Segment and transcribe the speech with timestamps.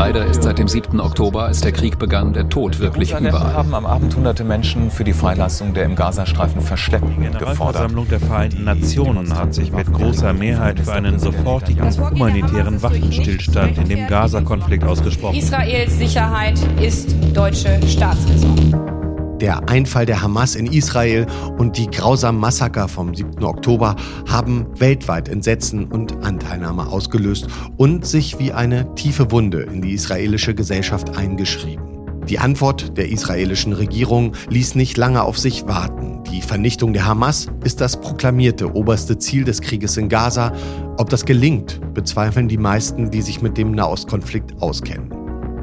[0.00, 0.98] Leider ist seit dem 7.
[0.98, 3.52] Oktober, als der Krieg begann, der Tod wirklich überall.
[3.52, 7.50] haben am Abend hunderte Menschen für die Freilassung der im Gazastreifen Verschleppten gefordert.
[7.50, 13.76] Die Versammlung der Vereinten Nationen hat sich mit großer Mehrheit für einen sofortigen humanitären Waffenstillstand
[13.78, 15.36] in dem Gaza-Konflikt ausgesprochen.
[15.36, 18.99] Israels Sicherheit ist deutsche Staatsräson
[19.40, 21.26] der Einfall der Hamas in Israel
[21.58, 23.42] und die grausamen Massaker vom 7.
[23.42, 23.96] Oktober
[24.28, 30.54] haben weltweit Entsetzen und Anteilnahme ausgelöst und sich wie eine tiefe Wunde in die israelische
[30.54, 31.90] Gesellschaft eingeschrieben.
[32.28, 36.22] Die Antwort der israelischen Regierung ließ nicht lange auf sich warten.
[36.30, 40.52] Die Vernichtung der Hamas ist das proklamierte oberste Ziel des Krieges in Gaza.
[40.98, 45.19] Ob das gelingt, bezweifeln die meisten, die sich mit dem Nahostkonflikt auskennen.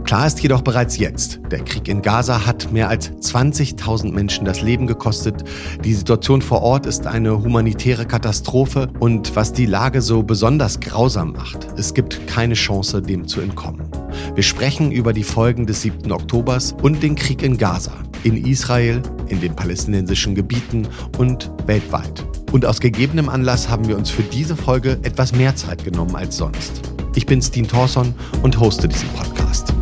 [0.08, 4.62] Klar ist jedoch bereits jetzt, der Krieg in Gaza hat mehr als 20.000 Menschen das
[4.62, 5.44] Leben gekostet.
[5.84, 11.34] Die Situation vor Ort ist eine humanitäre Katastrophe und was die Lage so besonders grausam
[11.34, 13.92] macht, es gibt keine Chance, dem zu entkommen.
[14.34, 16.10] Wir sprechen über die Folgen des 7.
[16.10, 17.92] Oktobers und den Krieg in Gaza,
[18.24, 22.26] in Israel, in den palästinensischen Gebieten und weltweit.
[22.54, 26.38] Und aus gegebenem Anlass haben wir uns für diese Folge etwas mehr Zeit genommen als
[26.38, 26.82] sonst.
[27.16, 29.74] Ich bin Steen Thorson und hoste diesen Podcast.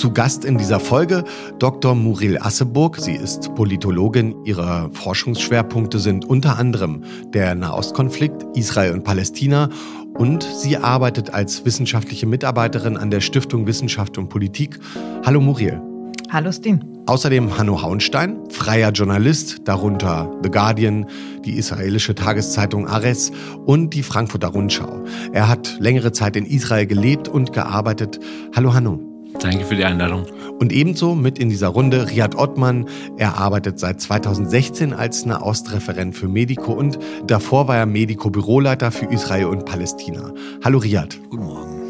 [0.00, 1.24] Zu Gast in dieser Folge
[1.58, 1.94] Dr.
[1.94, 2.96] Muriel Asseburg.
[2.96, 4.34] Sie ist Politologin.
[4.46, 9.68] Ihre Forschungsschwerpunkte sind unter anderem der Nahostkonflikt, Israel und Palästina.
[10.14, 14.78] Und sie arbeitet als wissenschaftliche Mitarbeiterin an der Stiftung Wissenschaft und Politik.
[15.26, 15.82] Hallo Muriel.
[16.30, 16.82] Hallo Steen.
[17.04, 21.04] Außerdem Hanno Hauenstein, freier Journalist, darunter The Guardian,
[21.44, 23.32] die israelische Tageszeitung Ares
[23.66, 25.04] und die Frankfurter Rundschau.
[25.34, 28.18] Er hat längere Zeit in Israel gelebt und gearbeitet.
[28.56, 29.09] Hallo Hanno.
[29.40, 30.26] Danke für die Einladung.
[30.58, 32.86] Und ebenso mit in dieser Runde Riyad Ottmann.
[33.16, 39.46] Er arbeitet seit 2016 als Nahostreferent für Medico und davor war er Medico-Büroleiter für Israel
[39.46, 40.34] und Palästina.
[40.62, 41.18] Hallo Riyad.
[41.30, 41.80] Guten Morgen.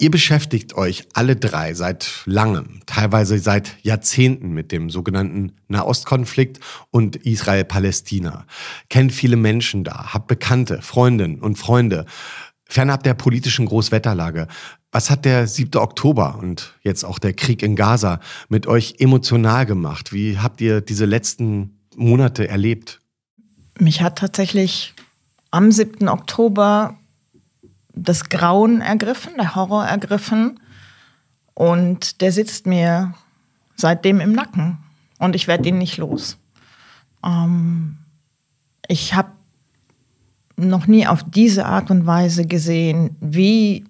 [0.00, 6.58] Ihr beschäftigt euch alle drei seit langem, teilweise seit Jahrzehnten mit dem sogenannten Nahostkonflikt
[6.90, 8.46] und Israel-Palästina.
[8.88, 12.06] Kennt viele Menschen da, habt Bekannte, Freundinnen und Freunde.
[12.70, 14.46] Fernab der politischen Großwetterlage,
[14.92, 15.80] was hat der 7.
[15.80, 20.12] Oktober und jetzt auch der Krieg in Gaza mit euch emotional gemacht?
[20.12, 23.00] Wie habt ihr diese letzten Monate erlebt?
[23.78, 24.94] Mich hat tatsächlich
[25.50, 26.08] am 7.
[26.08, 26.96] Oktober
[27.92, 30.60] das Grauen ergriffen, der Horror ergriffen.
[31.54, 33.14] Und der sitzt mir
[33.74, 34.78] seitdem im Nacken.
[35.18, 36.38] Und ich werde ihn nicht los.
[37.24, 37.98] Ähm,
[38.86, 39.32] ich habe
[40.68, 43.84] noch nie auf diese Art und Weise gesehen, wie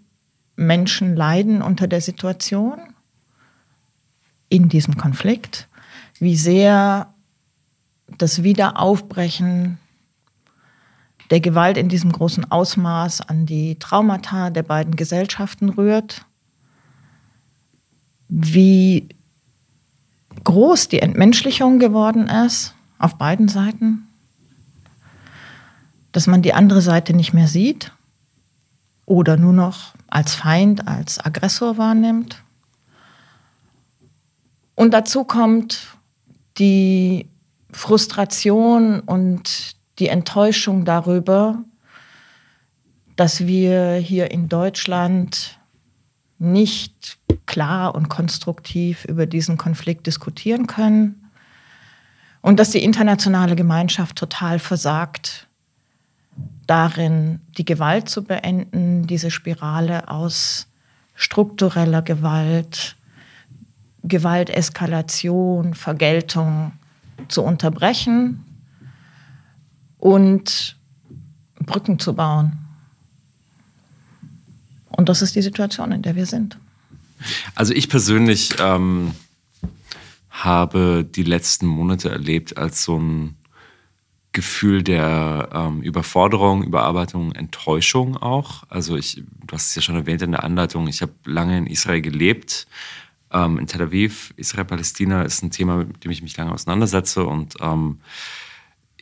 [0.56, 2.78] Menschen leiden unter der Situation
[4.48, 5.69] in diesem Konflikt,
[6.19, 7.14] wie sehr
[8.19, 9.78] das Wiederaufbrechen
[11.31, 16.26] der Gewalt in diesem großen Ausmaß an die Traumata der beiden Gesellschaften rührt,
[18.28, 19.08] wie
[20.44, 24.09] groß die Entmenschlichung geworden ist auf beiden Seiten
[26.12, 27.93] dass man die andere Seite nicht mehr sieht
[29.06, 32.43] oder nur noch als Feind, als Aggressor wahrnimmt.
[34.75, 35.88] Und dazu kommt
[36.59, 37.28] die
[37.72, 41.62] Frustration und die Enttäuschung darüber,
[43.16, 45.59] dass wir hier in Deutschland
[46.38, 51.31] nicht klar und konstruktiv über diesen Konflikt diskutieren können
[52.41, 55.49] und dass die internationale Gemeinschaft total versagt,
[56.70, 60.69] darin, die Gewalt zu beenden, diese Spirale aus
[61.16, 62.97] struktureller Gewalt,
[64.04, 66.72] Gewalteskalation, Vergeltung
[67.26, 68.44] zu unterbrechen
[69.99, 70.78] und
[71.58, 72.56] Brücken zu bauen.
[74.90, 76.56] Und das ist die Situation, in der wir sind.
[77.56, 79.11] Also ich persönlich ähm,
[80.31, 83.34] habe die letzten Monate erlebt als so ein
[84.32, 88.62] Gefühl der ähm, Überforderung, Überarbeitung, Enttäuschung auch.
[88.69, 91.67] Also ich, du hast es ja schon erwähnt in der Anleitung, ich habe lange in
[91.67, 92.69] Israel gelebt,
[93.32, 94.32] ähm, in Tel Aviv.
[94.37, 97.99] Israel-Palästina ist ein Thema, mit dem ich mich lange auseinandersetze und ähm,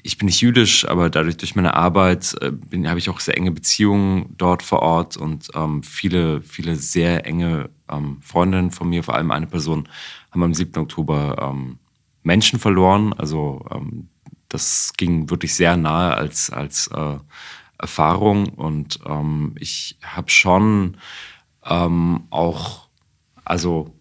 [0.03, 3.51] ich bin nicht jüdisch, aber dadurch durch meine Arbeit äh, habe ich auch sehr enge
[3.51, 9.15] Beziehungen dort vor Ort und ähm, viele, viele sehr enge ähm, Freundinnen von mir, vor
[9.15, 9.89] allem eine Person,
[10.31, 10.81] haben am 7.
[10.81, 11.79] Oktober ähm,
[12.23, 13.13] Menschen verloren.
[13.13, 14.09] Also ähm,
[14.49, 17.17] das ging wirklich sehr nahe als, als äh,
[17.79, 18.49] Erfahrung.
[18.49, 20.97] Und ähm, ich habe schon
[21.65, 22.89] ähm, auch,
[23.45, 23.95] also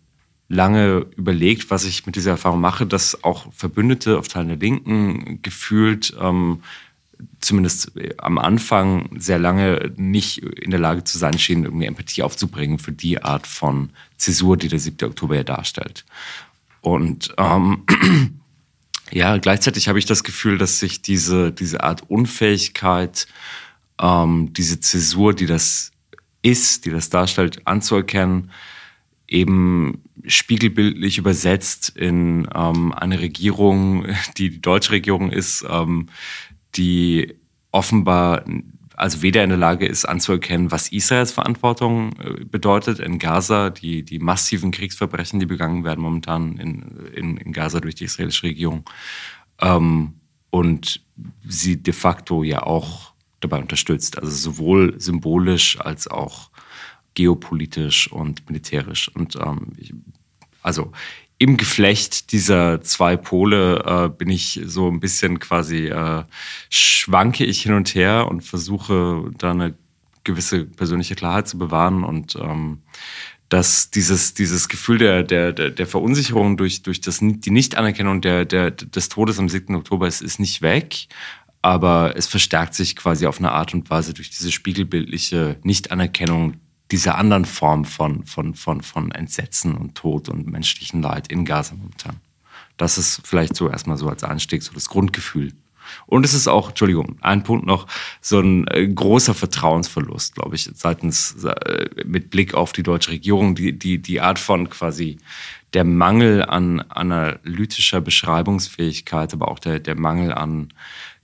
[0.49, 5.41] lange überlegt, was ich mit dieser Erfahrung mache, dass auch Verbündete auf Teilen der Linken
[5.41, 6.63] gefühlt ähm,
[7.39, 12.79] zumindest am Anfang sehr lange nicht in der Lage zu sein schienen, irgendwie Empathie aufzubringen
[12.79, 15.09] für die Art von Zäsur, die der 7.
[15.09, 16.05] Oktober ja darstellt.
[16.81, 17.83] Und ähm,
[19.11, 23.27] ja, gleichzeitig habe ich das Gefühl, dass sich diese, diese Art Unfähigkeit,
[24.01, 25.91] ähm, diese Zäsur, die das
[26.41, 28.51] ist, die das darstellt, anzuerkennen,
[29.27, 34.05] eben spiegelbildlich übersetzt in ähm, eine Regierung,
[34.37, 36.07] die die deutsche Regierung ist, ähm,
[36.75, 37.35] die
[37.71, 38.43] offenbar
[38.97, 44.03] also weder in der Lage ist anzuerkennen, was Israels Verantwortung äh, bedeutet in Gaza, die,
[44.03, 46.81] die massiven Kriegsverbrechen, die begangen werden momentan in,
[47.13, 48.89] in, in Gaza durch die israelische Regierung.
[49.61, 50.15] Ähm,
[50.49, 51.05] und
[51.47, 56.49] sie de facto ja auch dabei unterstützt, also sowohl symbolisch als auch
[57.13, 59.09] geopolitisch und militärisch.
[59.09, 59.93] Und ähm, ich,
[60.63, 60.91] also
[61.39, 66.23] im Geflecht dieser zwei Pole äh, bin ich so ein bisschen quasi, äh,
[66.69, 69.75] schwanke ich hin und her und versuche da eine
[70.23, 72.81] gewisse persönliche Klarheit zu bewahren und ähm,
[73.49, 78.71] dass dieses, dieses Gefühl der, der, der Verunsicherung durch, durch das, die Nichtanerkennung der, der,
[78.71, 79.75] des Todes am 7.
[79.75, 81.07] Oktober ist, ist nicht weg,
[81.61, 86.55] aber es verstärkt sich quasi auf eine Art und Weise durch diese spiegelbildliche Nichtanerkennung
[86.91, 91.75] dieser anderen Form von, von, von, von Entsetzen und Tod und menschlichen Leid in Gaza
[91.75, 92.17] momentan.
[92.77, 95.53] Das ist vielleicht so erstmal so als Anstieg, so das Grundgefühl.
[96.05, 97.87] Und es ist auch, Entschuldigung, ein Punkt noch,
[98.21, 103.55] so ein äh, großer Vertrauensverlust, glaube ich, seitens, äh, mit Blick auf die deutsche Regierung,
[103.55, 105.17] die, die, die Art von quasi
[105.73, 110.73] der Mangel an analytischer Beschreibungsfähigkeit, aber auch der, der Mangel an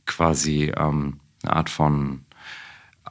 [0.06, 2.25] quasi ähm, eine Art von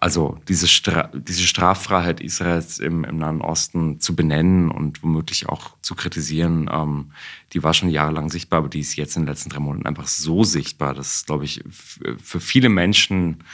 [0.03, 5.77] also diese, Stra diese Straffreiheit Israels im, im, Nahen Osten zu benennen und womöglich auch
[5.81, 7.13] zu kritisieren, ähm,
[7.53, 10.09] die war schon jahrelang sichtbar, aber die ist jetzt in den letzten drei Monaten einfach
[10.09, 13.45] so sichtbar, dass, glaube ich, für viele Menschen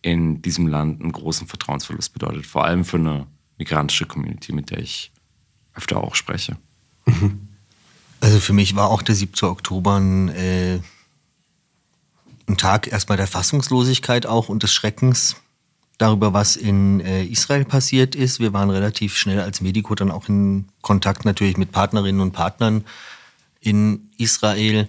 [0.00, 2.46] in diesem Land einen großen Vertrauensverlust bedeutet.
[2.46, 5.10] Vor allem für eine migrantische Community, mit der ich
[5.74, 6.58] öfter auch spreche.
[8.20, 9.48] Also für mich war auch der 7.
[9.48, 10.78] Oktober ein, äh,
[12.46, 15.36] ein Tag erstmal der Fassungslosigkeit auch und des Schreckens
[15.98, 18.40] darüber, was in äh, Israel passiert ist.
[18.40, 22.84] Wir waren relativ schnell als Medico dann auch in Kontakt natürlich mit Partnerinnen und Partnern
[23.60, 24.88] in Israel.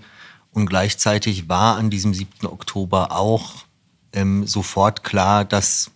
[0.51, 2.47] Und gleichzeitig war an diesem 7.
[2.47, 3.65] Oktober auch
[4.13, 5.91] ähm, sofort klar, dass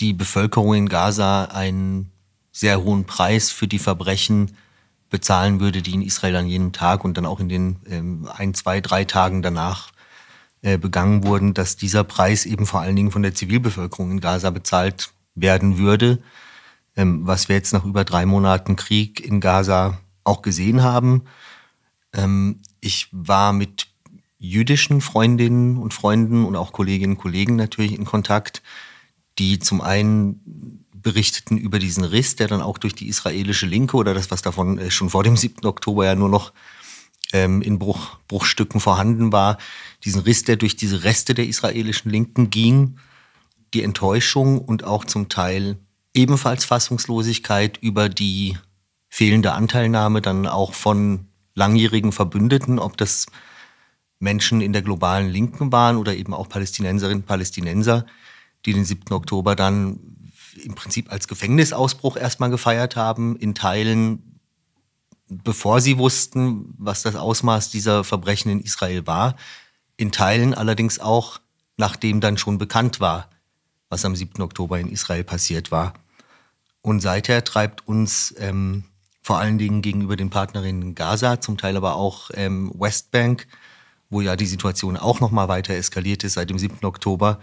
[0.00, 2.10] die Bevölkerung in Gaza einen
[2.52, 4.56] sehr hohen Preis für die Verbrechen
[5.10, 8.54] bezahlen würde, die in Israel an jenem Tag und dann auch in den ähm, ein,
[8.54, 9.90] zwei, drei Tagen danach
[10.62, 14.50] äh, begangen wurden, dass dieser Preis eben vor allen Dingen von der Zivilbevölkerung in Gaza
[14.50, 16.22] bezahlt werden würde,
[16.96, 21.24] ähm, was wir jetzt nach über drei Monaten Krieg in Gaza auch gesehen haben.
[22.12, 23.88] Ähm, ich war mit
[24.38, 28.62] jüdischen Freundinnen und Freunden und auch Kolleginnen und Kollegen natürlich in Kontakt,
[29.38, 34.14] die zum einen berichteten über diesen Riss, der dann auch durch die israelische Linke oder
[34.14, 35.64] das, was davon äh, schon vor dem 7.
[35.64, 36.52] Oktober ja nur noch
[37.32, 39.58] ähm, in Bruch, Bruchstücken vorhanden war,
[40.04, 42.98] diesen Riss, der durch diese Reste der israelischen Linken ging,
[43.74, 45.78] die Enttäuschung und auch zum Teil
[46.14, 48.58] ebenfalls Fassungslosigkeit über die
[49.08, 53.26] fehlende Anteilnahme dann auch von langjährigen Verbündeten, ob das
[54.18, 58.06] Menschen in der globalen Linken waren oder eben auch Palästinenserinnen und Palästinenser,
[58.66, 59.12] die den 7.
[59.12, 59.98] Oktober dann
[60.62, 64.29] im Prinzip als Gefängnisausbruch erstmal gefeiert haben, in Teilen
[65.30, 69.36] bevor sie wussten, was das Ausmaß dieser Verbrechen in Israel war,
[69.96, 71.40] in Teilen allerdings auch,
[71.76, 73.30] nachdem dann schon bekannt war,
[73.88, 74.42] was am 7.
[74.42, 75.94] Oktober in Israel passiert war.
[76.82, 78.84] Und seither treibt uns ähm,
[79.22, 83.46] vor allen Dingen gegenüber den Partnerinnen in Gaza, zum Teil aber auch ähm, Westbank,
[84.08, 86.84] wo ja die Situation auch noch mal weiter eskaliert ist seit dem 7.
[86.84, 87.38] Oktober,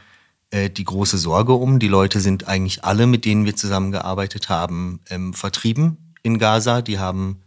[0.50, 1.80] äh, die große Sorge um.
[1.80, 6.82] Die Leute sind eigentlich alle, mit denen wir zusammengearbeitet haben, ähm, vertrieben in Gaza.
[6.82, 7.42] Die haben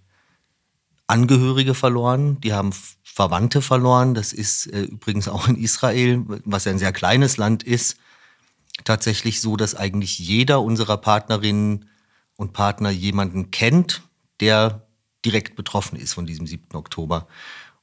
[1.10, 4.14] Angehörige verloren, die haben Verwandte verloren.
[4.14, 7.96] Das ist äh, übrigens auch in Israel, was ja ein sehr kleines Land ist,
[8.84, 11.88] tatsächlich so, dass eigentlich jeder unserer Partnerinnen
[12.36, 14.02] und Partner jemanden kennt,
[14.38, 14.86] der
[15.24, 16.74] direkt betroffen ist von diesem 7.
[16.74, 17.26] Oktober.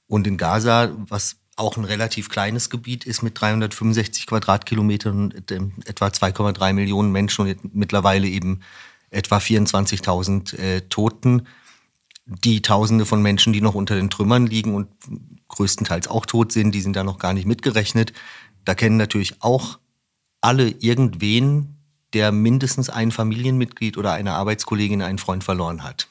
[0.08, 5.52] Und in Gaza, was auch ein relativ kleines Gebiet ist mit 365 Quadratkilometern und
[5.88, 8.62] etwa 2,3 Millionen Menschen und mittlerweile eben
[9.10, 11.48] etwa 24.000 äh, Toten,
[12.28, 14.88] die Tausende von Menschen, die noch unter den Trümmern liegen und
[15.48, 18.14] größtenteils auch tot sind, die sind da noch gar nicht mitgerechnet.
[18.66, 19.80] Da kennen natürlich auch
[20.42, 21.78] alle irgendwen,
[22.14, 26.10] der mindestens ein Familienmitglied oder eine Arbeitskollegin, einen Freund verloren hat.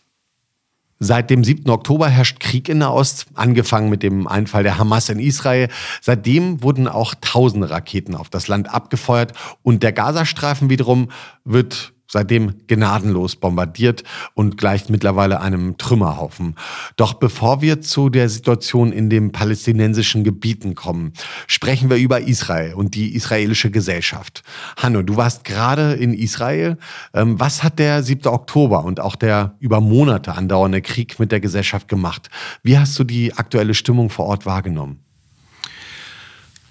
[0.99, 1.69] Seit dem 7.
[1.69, 5.69] Oktober herrscht Krieg in der Ost, angefangen mit dem Einfall der Hamas in Israel.
[6.01, 11.11] Seitdem wurden auch tausende Raketen auf das Land abgefeuert und der Gazastreifen wiederum
[11.45, 16.55] wird seitdem gnadenlos bombardiert und gleicht mittlerweile einem Trümmerhaufen.
[16.97, 21.13] Doch bevor wir zu der Situation in den palästinensischen Gebieten kommen,
[21.47, 24.43] sprechen wir über Israel und die israelische Gesellschaft.
[24.77, 26.79] Hanno, du warst gerade in Israel.
[27.15, 28.27] Ähm, was hat der 7.
[28.27, 32.31] Oktober und auch der über Monate andauernde Krieg mit der Gesellschaft gemacht?
[32.63, 35.01] Wie hast du die aktuelle Stimmung vor Ort wahrgenommen?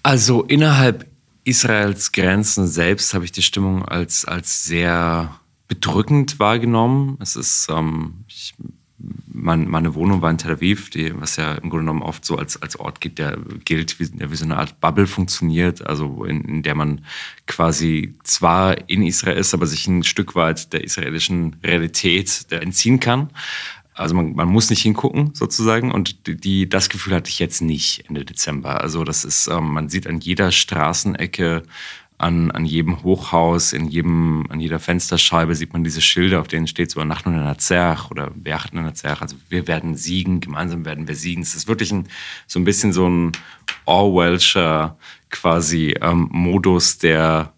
[0.04, 1.08] Also innerhalb
[1.45, 7.17] Israels Grenzen selbst habe ich die Stimmung als, als sehr bedrückend wahrgenommen.
[7.21, 8.55] Es ist, ähm, ich,
[9.27, 12.37] mein, meine Wohnung war in Tel Aviv, die, was ja im Grunde genommen oft so
[12.37, 16.41] als, als Ort gibt, der gilt, wie, wie so eine Art Bubble funktioniert, also in,
[16.45, 17.05] in der man
[17.45, 23.29] quasi zwar in Israel ist, aber sich ein Stück weit der israelischen Realität entziehen kann.
[23.95, 28.03] Also man, man muss nicht hingucken sozusagen und die, das Gefühl hatte ich jetzt nicht
[28.09, 28.81] Ende Dezember.
[28.81, 31.63] Also das ist, ähm, man sieht an jeder Straßenecke,
[32.17, 36.67] an, an jedem Hochhaus, in jedem, an jeder Fensterscheibe sieht man diese Schilder, auf denen
[36.67, 39.21] steht so Nacht und Nazerch oder Bercht und Nazerch.
[39.21, 41.41] Also wir werden siegen, gemeinsam werden wir siegen.
[41.41, 42.07] Es ist wirklich ein,
[42.47, 43.31] so ein bisschen so ein
[43.85, 44.97] Orwellscher
[45.29, 47.53] quasi ähm, Modus der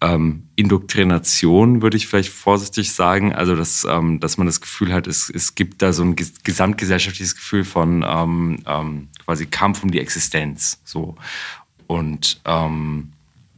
[0.00, 3.34] ähm, Indoktrination, würde ich vielleicht vorsichtig sagen.
[3.34, 7.34] Also, dass, ähm, dass man das Gefühl hat, es, es gibt da so ein gesamtgesellschaftliches
[7.34, 10.80] Gefühl von ähm, ähm, quasi Kampf um die Existenz.
[10.84, 11.16] So.
[11.86, 13.12] Und ähm,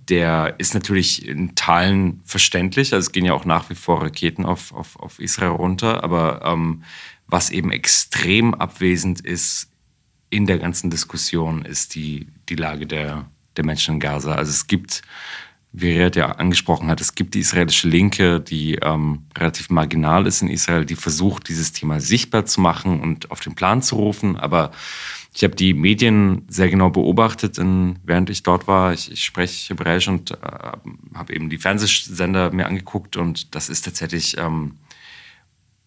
[0.08, 2.92] der ist natürlich in Teilen verständlich.
[2.92, 6.02] Also es gehen ja auch nach wie vor Raketen auf, auf, auf Israel runter.
[6.02, 6.82] Aber ähm,
[7.28, 9.70] was eben extrem abwesend ist
[10.28, 14.34] in der ganzen Diskussion, ist die, die Lage der, der Menschen in Gaza.
[14.34, 15.02] Also es gibt
[15.72, 20.42] wie Red ja angesprochen hat, es gibt die israelische Linke, die ähm, relativ marginal ist
[20.42, 24.36] in Israel, die versucht, dieses Thema sichtbar zu machen und auf den Plan zu rufen.
[24.36, 24.72] Aber
[25.34, 28.92] ich habe die Medien sehr genau beobachtet, in, während ich dort war.
[28.92, 30.36] Ich, ich spreche Hebräisch und äh,
[31.14, 34.76] habe eben die Fernsehsender mir angeguckt und das ist tatsächlich ähm,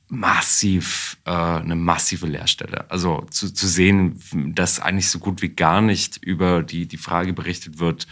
[0.07, 2.89] massiv, äh, eine massive Leerstelle.
[2.89, 4.19] Also zu, zu sehen,
[4.55, 8.07] dass eigentlich so gut wie gar nicht über die, die Frage berichtet wird,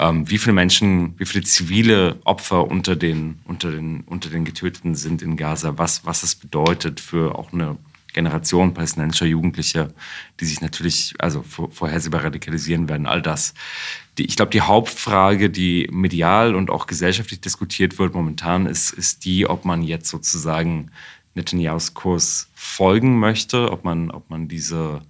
[0.00, 5.20] wie viele Menschen, wie viele zivile Opfer unter den, unter den, unter den Getöteten sind
[5.20, 7.76] in Gaza, was, was es bedeutet für auch eine
[8.12, 9.92] Generation palästinensischer Jugendlicher,
[10.40, 13.54] die sich natürlich also vorhersehbar radikalisieren werden, all das.
[14.18, 19.24] Die, ich glaube, die Hauptfrage, die medial und auch gesellschaftlich diskutiert wird momentan, ist, ist
[19.24, 20.90] die, ob man jetzt sozusagen
[21.34, 25.02] Netanyahu's Kurs folgen möchte, ob man, ob man diese,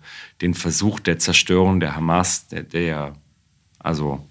[0.42, 3.14] den Versuch der Zerstörung der Hamas, der, der
[3.78, 4.28] also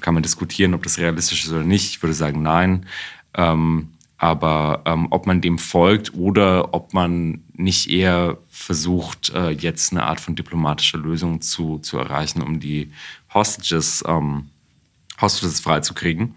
[0.00, 1.90] kann man diskutieren, ob das realistisch ist oder nicht.
[1.90, 2.86] Ich würde sagen, nein.
[3.34, 9.92] Ähm, aber ähm, ob man dem folgt oder ob man nicht eher versucht, äh, jetzt
[9.92, 12.92] eine Art von diplomatischer Lösung zu, zu erreichen, um die
[13.32, 14.50] Hostages, ähm,
[15.20, 16.34] Hostages freizukriegen.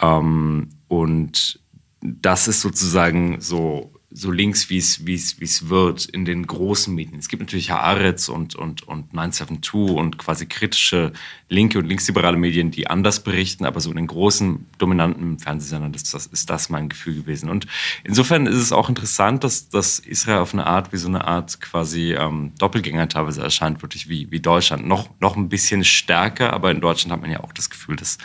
[0.00, 1.60] Ähm, und
[2.00, 6.46] das ist sozusagen so so links, wie es, wie es, wie es wird in den
[6.46, 7.18] großen Medien.
[7.18, 11.12] Es gibt natürlich Haaretz und, und, und 972 und quasi kritische
[11.48, 16.12] linke und linksliberale Medien, die anders berichten, aber so in den großen, dominanten Fernsehsendern ist
[16.14, 17.50] das, ist das mein Gefühl gewesen.
[17.50, 17.66] Und
[18.04, 21.60] insofern ist es auch interessant, dass, dass Israel auf eine Art, wie so eine Art
[21.60, 24.86] quasi ähm, Doppelgänger teilweise erscheint, wirklich wie, wie Deutschland.
[24.86, 28.18] Noch, noch ein bisschen stärker, aber in Deutschland hat man ja auch das Gefühl, dass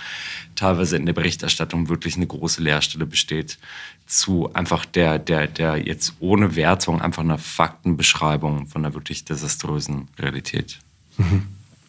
[0.55, 3.57] teilweise in der Berichterstattung wirklich eine große Leerstelle besteht
[4.07, 10.07] zu einfach der, der, der jetzt ohne Wertung einfach einer Faktenbeschreibung von einer wirklich desaströsen
[10.17, 10.79] Realität.
[11.17, 11.47] Mhm.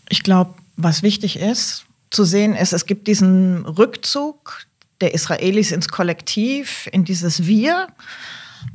[0.09, 4.67] Ich glaube, was wichtig ist zu sehen, ist, es gibt diesen Rückzug
[5.01, 7.87] der Israelis ins Kollektiv, in dieses Wir.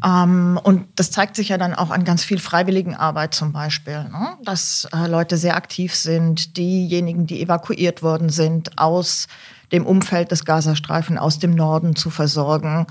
[0.06, 4.06] Ähm, und das zeigt sich ja dann auch an ganz viel freiwilligen Arbeit zum Beispiel,
[4.06, 4.38] ne?
[4.46, 9.28] dass äh, Leute sehr aktiv sind, diejenigen, die evakuiert worden sind, aus
[9.74, 12.88] dem Umfeld des Gazastreifen, aus dem Norden zu versorgen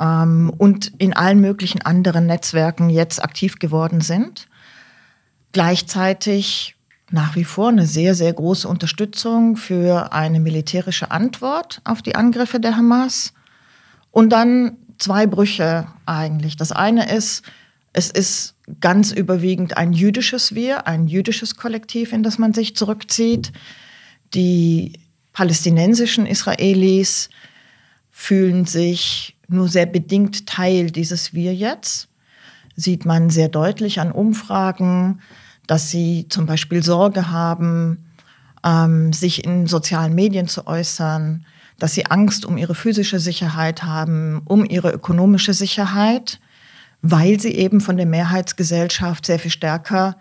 [0.00, 4.48] ähm, und in allen möglichen anderen Netzwerken jetzt aktiv geworden sind.
[5.52, 6.76] Gleichzeitig
[7.10, 12.60] nach wie vor eine sehr, sehr große Unterstützung für eine militärische Antwort auf die Angriffe
[12.60, 13.32] der Hamas.
[14.10, 16.56] Und dann zwei Brüche eigentlich.
[16.56, 17.42] Das eine ist,
[17.92, 23.52] es ist ganz überwiegend ein jüdisches Wir, ein jüdisches Kollektiv, in das man sich zurückzieht.
[24.34, 24.92] Die
[25.32, 27.30] palästinensischen Israelis
[28.10, 32.08] fühlen sich nur sehr bedingt Teil dieses Wir jetzt.
[32.76, 35.20] Sieht man sehr deutlich an Umfragen,
[35.66, 38.06] dass sie zum Beispiel Sorge haben,
[38.64, 41.44] ähm, sich in sozialen Medien zu äußern,
[41.78, 46.40] dass sie Angst um ihre physische Sicherheit haben, um ihre ökonomische Sicherheit,
[47.02, 50.16] weil sie eben von der Mehrheitsgesellschaft sehr viel stärker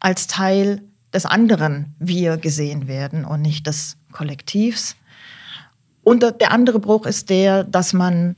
[0.00, 0.82] als Teil
[1.12, 4.96] des anderen Wir gesehen werden und nicht des Kollektivs.
[6.02, 8.36] Und der andere Bruch ist der, dass man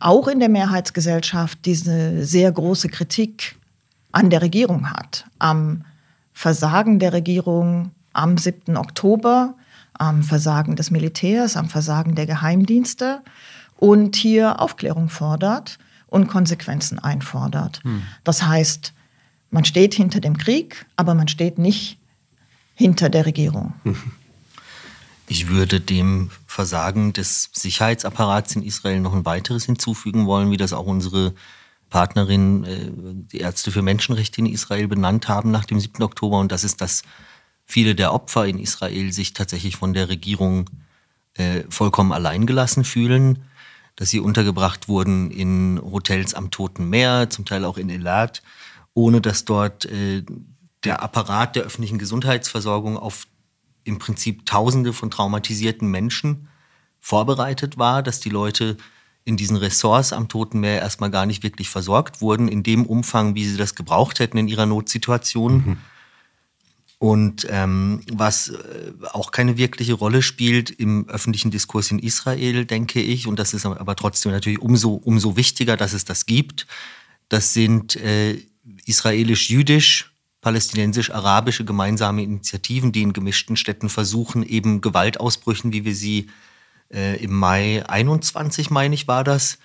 [0.00, 3.56] auch in der Mehrheitsgesellschaft diese sehr große Kritik
[4.12, 5.84] an der Regierung hat, am
[6.32, 8.76] Versagen der Regierung am 7.
[8.76, 9.54] Oktober,
[9.92, 13.22] am Versagen des Militärs, am Versagen der Geheimdienste
[13.76, 17.80] und hier Aufklärung fordert und Konsequenzen einfordert.
[17.84, 18.02] Hm.
[18.24, 18.92] Das heißt,
[19.50, 21.98] man steht hinter dem Krieg, aber man steht nicht
[22.74, 23.72] hinter der Regierung.
[25.30, 30.72] Ich würde dem Versagen des Sicherheitsapparats in Israel noch ein weiteres hinzufügen wollen, wie das
[30.72, 31.34] auch unsere
[31.90, 32.90] Partnerin, äh,
[33.32, 36.02] die Ärzte für Menschenrechte in Israel benannt haben nach dem 7.
[36.02, 36.38] Oktober.
[36.38, 37.02] Und das ist, dass
[37.66, 40.70] viele der Opfer in Israel sich tatsächlich von der Regierung
[41.34, 43.44] äh, vollkommen alleingelassen fühlen,
[43.96, 48.42] dass sie untergebracht wurden in Hotels am Toten Meer, zum Teil auch in Elat,
[48.94, 50.24] ohne dass dort äh,
[50.84, 53.26] der Apparat der öffentlichen Gesundheitsversorgung auf
[53.88, 56.48] im Prinzip Tausende von traumatisierten Menschen
[57.00, 58.76] vorbereitet war, dass die Leute
[59.24, 63.34] in diesen Ressorts am Toten Meer erstmal gar nicht wirklich versorgt wurden, in dem Umfang,
[63.34, 65.52] wie sie das gebraucht hätten in ihrer Notsituation.
[65.54, 65.76] Mhm.
[66.98, 73.00] Und ähm, was äh, auch keine wirkliche Rolle spielt im öffentlichen Diskurs in Israel, denke
[73.00, 76.66] ich, und das ist aber trotzdem natürlich umso, umso wichtiger, dass es das gibt,
[77.28, 78.42] das sind äh,
[78.86, 80.12] israelisch-jüdisch
[80.48, 86.28] palästinensisch-arabische gemeinsame Initiativen, die in gemischten Städten versuchen, eben Gewaltausbrüchen, wie wir sie
[86.90, 89.58] äh, im Mai 21, meine ich, war das,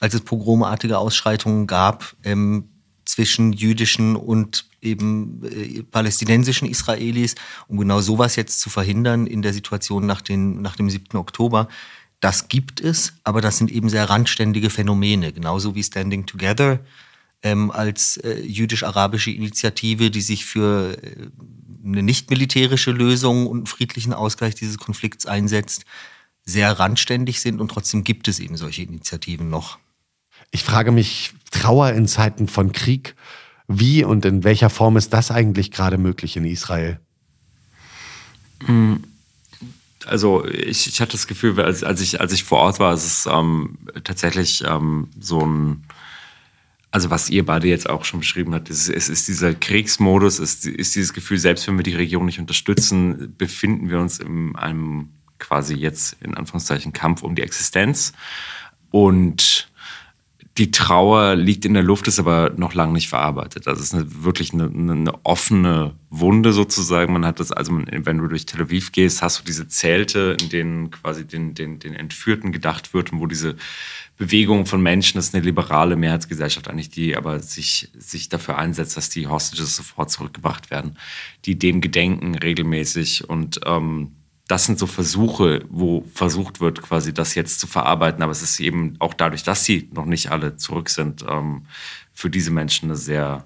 [0.00, 2.70] als es pogromartige Ausschreitungen gab ähm,
[3.04, 7.36] zwischen jüdischen und eben äh, palästinensischen Israelis,
[7.68, 11.16] um genau sowas jetzt zu verhindern in der Situation nach, den, nach dem 7.
[11.16, 11.68] Oktober.
[12.18, 16.80] Das gibt es, aber das sind eben sehr randständige Phänomene, genauso wie Standing Together
[17.46, 21.28] ähm, als äh, jüdisch-arabische Initiative, die sich für äh,
[21.84, 25.84] eine nicht militärische Lösung und einen friedlichen Ausgleich dieses Konflikts einsetzt,
[26.44, 29.78] sehr randständig sind und trotzdem gibt es eben solche Initiativen noch.
[30.50, 33.14] Ich frage mich, Trauer in Zeiten von Krieg,
[33.68, 36.98] wie und in welcher Form ist das eigentlich gerade möglich in Israel?
[38.64, 39.04] Hm,
[40.04, 43.04] also ich, ich hatte das Gefühl, als, als, ich, als ich vor Ort war, ist
[43.04, 45.84] es ähm, tatsächlich ähm, so ein
[46.96, 50.64] also was ihr beide jetzt auch schon beschrieben habt, ist, es ist dieser Kriegsmodus, es
[50.64, 55.10] ist dieses Gefühl, selbst wenn wir die Regierung nicht unterstützen, befinden wir uns in einem
[55.38, 58.14] quasi jetzt in Anführungszeichen Kampf um die Existenz.
[58.90, 59.68] Und
[60.58, 63.68] die Trauer liegt in der Luft, ist aber noch lange nicht verarbeitet.
[63.68, 67.12] Also es ist eine, wirklich eine, eine, offene Wunde sozusagen.
[67.12, 70.48] Man hat das, also wenn du durch Tel Aviv gehst, hast du diese Zelte, in
[70.48, 73.56] denen quasi den, den, den Entführten gedacht wird und wo diese
[74.16, 78.96] Bewegung von Menschen, das ist eine liberale Mehrheitsgesellschaft eigentlich, die aber sich, sich dafür einsetzt,
[78.96, 80.96] dass die Hostages sofort zurückgebracht werden,
[81.44, 84.15] die dem gedenken regelmäßig und ähm,
[84.48, 88.22] das sind so Versuche, wo versucht wird, quasi das jetzt zu verarbeiten.
[88.22, 91.66] Aber es ist eben auch dadurch, dass sie noch nicht alle zurück sind, ähm,
[92.12, 93.44] für diese Menschen eine sehr,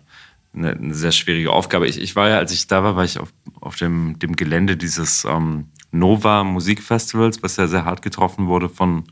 [0.54, 1.88] eine, eine, sehr schwierige Aufgabe.
[1.88, 4.76] Ich, ich war ja, als ich da war, war ich auf, auf dem, dem Gelände
[4.76, 9.04] dieses ähm, Nova Musikfestivals, was ja sehr hart getroffen wurde von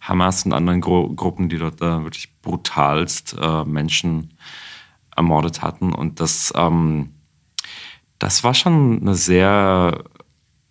[0.00, 4.34] Hamas und anderen Gru Gruppen, die dort äh, wirklich brutalst äh, Menschen
[5.16, 5.94] ermordet hatten.
[5.94, 7.14] Und das, ähm,
[8.18, 10.04] das war schon eine sehr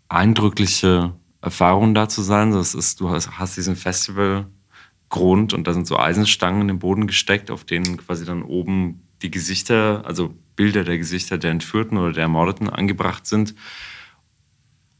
[0.09, 2.51] eindrückliche Erfahrung da zu sein.
[2.51, 7.51] Das ist, du hast, diesen Festivalgrund und da sind so Eisenstangen in den Boden gesteckt,
[7.51, 12.23] auf denen quasi dann oben die Gesichter, also Bilder der Gesichter der Entführten oder der
[12.23, 13.55] Ermordeten angebracht sind.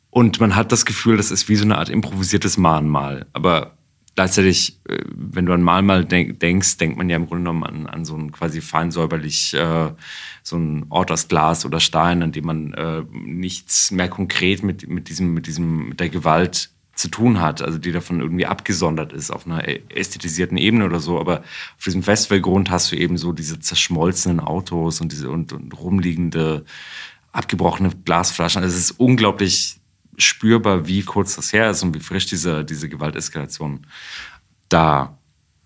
[0.10, 3.28] Und man hat das Gefühl, das ist wie so eine Art improvisiertes Mahnmal.
[3.34, 3.78] Aber
[4.16, 8.06] gleichzeitig, äh, wenn du an Mahnmal denkst, denkt man ja im Grunde genommen an, an
[8.06, 9.92] so ein quasi fein säuberlich, äh,
[10.44, 14.88] so ein Ort aus Glas oder Stein, an dem man äh, nichts mehr konkret mit,
[14.88, 16.70] mit, diesem, mit, diesem, mit der Gewalt
[17.00, 21.18] zu tun hat, also die davon irgendwie abgesondert ist auf einer ästhetisierten Ebene oder so.
[21.18, 21.40] Aber
[21.78, 26.66] auf diesem Festivalgrund hast du eben so diese zerschmolzenen Autos und diese und, und rumliegende
[27.32, 28.62] abgebrochene Glasflaschen.
[28.62, 29.79] Also es ist unglaublich
[30.20, 33.86] spürbar, wie kurz das her ist und wie frisch diese, diese Gewalteskalation
[34.70, 35.18] da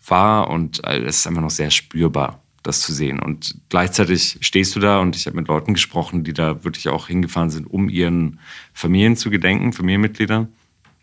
[0.08, 0.50] war.
[0.50, 3.20] Und äh, es ist einfach noch sehr spürbar, das zu sehen.
[3.20, 7.08] Und gleichzeitig stehst du da und ich habe mit Leuten gesprochen, die da wirklich auch
[7.08, 8.40] hingefahren sind, um ihren
[8.74, 10.48] Familien zu gedenken, Familienmitglieder.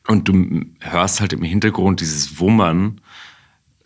[0.06, 3.00] Und du hörst halt im Hintergrund dieses Wummern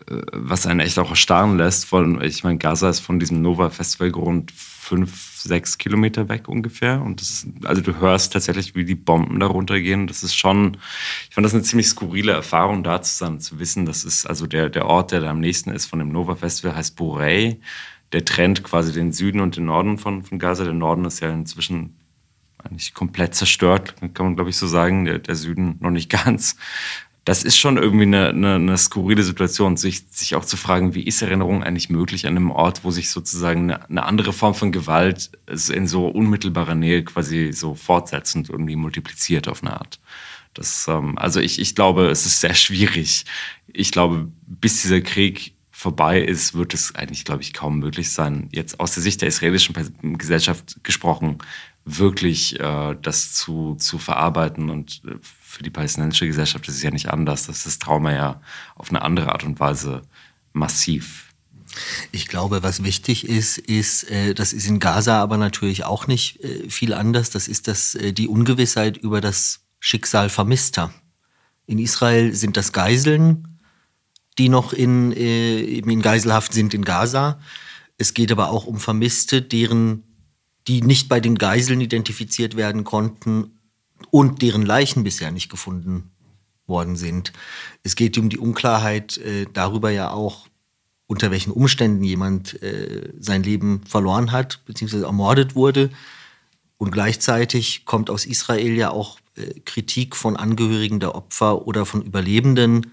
[0.07, 1.87] was einen echt auch erstarren lässt.
[1.87, 4.53] Von, ich meine, Gaza ist von diesem Nova Festival rund
[4.85, 7.01] fünf, sechs Kilometer weg ungefähr.
[7.01, 10.07] Und das, also du hörst tatsächlich, wie die Bomben darunter gehen.
[10.07, 10.77] Das ist schon,
[11.29, 14.47] ich fand das eine ziemlich skurrile Erfahrung, da zu sein, zu wissen, das ist also
[14.47, 17.59] der, der Ort, der da am nächsten ist von dem Nova Festival, heißt Borei.
[18.13, 20.65] Der trennt quasi den Süden und den Norden von, von Gaza.
[20.65, 21.97] Der Norden ist ja inzwischen
[22.63, 25.07] eigentlich komplett zerstört, kann man glaube ich so sagen.
[25.07, 26.57] Der, der Süden noch nicht ganz
[27.25, 31.05] das ist schon irgendwie eine, eine, eine skurrile Situation, sich, sich auch zu fragen, wie
[31.05, 34.73] ist Erinnerung eigentlich möglich an einem Ort, wo sich sozusagen eine, eine andere Form von
[34.73, 35.31] Gewalt
[35.73, 40.01] in so unmittelbarer Nähe quasi so fortsetzend irgendwie multipliziert auf eine Art.
[40.53, 43.25] Das, ähm, also ich, ich glaube, es ist sehr schwierig.
[43.73, 48.49] Ich glaube, bis dieser Krieg vorbei ist, wird es eigentlich, glaube ich, kaum möglich sein,
[48.53, 49.75] jetzt aus der Sicht der israelischen
[50.19, 51.39] Gesellschaft gesprochen,
[51.85, 54.71] wirklich äh, das zu, zu verarbeiten.
[54.71, 55.17] Und äh,
[55.55, 57.47] für die palästinensische Gesellschaft ist es ja nicht anders.
[57.47, 58.41] Das ist das Trauma ja
[58.75, 60.03] auf eine andere Art und Weise
[60.53, 61.33] massiv.
[62.13, 66.43] Ich glaube, was wichtig ist, ist, äh, das ist in Gaza aber natürlich auch nicht
[66.45, 70.93] äh, viel anders, das ist das, äh, die Ungewissheit über das Schicksal Vermisster.
[71.67, 73.59] In Israel sind das Geiseln,
[74.39, 77.41] die noch in, äh, in Geiselhaft sind in Gaza.
[77.99, 80.05] Es geht aber auch um Vermisste, deren
[80.67, 83.51] die nicht bei den Geiseln identifiziert werden konnten
[84.11, 86.11] und deren Leichen bisher nicht gefunden
[86.67, 87.33] worden sind.
[87.83, 90.47] Es geht um die Unklarheit äh, darüber ja auch,
[91.07, 95.03] unter welchen Umständen jemand äh, sein Leben verloren hat bzw.
[95.03, 95.91] ermordet wurde.
[96.79, 102.03] Und gleichzeitig kommt aus Israel ja auch äh, Kritik von Angehörigen der Opfer oder von
[102.03, 102.93] Überlebenden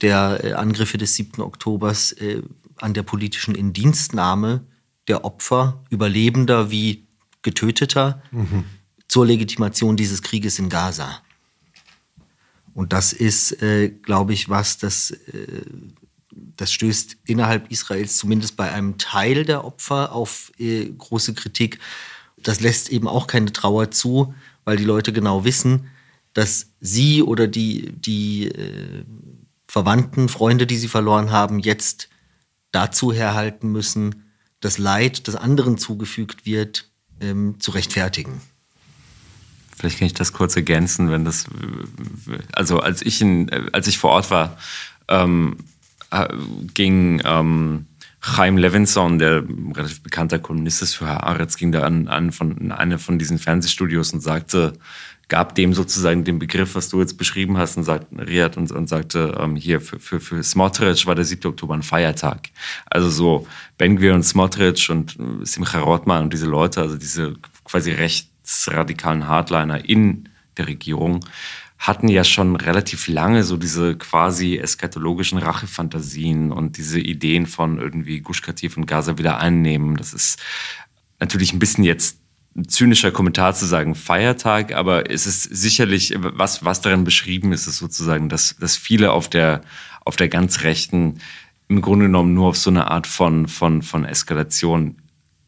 [0.00, 1.42] der äh, Angriffe des 7.
[1.42, 2.42] Oktobers äh,
[2.76, 4.66] an der politischen Indienstnahme
[5.08, 7.06] der Opfer, Überlebender wie
[7.42, 8.64] Getöteter, mhm.
[9.14, 11.22] Zur Legitimation dieses Krieges in Gaza.
[12.74, 15.62] Und das ist, äh, glaube ich, was, das, äh,
[16.32, 21.78] das stößt innerhalb Israels zumindest bei einem Teil der Opfer auf äh, große Kritik.
[22.38, 25.90] Das lässt eben auch keine Trauer zu, weil die Leute genau wissen,
[26.32, 29.04] dass sie oder die, die äh,
[29.68, 32.08] Verwandten, Freunde, die sie verloren haben, jetzt
[32.72, 34.24] dazu herhalten müssen,
[34.58, 38.40] das Leid, das anderen zugefügt wird, ähm, zu rechtfertigen.
[39.76, 41.46] Vielleicht kann ich das kurz ergänzen, wenn das,
[42.52, 44.56] also als ich in, als ich vor Ort war,
[45.08, 45.56] ähm,
[46.10, 46.28] äh,
[46.74, 47.86] ging ähm,
[48.20, 52.98] Chaim Levinson, der relativ bekannter Kolumnist ist für Haaretz, ging da an, an von eine
[52.98, 54.72] von diesen Fernsehstudios und sagte,
[55.28, 58.88] gab dem sozusagen den Begriff, was du jetzt beschrieben hast, und sagt, Riyad und, und
[58.88, 61.50] sagte, ähm, hier für, für, für Smotrich war der 7.
[61.50, 62.50] Oktober ein Feiertag.
[62.86, 63.46] Also so
[63.78, 67.34] Ben-Gvir und Smotrich und äh, Simcha Rothman und diese Leute, also diese
[67.64, 67.92] quasi
[68.44, 71.24] rechtsradikalen Hardliner in der Regierung,
[71.78, 78.20] hatten ja schon relativ lange so diese quasi eskatologischen Rachefantasien und diese Ideen von irgendwie
[78.20, 79.96] Gush Katif und Gaza wieder einnehmen.
[79.96, 80.40] Das ist
[81.20, 82.20] natürlich ein bisschen jetzt
[82.56, 87.66] ein zynischer Kommentar zu sagen, Feiertag, aber es ist sicherlich, was, was darin beschrieben ist,
[87.66, 89.62] ist sozusagen, dass, dass viele auf der,
[90.04, 91.18] auf der ganz rechten
[91.66, 94.96] im Grunde genommen nur auf so eine Art von, von, von Eskalation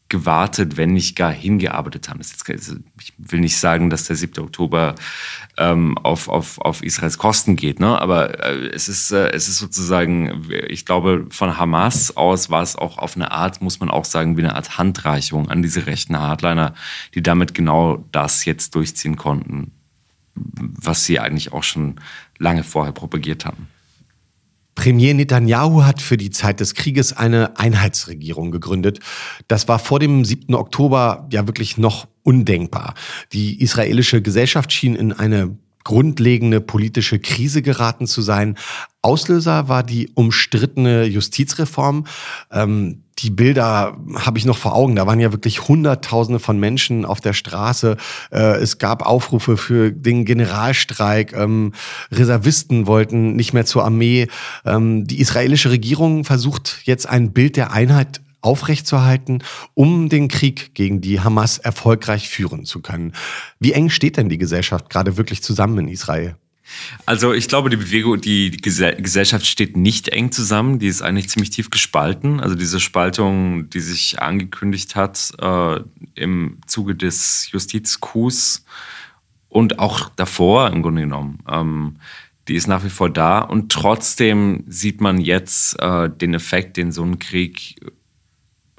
[0.09, 2.21] gewartet, wenn nicht gar hingearbeitet haben.
[2.21, 4.43] ich will nicht sagen, dass der 7.
[4.43, 4.95] Oktober
[5.57, 7.99] ähm, auf, auf, auf Israels Kosten geht, ne?
[7.99, 12.75] aber äh, es, ist, äh, es ist sozusagen, ich glaube, von Hamas aus war es
[12.75, 16.17] auch auf eine Art, muss man auch sagen, wie eine Art Handreichung an diese rechten
[16.17, 16.73] Hardliner,
[17.13, 19.71] die damit genau das jetzt durchziehen konnten,
[20.35, 21.99] was sie eigentlich auch schon
[22.37, 23.67] lange vorher propagiert haben.
[24.77, 28.99] Premier Netanyahu hat für die Zeit des Krieges eine Einheitsregierung gegründet.
[29.47, 30.53] Das war vor dem 7.
[30.53, 32.93] Oktober ja wirklich noch undenkbar.
[33.33, 38.55] Die israelische Gesellschaft schien in eine grundlegende politische Krise geraten zu sein.
[39.01, 42.05] Auslöser war die umstrittene Justizreform.
[42.51, 44.95] Ähm, die Bilder habe ich noch vor Augen.
[44.95, 47.97] Da waren ja wirklich Hunderttausende von Menschen auf der Straße.
[48.31, 51.33] Äh, es gab Aufrufe für den Generalstreik.
[51.33, 51.73] Ähm,
[52.11, 54.27] Reservisten wollten nicht mehr zur Armee.
[54.65, 61.01] Ähm, die israelische Regierung versucht jetzt ein Bild der Einheit aufrechtzuerhalten, um den Krieg gegen
[61.01, 63.13] die Hamas erfolgreich führen zu können.
[63.59, 66.35] Wie eng steht denn die Gesellschaft gerade wirklich zusammen in Israel?
[67.05, 70.79] Also ich glaube, die Bewegung, die, Gesellschaft steht nicht eng zusammen.
[70.79, 72.39] Die ist eigentlich ziemlich tief gespalten.
[72.39, 75.79] Also diese Spaltung, die sich angekündigt hat äh,
[76.15, 78.65] im Zuge des Justizkus
[79.49, 81.97] und auch davor im Grunde genommen, ähm,
[82.47, 83.39] die ist nach wie vor da.
[83.39, 87.75] Und trotzdem sieht man jetzt äh, den Effekt, den so ein Krieg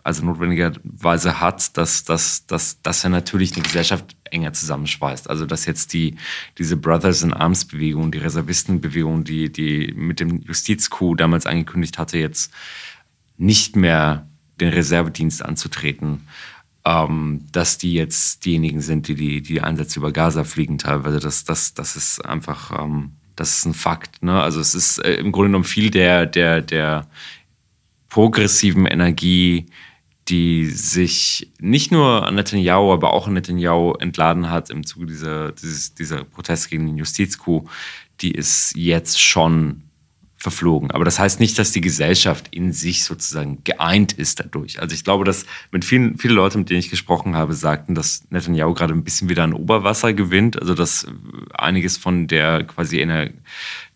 [0.08, 5.28] also notwendigerweise hat, dass, dass, dass, dass er natürlich eine Gesellschaft enger zusammenschweißt.
[5.28, 6.16] Also dass jetzt die,
[6.56, 12.16] diese Brothers in Arms Bewegung, die Reservistenbewegung, die, die mit dem Justizcoup damals angekündigt hatte,
[12.16, 12.50] jetzt
[13.36, 14.26] nicht mehr
[14.58, 16.26] den Reservedienst anzutreten,
[16.86, 21.20] ähm, dass die jetzt diejenigen sind, die die, die Einsätze über Gaza fliegen teilweise.
[21.20, 24.22] Das, das, das ist einfach, ähm, das ist ein Fakt.
[24.22, 24.40] Ne?
[24.40, 27.06] Also es ist äh, im Grunde genommen viel der, der, der
[28.08, 29.66] progressiven Energie,
[30.28, 35.52] die sich nicht nur an Netanyahu, aber auch an Netanyahu entladen hat im Zuge dieser,
[35.52, 37.70] dieses, dieser Proteste gegen den Justizcoup,
[38.20, 39.82] die ist jetzt schon
[40.36, 40.92] verflogen.
[40.92, 44.80] Aber das heißt nicht, dass die Gesellschaft in sich sozusagen geeint ist dadurch.
[44.80, 48.22] Also ich glaube, dass mit vielen, viele Leute, mit denen ich gesprochen habe, sagten, dass
[48.30, 50.60] Netanyahu gerade ein bisschen wieder an Oberwasser gewinnt.
[50.60, 51.06] Also dass
[51.52, 53.30] einiges von der quasi in der,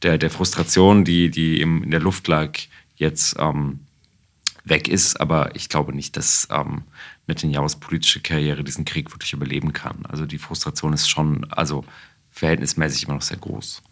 [0.03, 2.59] der, der Frustration, die, die in der Luft lag,
[2.97, 3.82] jetzt ähm,
[4.65, 5.21] weg ist.
[5.21, 6.83] Aber ich glaube nicht, dass ähm,
[7.27, 10.05] Netanyahus politische Karriere diesen Krieg wirklich überleben kann.
[10.09, 11.85] Also die Frustration ist schon, also
[12.31, 13.83] verhältnismäßig immer noch sehr groß.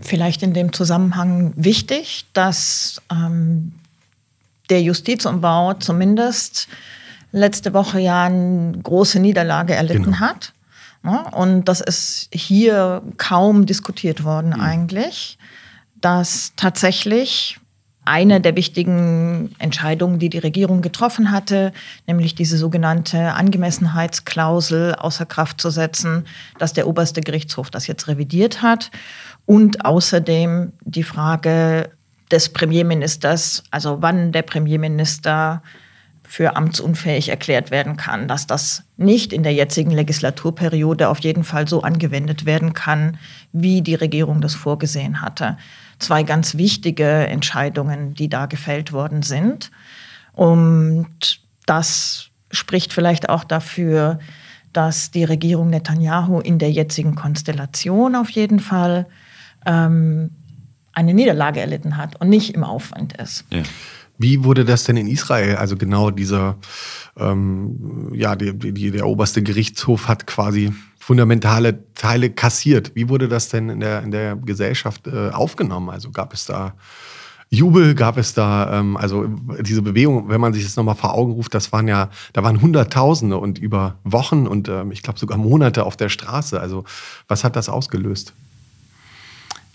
[0.00, 3.72] Vielleicht in dem Zusammenhang wichtig, dass ähm,
[4.68, 6.68] der Justizumbau zumindest
[7.30, 10.20] letzte Woche ja eine große Niederlage erlitten genau.
[10.20, 10.52] hat.
[11.04, 11.24] Ne?
[11.32, 14.60] und das ist hier kaum diskutiert worden mhm.
[14.60, 15.36] eigentlich,
[16.00, 17.58] dass tatsächlich
[18.04, 21.72] eine der wichtigen Entscheidungen, die die Regierung getroffen hatte,
[22.06, 26.24] nämlich diese sogenannte Angemessenheitsklausel außer Kraft zu setzen,
[26.58, 28.90] dass der oberste Gerichtshof das jetzt revidiert hat
[29.46, 31.90] und außerdem die Frage
[32.30, 35.62] des Premierministers, also wann der Premierminister
[36.24, 41.68] für amtsunfähig erklärt werden kann, dass das nicht in der jetzigen Legislaturperiode auf jeden Fall
[41.68, 43.18] so angewendet werden kann,
[43.52, 45.58] wie die Regierung das vorgesehen hatte.
[46.02, 49.70] Zwei ganz wichtige Entscheidungen, die da gefällt worden sind.
[50.32, 54.18] Und das spricht vielleicht auch dafür,
[54.72, 59.06] dass die Regierung Netanyahu in der jetzigen Konstellation auf jeden Fall
[59.64, 60.30] ähm,
[60.92, 63.44] eine Niederlage erlitten hat und nicht im Aufwand ist.
[63.50, 63.62] Ja.
[64.18, 65.56] Wie wurde das denn in Israel?
[65.56, 66.56] Also genau dieser,
[67.16, 72.92] ähm, ja, die, die, der oberste Gerichtshof hat quasi fundamentale Teile kassiert.
[72.94, 75.90] Wie wurde das denn in der, in der Gesellschaft äh, aufgenommen?
[75.90, 76.74] Also gab es da
[77.50, 79.26] Jubel, gab es da, ähm, also
[79.60, 82.62] diese Bewegung, wenn man sich das nochmal vor Augen ruft, das waren ja, da waren
[82.62, 86.60] Hunderttausende und über Wochen und ähm, ich glaube sogar Monate auf der Straße.
[86.60, 86.84] Also
[87.26, 88.32] was hat das ausgelöst?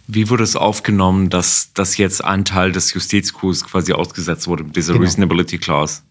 [0.08, 4.78] Wie wurde es aufgenommen, dass, dass jetzt ein Teil des Justizkurs quasi ausgesetzt wurde mit
[4.78, 5.04] dieser genau.
[5.04, 6.04] Reasonability Clause?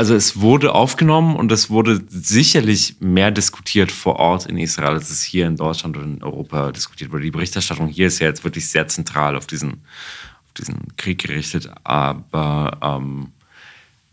[0.00, 5.10] Also es wurde aufgenommen und es wurde sicherlich mehr diskutiert vor Ort in Israel, als
[5.10, 7.24] es hier in Deutschland oder in Europa diskutiert wurde.
[7.24, 11.70] Die Berichterstattung hier ist ja jetzt wirklich sehr zentral auf diesen, auf diesen Krieg gerichtet.
[11.84, 13.32] Aber ähm,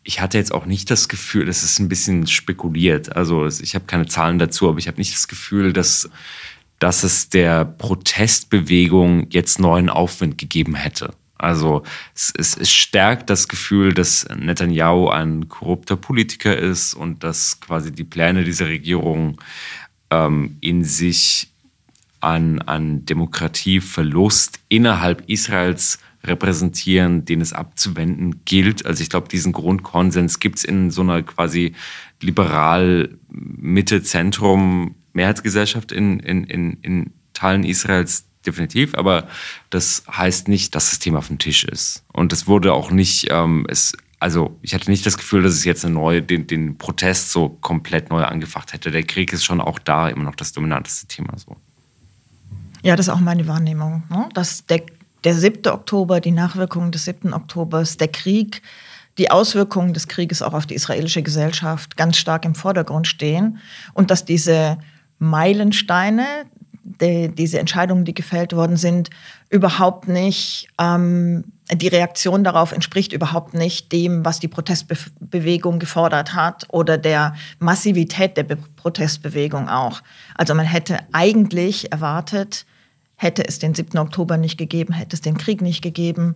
[0.04, 3.15] ich hatte jetzt auch nicht das Gefühl, das ist ein bisschen spekuliert.
[3.15, 6.10] Also ich habe keine Zahlen dazu, aber ich habe nicht das Gefühl, dass
[6.80, 11.13] dass es der Protestbewegung jetzt neuen Aufwind gegeben hätte.
[11.38, 11.84] Also
[12.15, 17.91] es, es, es stärkt das Gefühl, dass Netanyahu ein korrupter Politiker ist und dass quasi
[17.91, 19.39] die Pläne dieser Regierung
[20.10, 21.50] ähm, in sich
[22.19, 28.86] an, an Demokratieverlust innerhalb Israels repräsentieren, den es abzuwenden gilt.
[28.86, 31.73] Also ich glaube, diesen Grundkonsens gibt es in so einer quasi
[32.21, 39.27] liberal Mitte-Zentrum Mehrheitsgesellschaft in, in, in, in Teilen Israels definitiv, aber
[39.69, 42.03] das heißt nicht, dass das Thema auf dem Tisch ist.
[42.13, 45.65] Und es wurde auch nicht, ähm, es, also ich hatte nicht das Gefühl, dass es
[45.65, 48.91] jetzt eine neue, den, den Protest so komplett neu angefacht hätte.
[48.91, 51.55] Der Krieg ist schon auch da immer noch das dominanteste Thema so.
[52.83, 54.03] Ja, das ist auch meine Wahrnehmung.
[54.10, 54.29] Ne?
[54.33, 54.83] Dass der,
[55.23, 55.71] der 7.
[55.71, 57.33] Oktober, die Nachwirkungen des 7.
[57.33, 58.62] Oktobers, der Krieg,
[59.17, 63.57] die Auswirkungen des Krieges auch auf die israelische Gesellschaft ganz stark im Vordergrund stehen
[63.93, 64.77] und dass diese
[65.19, 66.45] Meilensteine,
[67.01, 69.10] die, diese Entscheidungen, die gefällt worden sind,
[69.49, 76.65] überhaupt nicht, ähm, die Reaktion darauf entspricht überhaupt nicht dem, was die Protestbewegung gefordert hat
[76.69, 80.01] oder der Massivität der Be Protestbewegung auch.
[80.36, 82.65] Also man hätte eigentlich erwartet,
[83.15, 83.97] hätte es den 7.
[83.97, 86.36] Oktober nicht gegeben, hätte es den Krieg nicht gegeben,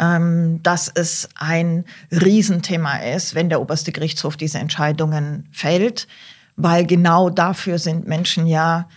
[0.00, 6.08] ähm, dass es ein Riesenthema ist, wenn der oberste Gerichtshof diese Entscheidungen fällt
[6.56, 8.88] weil genau dafür sind Menschen ja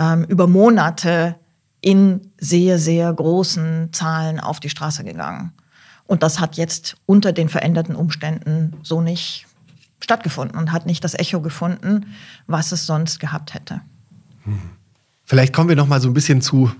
[0.00, 1.36] ähm, über Monate
[1.82, 5.52] in sehr, sehr großen Zahlen auf die Straße gegangen.
[6.06, 9.46] Und das hat jetzt unter den veränderten Umständen so nicht
[10.00, 12.14] stattgefunden und hat nicht das Echo gefunden,
[12.46, 13.82] was es sonst gehabt hätte.
[15.30, 16.72] Vielleicht kommen wir noch mal so ein bisschen zu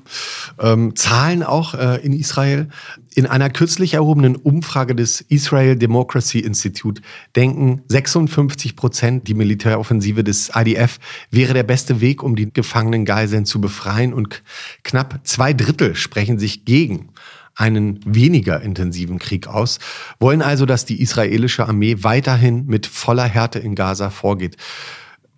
[0.58, 2.66] ähm, Zahlen auch äh, in Israel.
[3.14, 7.00] In einer kürzlich erhobenen Umfrage des Israel Democracy Institute
[7.36, 10.98] denken 56 Prozent, die Militäroffensive des IDF
[11.30, 14.12] wäre der beste Weg, um die gefangenen Geiseln zu befreien.
[14.12, 14.42] Und
[14.82, 17.10] knapp zwei Drittel sprechen sich gegen
[17.54, 19.78] einen weniger intensiven Krieg aus,
[20.18, 24.56] wollen also, dass die israelische Armee weiterhin mit voller Härte in Gaza vorgeht.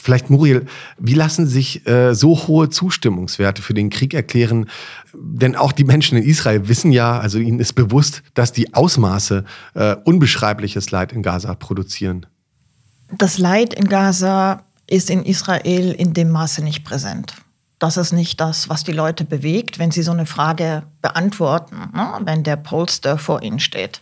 [0.03, 0.67] Vielleicht, Muriel,
[0.99, 4.69] wie lassen sich äh, so hohe Zustimmungswerte für den Krieg erklären?
[5.15, 9.45] Denn auch die Menschen in Israel wissen ja, also ihnen ist bewusst, dass die Ausmaße
[9.75, 12.27] äh, unbeschreibliches Leid in Gaza produzieren.
[13.17, 17.35] Das Leid in Gaza ist in Israel in dem Maße nicht präsent.
[17.79, 22.19] Das ist nicht das, was die Leute bewegt, wenn sie so eine Frage beantworten, ne?
[22.25, 24.01] wenn der Polster vor ihnen steht.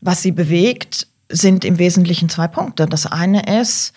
[0.00, 2.86] Was sie bewegt, sind im Wesentlichen zwei Punkte.
[2.86, 3.92] Das eine ist,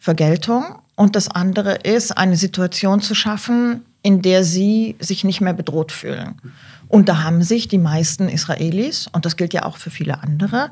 [0.00, 0.64] Vergeltung
[0.96, 5.92] und das andere ist, eine Situation zu schaffen, in der sie sich nicht mehr bedroht
[5.92, 6.40] fühlen.
[6.88, 10.70] Und da haben sich die meisten Israelis, und das gilt ja auch für viele andere,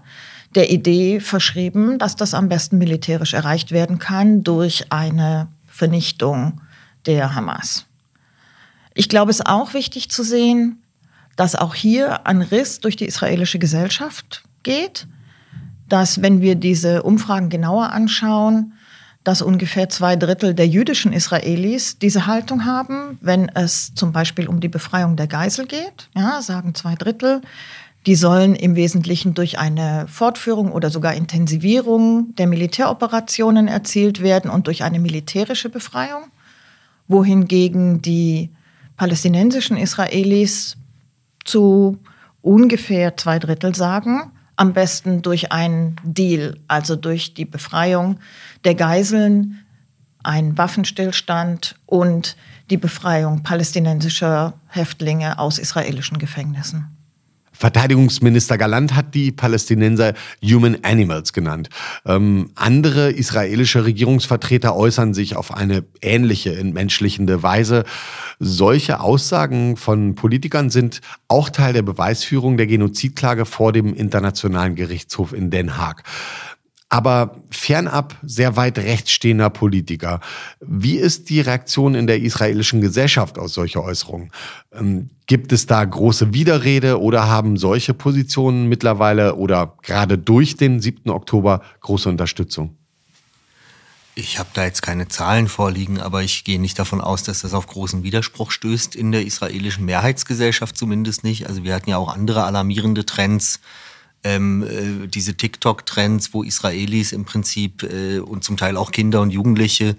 [0.55, 6.63] der Idee verschrieben, dass das am besten militärisch erreicht werden kann durch eine Vernichtung
[7.05, 7.85] der Hamas.
[8.95, 10.83] Ich glaube, es ist auch wichtig zu sehen,
[11.37, 15.07] dass auch hier ein Riss durch die israelische Gesellschaft geht,
[15.89, 18.73] dass wenn wir diese Umfragen genauer anschauen,
[19.29, 24.59] dass ungefähr zwei Drittel der jüdischen Israelis diese Haltung haben, wenn es zum Beispiel um
[24.59, 26.09] die Befreiung der Geisel geht.
[26.17, 27.43] Ja, sagen zwei Drittel.
[28.07, 34.67] Die sollen im Wesentlichen durch eine Fortführung oder sogar Intensivierung der Militäroperationen erzielt werden und
[34.67, 36.23] durch eine militärische Befreiung.
[37.07, 38.49] Wohingegen die
[38.97, 40.79] palästinensischen Israelis
[41.45, 41.99] zu
[42.41, 48.19] ungefähr zwei Drittel sagen, am besten durch einen Deal, also durch die Befreiung
[48.65, 49.65] der Geiseln,
[50.23, 52.37] einen Waffenstillstand und
[52.71, 56.99] die Befreiung palästinensischer Häftlinge aus israelischen Gefängnissen.
[57.59, 61.71] Verteidigungsminister Galant hat die Palästinenser Human Animals genannt.
[62.07, 67.83] Ähm, andere israelische Regierungsvertreter äußern sich auf eine ähnliche entmenschlichende Weise.
[68.39, 75.33] Solche Aussagen von Politikern sind auch Teil der Beweisführung der Genozidklage vor dem Internationalen Gerichtshof
[75.33, 76.05] in Den Haag
[76.89, 80.21] aber fernab sehr weit rechts stehender Politiker.
[80.61, 84.31] Wie ist die Reaktion in der israelischen Gesellschaft aus solcher Äußerungen?
[84.73, 90.81] Ähm, gibt es da große Widerrede oder haben solche Positionen mittlerweile oder gerade durch den
[90.81, 91.11] 7.
[91.11, 92.75] Oktober große Unterstützung?
[94.15, 97.55] Ich habe da jetzt keine Zahlen vorliegen, aber ich gehe nicht davon aus, dass das
[97.55, 101.47] auf großen Widerspruch stößt in der israelischen Mehrheitsgesellschaft zumindest nicht.
[101.47, 103.61] Also wir hatten ja auch andere alarmierende Trends
[104.25, 109.31] ähm, äh, diese TikTok-Trends, wo Israelis im Prinzip äh, und zum Teil auch Kinder und
[109.31, 109.97] Jugendliche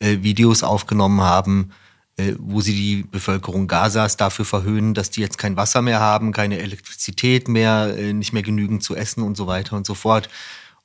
[0.00, 1.70] äh, Videos aufgenommen haben,
[2.16, 6.32] äh, wo sie die Bevölkerung Gazas dafür verhöhnen, dass die jetzt kein Wasser mehr haben,
[6.32, 10.28] keine Elektrizität mehr, äh, nicht mehr genügend zu essen und so weiter und so fort.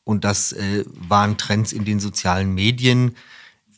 [0.03, 3.15] Und das äh, waren Trends in den sozialen Medien,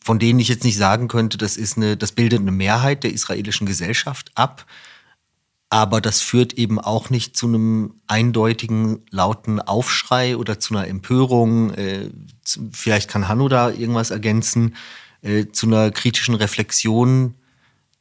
[0.03, 3.13] von denen ich jetzt nicht sagen könnte, das ist eine, das bildet eine Mehrheit der
[3.13, 4.65] israelischen Gesellschaft ab.
[5.69, 11.73] Aber das führt eben auch nicht zu einem eindeutigen, lauten Aufschrei oder zu einer Empörung.
[11.75, 12.09] Äh,
[12.71, 14.75] vielleicht kann Hanno da irgendwas ergänzen,
[15.21, 17.35] äh, zu einer kritischen Reflexion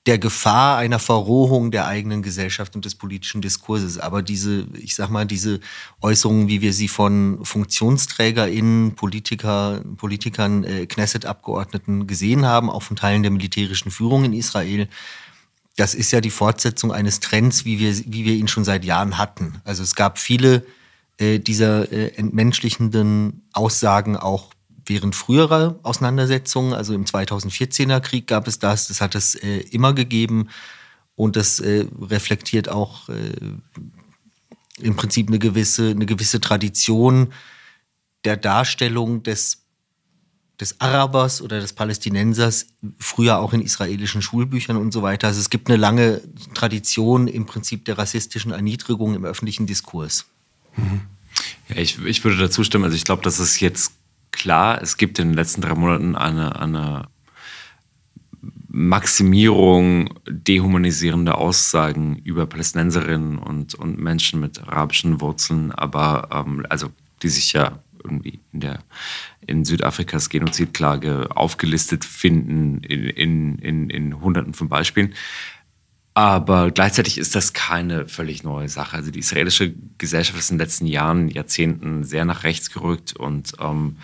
[0.07, 3.99] der Gefahr einer Verrohung der eigenen Gesellschaft und des politischen Diskurses.
[3.99, 5.61] Aber diese, ich sag mal, diese
[6.01, 13.23] Äußerungen, wie wir sie von FunktionsträgerInnen, Politiker, Politikern, äh, Knesset-Abgeordneten gesehen haben, auch von Teilen
[13.23, 14.89] der militärischen Führung in Israel,
[15.79, 19.17] das ist ja die Fortsetzung eines Trends, wie wir, wie wir ihn schon seit Jahren
[19.17, 19.61] hatten.
[19.65, 20.67] Also es gab viele
[21.19, 24.51] äh, dieser äh, entmenschlichenden Aussagen auch
[24.87, 26.73] während früherer Auseinandersetzungen.
[26.73, 30.49] Also im 2014er Krieg gab es das, das hat es äh, immer gegeben
[31.15, 33.35] und das äh, reflektiert auch äh,
[34.81, 37.33] im Prinzip eine gewisse, eine gewisse Tradition
[38.25, 39.68] der Darstellung des
[40.61, 42.67] des Arabers oder des Palästinensers,
[42.99, 45.29] früher auch in israelischen Schulbüchern und so weiter.
[45.29, 46.21] Also es gibt eine lange
[46.55, 50.27] Tradition im Prinzip der rassistischen Erniedrigung im öffentlichen Diskurs.
[51.69, 52.85] Ja, ich, ich würde dazu stimmen.
[52.85, 53.93] Also ich glaube, das ist jetzt
[54.33, 54.83] klar.
[54.83, 57.09] Es gibt in den letzten drei Monaten eine, eine
[58.67, 66.91] Maximierung dehumanisierender Aussagen über Palästinenserinnen und, und Menschen mit arabischen Wurzeln, aber ähm, also
[67.23, 68.81] die sich ja irgendwie in der
[69.47, 75.15] in Südafrikas Genozidklage aufgelistet finden in, in, in, Hunderten von Beispielen.
[76.15, 78.97] Aber gleichzeitig ist das keine völlig neue Sache.
[78.97, 83.53] Also die israelische Gesellschaft ist in den letzten Jahren, Jahrzehnten sehr nach rechts gerückt und
[83.61, 83.97] ähm,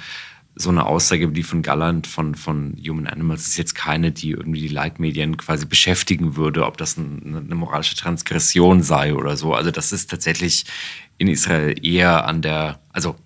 [0.57, 4.30] so eine Aussage wie die von Galland von, von Human Animals ist jetzt keine, die
[4.30, 9.52] irgendwie die Leitmedien quasi beschäftigen würde, ob das eine, eine moralische Transgression sei oder so.
[9.55, 10.64] Also das ist tatsächlich
[11.18, 13.16] in Israel eher an der, also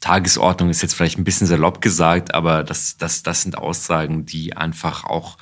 [0.00, 4.56] Tagesordnung ist jetzt vielleicht ein bisschen salopp gesagt, aber das, das, das sind Aussagen, die
[4.56, 5.38] einfach auch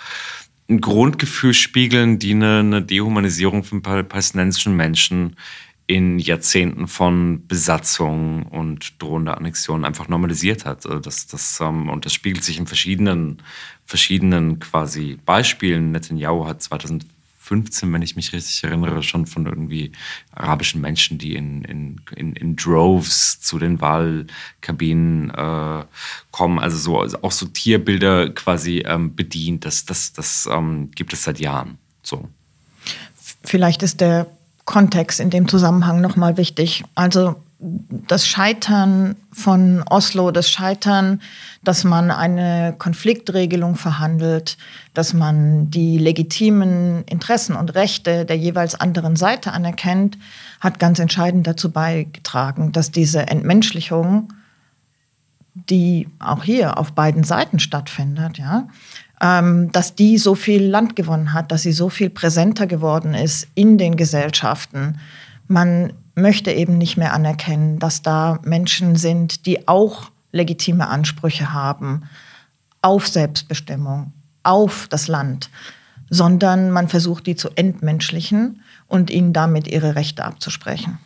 [0.69, 5.37] ein Grundgefühl spiegeln, die eine, eine Dehumanisierung von palästinensischen Menschen
[5.87, 10.85] in Jahrzehnten von Besatzung und drohender Annexion einfach normalisiert hat.
[10.85, 13.43] Also das, das, ähm, und das spiegelt sich in verschiedenen,
[13.85, 15.93] verschiedenen quasi Beispielen.
[15.93, 17.07] Netanyahu hat 2000
[17.47, 19.93] 15, wenn ich mich richtig erinnere, schon von irgendwie
[20.33, 25.85] arabischen Menschen, die in, in, in, in Droves zu den Wahlkabinen äh,
[26.33, 29.65] kommen, also so also auch so Tierbilder quasi ähm, bedient.
[29.65, 31.79] Das, das, das ähm, gibt es seit Jahren.
[32.03, 32.29] So.
[33.45, 34.27] Vielleicht ist der
[34.65, 36.83] Kontext in dem Zusammenhang nochmal wichtig.
[36.97, 37.37] Also
[38.07, 41.21] das Scheitern von Oslo, das Scheitern,
[41.65, 44.57] dass man eine Konfliktregelung verhandelt,
[44.95, 50.17] dass man die legitimen Interessen und Rechte der jeweils anderen Seite anerkennt,
[50.61, 54.33] hat ganz entscheidend dazu beigetragen, dass diese Entmenschlichung,
[55.55, 58.69] die auch hier auf beiden Seiten stattfindet, ja,
[59.21, 63.49] ähm, dass die so viel Land gewonnen hat, dass sie so viel präsenter geworden ist
[63.55, 64.99] in den Gesellschaften.
[65.49, 72.05] Man möchte eben nicht mehr anerkennen, dass da Menschen sind, die auch legitime Ansprüche haben
[72.83, 74.13] auf Selbstbestimmung,
[74.43, 75.51] auf das Land,
[76.11, 80.99] sondern man versucht, die zu entmenschlichen und ihnen damit ihre Rechte abzusprechen.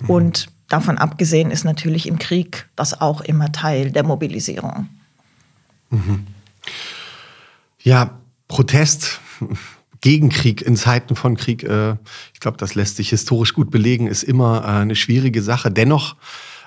[0.00, 0.10] Mhm.
[0.10, 4.88] Und davon abgesehen ist natürlich im Krieg das auch immer Teil der Mobilisierung.
[5.90, 6.26] Mhm.
[7.82, 9.20] Ja, Protest
[10.00, 11.96] gegen Krieg in Zeiten von Krieg, äh,
[12.32, 15.70] ich glaube, das lässt sich historisch gut belegen, ist immer äh, eine schwierige Sache.
[15.70, 16.16] Dennoch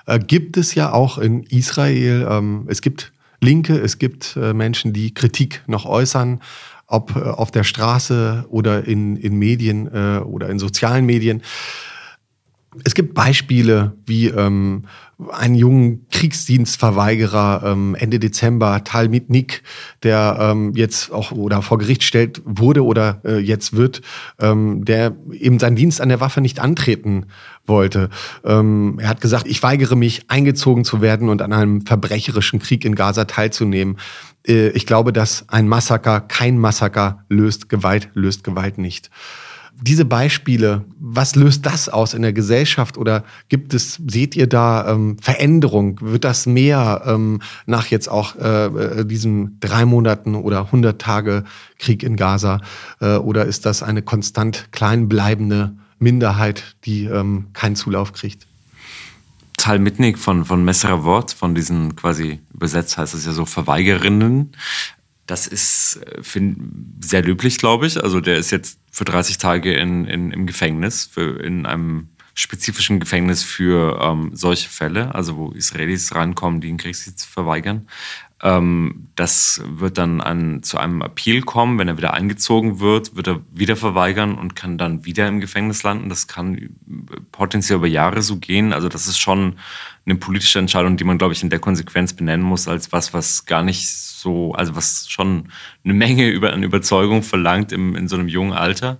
[0.06, 4.92] äh, gibt es ja auch in Israel, ähm, es gibt Linke, es gibt äh, Menschen,
[4.92, 6.40] die Kritik noch äußern,
[6.86, 11.42] ob äh, auf der Straße oder in, in Medien äh, oder in sozialen Medien.
[12.84, 14.84] Es gibt Beispiele wie ähm,
[15.30, 19.62] einen jungen Kriegsdienstverweigerer ähm, Ende Dezember, Tal Mitnick,
[20.02, 24.00] der ähm, jetzt auch oder vor Gericht stellt wurde oder äh, jetzt wird,
[24.40, 27.26] ähm, der eben seinen Dienst an der Waffe nicht antreten
[27.66, 28.08] wollte.
[28.42, 32.86] Ähm, er hat gesagt, ich weigere mich, eingezogen zu werden und an einem verbrecherischen Krieg
[32.86, 33.98] in Gaza teilzunehmen.
[34.46, 39.10] Äh, ich glaube, dass ein Massaker, kein Massaker löst Gewalt, löst Gewalt nicht
[39.80, 44.88] diese Beispiele, was löst das aus in der Gesellschaft oder gibt es, seht ihr da
[44.88, 45.98] ähm, Veränderung?
[46.00, 51.44] Wird das mehr ähm, nach jetzt auch äh, äh diesem drei Monaten oder 100 Tage
[51.78, 52.60] Krieg in Gaza
[53.00, 58.46] äh, oder ist das eine konstant klein bleibende Minderheit, die ähm, keinen Zulauf kriegt?
[59.56, 64.52] Tal Mitnick von, von Messerer Wort, von diesen quasi übersetzt heißt es ja so Verweigerinnen,
[65.26, 66.58] das ist äh, find,
[67.00, 68.02] sehr löblich, glaube ich.
[68.02, 73.00] Also der ist jetzt für 30 Tage in, in, im Gefängnis, für, in einem spezifischen
[73.00, 77.88] Gefängnis für ähm, solche Fälle, also wo Israelis rankommen, die einen Kriegsdienst verweigern.
[78.42, 81.78] Ähm, das wird dann an, zu einem Appeal kommen.
[81.78, 85.82] Wenn er wieder eingezogen wird, wird er wieder verweigern und kann dann wieder im Gefängnis
[85.82, 86.08] landen.
[86.08, 86.70] Das kann
[87.30, 88.72] potenziell über Jahre so gehen.
[88.72, 89.58] Also das ist schon
[90.04, 93.46] eine politische Entscheidung, die man, glaube ich, in der Konsequenz benennen muss, als was, was
[93.46, 95.48] gar nicht so, also was schon
[95.84, 98.98] eine Menge über eine Überzeugung verlangt im, in so einem jungen Alter.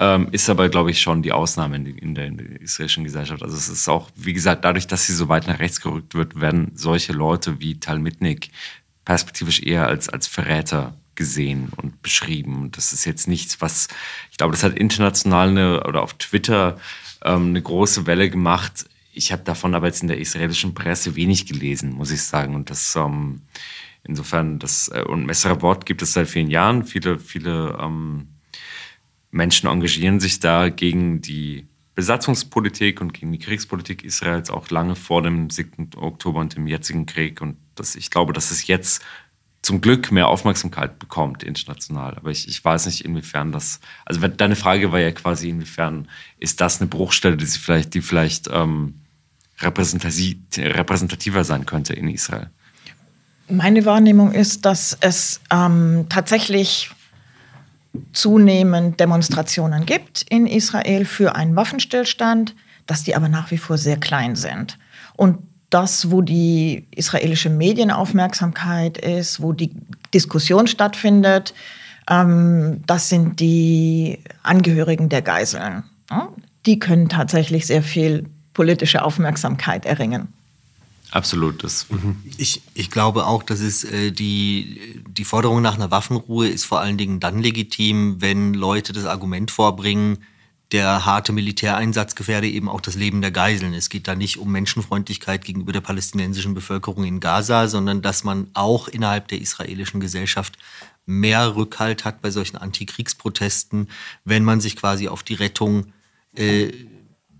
[0.00, 3.42] Ähm, ist aber, glaube ich, schon die Ausnahme in, in, der, in, der, israelischen Gesellschaft.
[3.42, 6.40] Also es ist auch, wie gesagt, dadurch, dass sie so weit nach rechts gerückt wird,
[6.40, 8.50] werden solche Leute wie Tal Mitnick
[9.04, 12.62] perspektivisch eher als, als Verräter gesehen und beschrieben.
[12.62, 13.88] Und das ist jetzt nichts, was,
[14.30, 16.78] ich glaube, das hat international eine, oder auf Twitter
[17.24, 18.86] ähm, eine große Welle gemacht.
[19.12, 22.54] Ich habe davon aber jetzt in der israelischen Presse wenig gelesen, muss ich sagen.
[22.54, 23.42] Und das ähm,
[24.04, 26.84] insofern, das äh, und Messerer Wort gibt es seit vielen Jahren.
[26.84, 28.28] Viele, viele ähm,
[29.30, 35.22] Menschen engagieren sich da gegen die Besatzungspolitik und gegen die Kriegspolitik Israels auch lange vor
[35.22, 35.90] dem 7.
[35.96, 37.40] Oktober und dem jetzigen Krieg.
[37.40, 39.04] Und das, ich glaube, dass es jetzt
[39.62, 42.14] zum Glück mehr Aufmerksamkeit bekommt international.
[42.14, 43.80] Aber ich, ich weiß nicht, inwiefern das.
[44.04, 48.48] Also deine Frage war ja quasi, inwiefern ist das eine Bruchstelle, die vielleicht, die vielleicht
[48.50, 49.00] ähm,
[49.60, 52.50] repräsentativer sein könnte in Israel?
[53.48, 56.90] Meine Wahrnehmung ist, dass es ähm, tatsächlich
[58.12, 62.54] zunehmend Demonstrationen gibt in Israel für einen Waffenstillstand,
[62.86, 64.78] dass die aber nach wie vor sehr klein sind.
[65.16, 65.38] Und
[65.70, 69.70] das, wo die israelische Medienaufmerksamkeit ist, wo die
[70.14, 71.54] Diskussion stattfindet,
[72.08, 75.84] ähm, das sind die Angehörigen der Geiseln.
[76.10, 76.28] Ja?
[76.66, 80.32] Die können tatsächlich sehr viel politische Aufmerksamkeit erringen.
[81.10, 81.64] Absolut.
[81.64, 82.16] Das mhm.
[82.36, 86.80] ich, ich glaube auch, dass es äh, die, die Forderung nach einer Waffenruhe ist vor
[86.80, 90.18] allen Dingen dann legitim, wenn Leute das Argument vorbringen,
[90.72, 93.72] der harte Militäreinsatz gefährde eben auch das Leben der Geiseln.
[93.72, 98.48] Es geht da nicht um Menschenfreundlichkeit gegenüber der palästinensischen Bevölkerung in Gaza, sondern dass man
[98.52, 100.58] auch innerhalb der israelischen Gesellschaft
[101.06, 103.88] mehr Rückhalt hat bei solchen Antikriegsprotesten,
[104.26, 105.94] wenn man sich quasi auf die Rettung
[106.36, 106.70] äh,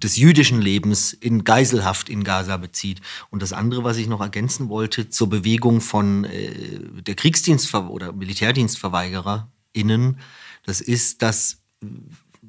[0.02, 3.00] des jüdischen Lebens in Geiselhaft in Gaza bezieht.
[3.30, 8.12] Und das andere, was ich noch ergänzen wollte, zur Bewegung von äh, der Kriegsdienstver oder
[8.12, 10.18] MilitärdienstverweigererInnen,
[10.64, 11.58] das ist, dass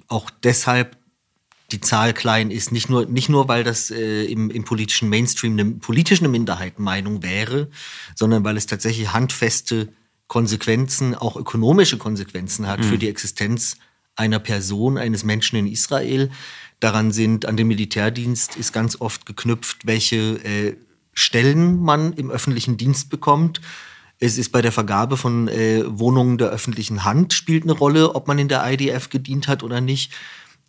[0.07, 0.97] auch deshalb
[1.71, 2.71] die Zahl klein ist.
[2.71, 7.69] Nicht nur, nicht nur weil das äh, im, im politischen Mainstream eine politische Minderheitenmeinung wäre,
[8.15, 9.89] sondern weil es tatsächlich handfeste
[10.27, 12.83] Konsequenzen, auch ökonomische Konsequenzen hat mhm.
[12.83, 13.77] für die Existenz
[14.15, 16.29] einer Person, eines Menschen in Israel.
[16.79, 20.77] Daran sind, an den Militärdienst ist ganz oft geknüpft, welche äh,
[21.13, 23.59] Stellen man im öffentlichen Dienst bekommt.
[24.19, 28.27] Es ist bei der Vergabe von äh, Wohnungen der öffentlichen Hand spielt eine Rolle, ob
[28.27, 30.13] man in der IDF gedient hat oder nicht.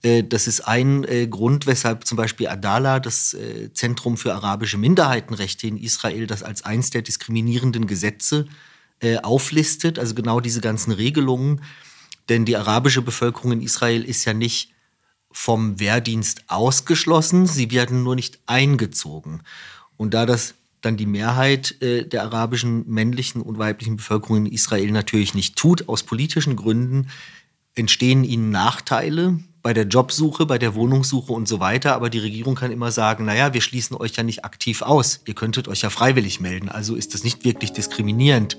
[0.02, 4.78] Äh, das ist ein äh, Grund, weshalb zum Beispiel Adala, das äh, Zentrum für arabische
[4.78, 8.46] Minderheitenrechte in Israel, das als eins der diskriminierenden Gesetze
[9.22, 11.62] auflistet, also genau diese ganzen Regelungen.
[12.28, 14.74] Denn die arabische Bevölkerung in Israel ist ja nicht
[15.32, 19.42] vom Wehrdienst ausgeschlossen, sie werden nur nicht eingezogen.
[19.96, 24.90] Und da das dann die Mehrheit äh, der arabischen männlichen und weiblichen Bevölkerung in Israel
[24.90, 27.08] natürlich nicht tut, aus politischen Gründen,
[27.74, 31.94] entstehen ihnen Nachteile bei der Jobsuche, bei der Wohnungssuche und so weiter.
[31.94, 35.20] Aber die Regierung kann immer sagen, naja, wir schließen euch ja nicht aktiv aus.
[35.26, 36.68] Ihr könntet euch ja freiwillig melden.
[36.68, 38.56] Also ist das nicht wirklich diskriminierend.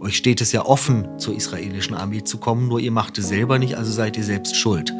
[0.00, 3.58] Euch steht es ja offen, zur israelischen Armee zu kommen, nur ihr macht es selber
[3.58, 4.92] nicht, also seid ihr selbst schuld.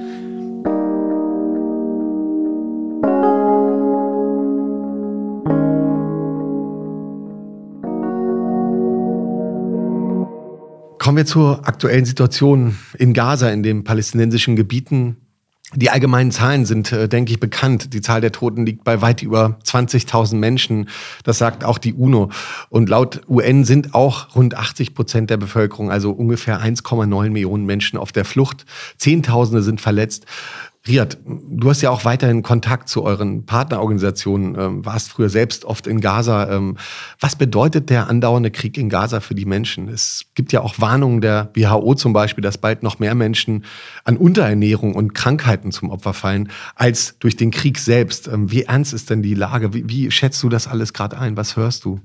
[11.08, 15.16] Kommen wir zur aktuellen Situation in Gaza, in den palästinensischen Gebieten.
[15.74, 17.94] Die allgemeinen Zahlen sind, äh, denke ich, bekannt.
[17.94, 20.90] Die Zahl der Toten liegt bei weit über 20.000 Menschen.
[21.24, 22.28] Das sagt auch die UNO.
[22.68, 27.98] Und laut UN sind auch rund 80 Prozent der Bevölkerung, also ungefähr 1,9 Millionen Menschen
[27.98, 28.66] auf der Flucht.
[28.98, 30.26] Zehntausende sind verletzt.
[30.86, 35.86] Riyad, du hast ja auch weiterhin Kontakt zu euren Partnerorganisationen, ähm, warst früher selbst oft
[35.86, 36.50] in Gaza.
[36.50, 36.78] Ähm,
[37.20, 39.88] was bedeutet der andauernde Krieg in Gaza für die Menschen?
[39.88, 43.64] Es gibt ja auch Warnungen der WHO zum Beispiel, dass bald noch mehr Menschen
[44.04, 48.28] an Unterernährung und Krankheiten zum Opfer fallen, als durch den Krieg selbst.
[48.28, 49.74] Ähm, wie ernst ist denn die Lage?
[49.74, 51.36] Wie, wie schätzt du das alles gerade ein?
[51.36, 52.00] Was hörst du?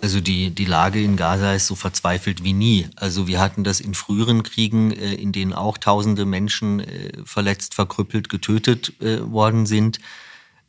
[0.00, 2.88] Also die, die Lage in Gaza ist so verzweifelt wie nie.
[2.96, 7.74] Also wir hatten das in früheren Kriegen, äh, in denen auch tausende Menschen äh, verletzt,
[7.74, 9.98] verkrüppelt, getötet äh, worden sind,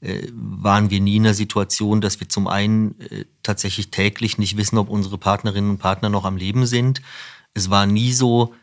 [0.01, 2.93] waren wir nie in der Situation, dass wir zum einen
[3.41, 7.01] tatsächlich täglich nicht wissen, ob unsere Partnerinnen und Partner noch am Leben sind.
[7.55, 8.53] Es war nie so,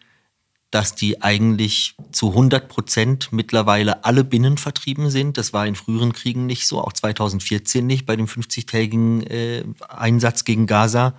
[0.73, 5.37] dass die eigentlich zu 100 Prozent mittlerweile alle Binnen vertrieben sind.
[5.37, 10.45] Das war in früheren Kriegen nicht so, auch 2014 nicht bei dem 50-tägigen äh, Einsatz
[10.45, 11.15] gegen Gaza.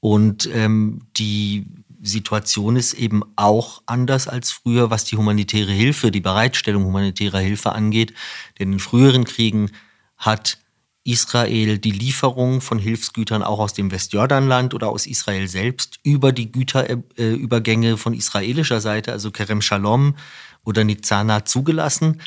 [0.00, 1.66] Und ähm, die
[2.00, 7.72] Situation ist eben auch anders als früher, was die humanitäre Hilfe, die Bereitstellung humanitärer Hilfe
[7.72, 8.14] angeht.
[8.58, 9.72] Denn in früheren Kriegen
[10.16, 10.56] hat
[11.04, 16.52] Israel die Lieferung von Hilfsgütern auch aus dem Westjordanland oder aus Israel selbst über die
[16.52, 20.16] Güterübergänge von israelischer Seite, also Kerem Shalom
[20.64, 22.20] oder Nizana, zugelassen.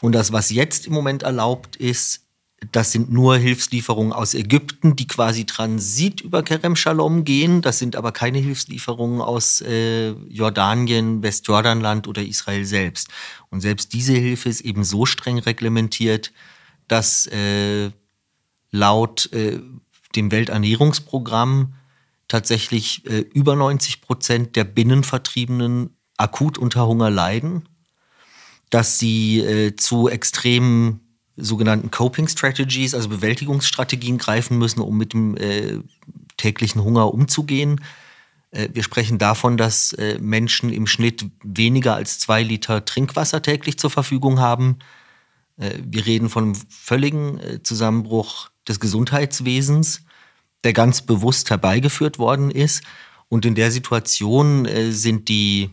[0.00, 2.20] Und das, was jetzt im Moment erlaubt ist,
[2.72, 7.62] das sind nur Hilfslieferungen aus Ägypten, die quasi Transit über Kerem Shalom gehen.
[7.62, 13.08] Das sind aber keine Hilfslieferungen aus äh, Jordanien, Westjordanland oder Israel selbst.
[13.50, 16.32] Und selbst diese Hilfe ist eben so streng reglementiert,
[16.88, 17.90] dass äh,
[18.74, 19.60] laut äh,
[20.16, 21.74] dem Welternährungsprogramm
[22.26, 27.68] tatsächlich äh, über 90 Prozent der Binnenvertriebenen akut unter Hunger leiden,
[28.70, 31.00] dass sie äh, zu extremen
[31.36, 35.78] sogenannten Coping Strategies, also Bewältigungsstrategien greifen müssen, um mit dem äh,
[36.36, 37.80] täglichen Hunger umzugehen.
[38.50, 43.78] Äh, wir sprechen davon, dass äh, Menschen im Schnitt weniger als zwei Liter Trinkwasser täglich
[43.78, 44.78] zur Verfügung haben.
[45.56, 50.02] Äh, wir reden von einem völligen Zusammenbruch des Gesundheitswesens,
[50.64, 52.82] der ganz bewusst herbeigeführt worden ist.
[53.28, 55.70] Und in der Situation äh, sind die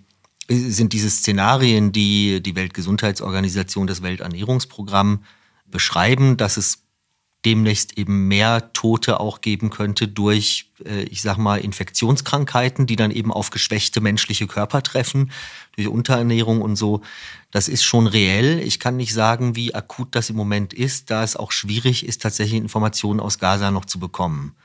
[0.47, 5.23] äh, sind diese Szenarien, die die Weltgesundheitsorganisation, das Welternährungsprogramm
[5.65, 6.83] beschreiben, dass es
[7.45, 13.11] demnächst eben mehr Tote auch geben könnte durch, äh, ich sag mal, Infektionskrankheiten, die dann
[13.11, 15.31] eben auf geschwächte menschliche Körper treffen,
[15.75, 17.01] durch Unterernährung und so.
[17.51, 18.59] Das ist schon reell.
[18.59, 22.21] Ich kann nicht sagen, wie akut das im Moment ist, da es auch schwierig ist,
[22.21, 24.55] tatsächlich Informationen aus Gaza noch zu bekommen.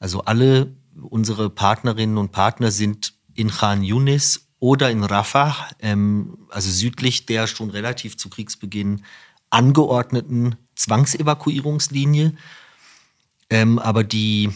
[0.00, 6.70] Also alle unsere Partnerinnen und Partner sind in Khan Yunis oder in Rafah, ähm, also
[6.70, 9.02] südlich der schon relativ zu Kriegsbeginn
[9.50, 12.34] angeordneten Zwangsevakuierungslinie.
[13.50, 14.50] Ähm, aber die,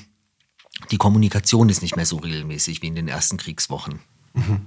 [0.90, 4.00] die Kommunikation ist nicht mehr so regelmäßig wie in den ersten Kriegswochen.
[4.34, 4.66] Mhm.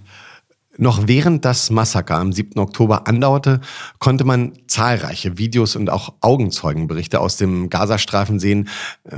[0.80, 2.58] Noch während das Massaker am 7.
[2.58, 3.60] Oktober andauerte,
[4.00, 8.70] konnte man zahlreiche Videos und auch Augenzeugenberichte aus dem Gazastreifen sehen.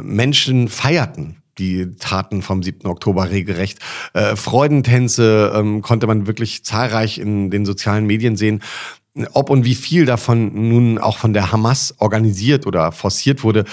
[0.01, 2.87] Menschen feierten die Taten vom 7.
[2.87, 3.77] Oktober regelrecht.
[4.13, 8.63] Äh, Freudentänze ähm, konnte man wirklich zahlreich in den sozialen Medien sehen.
[9.33, 13.65] Ob und wie viel davon nun auch von der Hamas organisiert oder forciert wurde,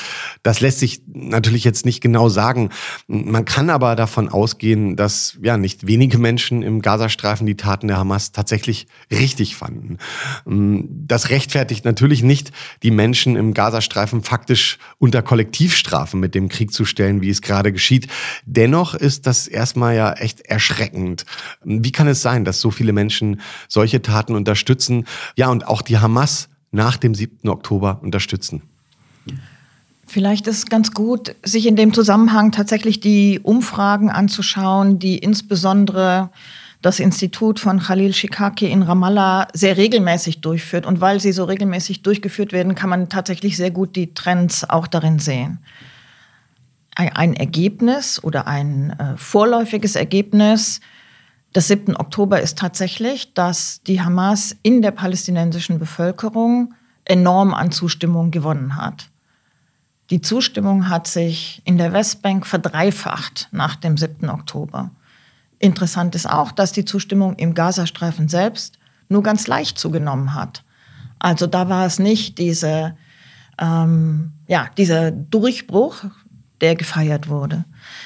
[0.42, 2.70] das lässt sich natürlich jetzt nicht genau sagen.
[3.06, 7.98] Man kann aber davon ausgehen, dass ja nicht wenige Menschen im Gazastreifen die Taten der
[7.98, 9.98] Hamas tatsächlich richtig fanden.
[10.44, 12.50] Das rechtfertigt natürlich nicht,
[12.82, 17.72] die Menschen im Gazastreifen faktisch unter Kollektivstrafen mit dem Krieg zu stellen, wie es gerade
[17.72, 18.08] geschieht.
[18.44, 21.26] Dennoch ist das erstmal ja echt erschreckend.
[21.62, 25.04] Wie kann es sein, dass so viele Menschen solche Taten unterstützen?
[25.36, 27.48] Ja, und auch die Hamas nach dem 7.
[27.48, 28.62] Oktober unterstützen.
[30.06, 36.30] Vielleicht ist es ganz gut, sich in dem Zusammenhang tatsächlich die Umfragen anzuschauen, die insbesondere
[36.80, 40.86] das Institut von Khalil Shikaki in Ramallah sehr regelmäßig durchführt.
[40.86, 44.86] Und weil sie so regelmäßig durchgeführt werden, kann man tatsächlich sehr gut die Trends auch
[44.86, 45.58] darin sehen.
[46.94, 50.80] Ein Ergebnis oder ein äh, vorläufiges Ergebnis
[51.54, 51.96] des 7.
[51.96, 56.74] Oktober ist tatsächlich, dass die Hamas in der palästinensischen Bevölkerung
[57.04, 59.08] enorm an Zustimmung gewonnen hat.
[60.10, 64.28] Die Zustimmung hat sich in der Westbank verdreifacht nach dem 7.
[64.30, 64.90] Oktober.
[65.58, 68.78] Interessant ist auch, dass die Zustimmung im Gazastreifen selbst
[69.08, 70.64] nur ganz leicht zugenommen hat.
[71.18, 72.96] Also da war es nicht diese,
[73.58, 76.04] ähm, ja, dieser Durchbruch,
[76.60, 77.64] der gefeiert wurde.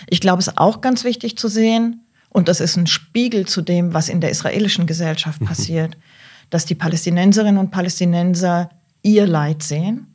[0.09, 2.01] Ich glaube, es ist auch ganz wichtig zu sehen,
[2.33, 5.47] und das ist ein Spiegel zu dem, was in der israelischen Gesellschaft mhm.
[5.47, 5.99] passiert,
[6.49, 8.71] dass die Palästinenserinnen und Palästinenser
[9.03, 10.07] ihr Leid sehen,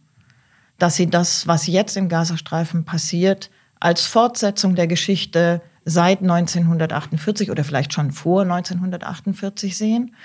[0.80, 7.64] dass sie das, was jetzt im Gazastreifen passiert, als Fortsetzung der Geschichte seit 1948 oder
[7.64, 10.16] vielleicht schon vor 1948 sehen,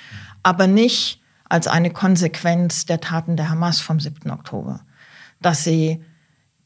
[0.42, 4.30] aber nicht als eine Konsequenz der Taten der Hamas vom 7.
[4.30, 4.80] Oktober.
[5.42, 6.02] Dass sie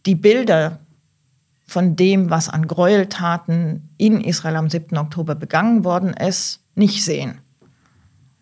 [0.06, 0.85] die Bilder
[1.66, 4.96] von dem, was an Gräueltaten in Israel am 7.
[4.96, 7.40] Oktober begangen worden ist, nicht sehen.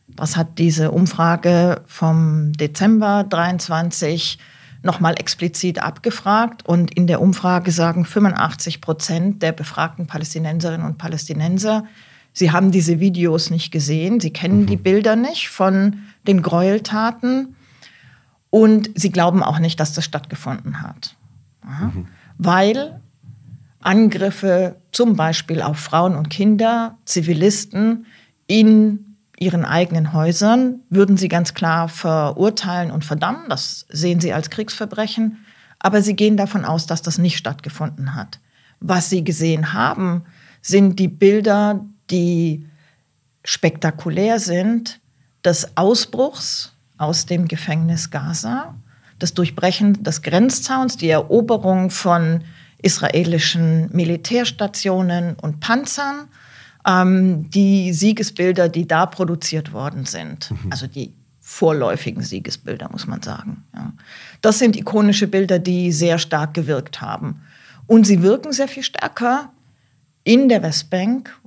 [0.09, 4.39] Das hat diese Umfrage vom Dezember 23
[4.83, 6.65] nochmal explizit abgefragt.
[6.67, 11.85] Und in der Umfrage sagen 85 Prozent der befragten Palästinenserinnen und Palästinenser,
[12.33, 14.67] sie haben diese Videos nicht gesehen, sie kennen mhm.
[14.67, 17.57] die Bilder nicht von den Gräueltaten
[18.51, 21.17] und sie glauben auch nicht, dass das stattgefunden hat.
[21.65, 22.07] Mhm.
[22.37, 23.01] Weil
[23.85, 28.07] Angriffe zum Beispiel auf Frauen und Kinder, Zivilisten
[28.47, 33.49] in ihren eigenen Häusern, würden sie ganz klar verurteilen und verdammen.
[33.49, 35.45] Das sehen sie als Kriegsverbrechen.
[35.79, 38.41] Aber sie gehen davon aus, dass das nicht stattgefunden hat.
[38.81, 40.25] Was sie gesehen haben,
[40.63, 42.67] sind die Bilder, die
[43.45, 45.01] spektakulär sind,
[45.45, 48.75] des Ausbruchs aus dem Gefängnis Gaza,
[49.19, 52.45] das Durchbrechen des Grenzzauns, die Eroberung von
[52.85, 56.29] israelischen Militärstationen und Panzern,
[56.87, 60.51] ähm, die Siegesbilder, die da produziert worden sind.
[60.51, 60.71] Mhm.
[60.71, 63.65] Also die vorläufigen Siegesbilder, muss man sagen.
[63.75, 63.93] Ja.
[64.41, 67.43] Das sind ikonische Bilder, die sehr stark gewirkt haben.
[67.87, 69.51] Und sie wirken sehr viel stärker
[70.25, 71.39] in der Westbank,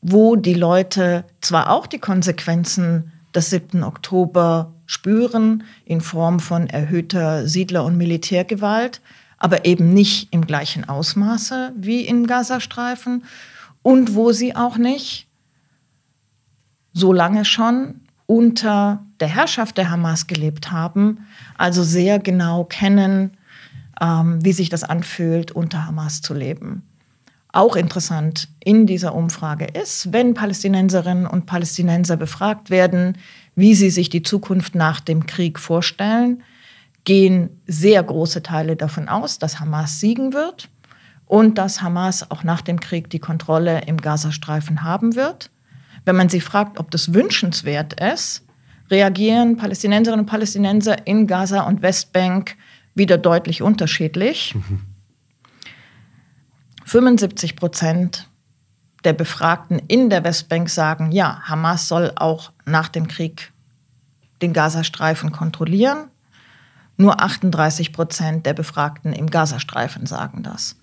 [0.00, 3.82] wo die Leute zwar auch die Konsequenzen des 7.
[3.82, 9.00] Oktober spüren in Form von erhöhter Siedler- und Militärgewalt,
[9.38, 13.24] aber eben nicht im gleichen Ausmaße wie im Gazastreifen
[13.82, 15.28] und wo sie auch nicht
[16.92, 21.26] so lange schon unter der Herrschaft der Hamas gelebt haben,
[21.56, 23.36] also sehr genau kennen,
[24.00, 26.82] ähm, wie sich das anfühlt, unter Hamas zu leben.
[27.52, 33.16] Auch interessant in dieser Umfrage ist, wenn Palästinenserinnen und Palästinenser befragt werden,
[33.54, 36.42] wie sie sich die Zukunft nach dem Krieg vorstellen,
[37.06, 40.68] gehen sehr große Teile davon aus, dass Hamas siegen wird
[41.24, 45.50] und dass Hamas auch nach dem Krieg die Kontrolle im Gazastreifen haben wird.
[46.04, 48.44] Wenn man sie fragt, ob das wünschenswert ist,
[48.90, 52.56] reagieren Palästinenserinnen und Palästinenser in Gaza und Westbank
[52.94, 54.54] wieder deutlich unterschiedlich.
[54.54, 54.82] Mhm.
[56.84, 58.28] 75 Prozent
[59.04, 63.52] der Befragten in der Westbank sagen, ja, Hamas soll auch nach dem Krieg
[64.42, 66.10] den Gazastreifen kontrollieren.
[66.96, 70.76] Nur 38 Prozent der Befragten im Gazastreifen sagen das.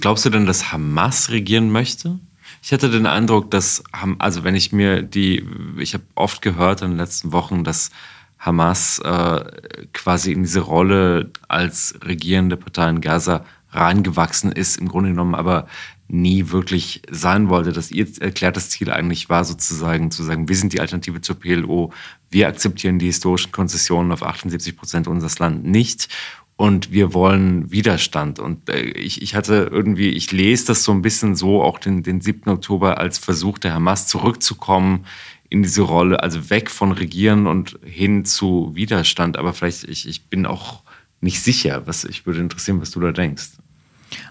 [0.00, 2.18] Glaubst du denn, dass Hamas regieren möchte?
[2.62, 3.84] Ich hatte den Eindruck, dass,
[4.18, 5.46] also wenn ich mir die,
[5.78, 7.90] ich habe oft gehört in den letzten Wochen, dass
[8.38, 9.44] Hamas äh,
[9.92, 15.66] quasi in diese Rolle als regierende Partei in Gaza reingewachsen ist, im Grunde genommen aber
[16.08, 20.72] nie wirklich sein wollte, dass ihr erklärtes Ziel eigentlich war, sozusagen zu sagen, wir sind
[20.72, 21.92] die Alternative zur PLO,
[22.30, 26.08] wir akzeptieren die historischen Konzessionen auf 78 Prozent unseres Landes nicht
[26.56, 28.38] und wir wollen Widerstand.
[28.38, 32.02] Und äh, ich, ich hatte irgendwie, ich lese das so ein bisschen so, auch den,
[32.02, 32.50] den 7.
[32.50, 35.06] Oktober als Versuch der Hamas zurückzukommen
[35.50, 39.36] in diese Rolle, also weg von Regieren und hin zu Widerstand.
[39.36, 40.82] Aber vielleicht, ich, ich bin auch
[41.20, 41.86] nicht sicher.
[41.86, 43.52] Was, ich würde interessieren, was du da denkst.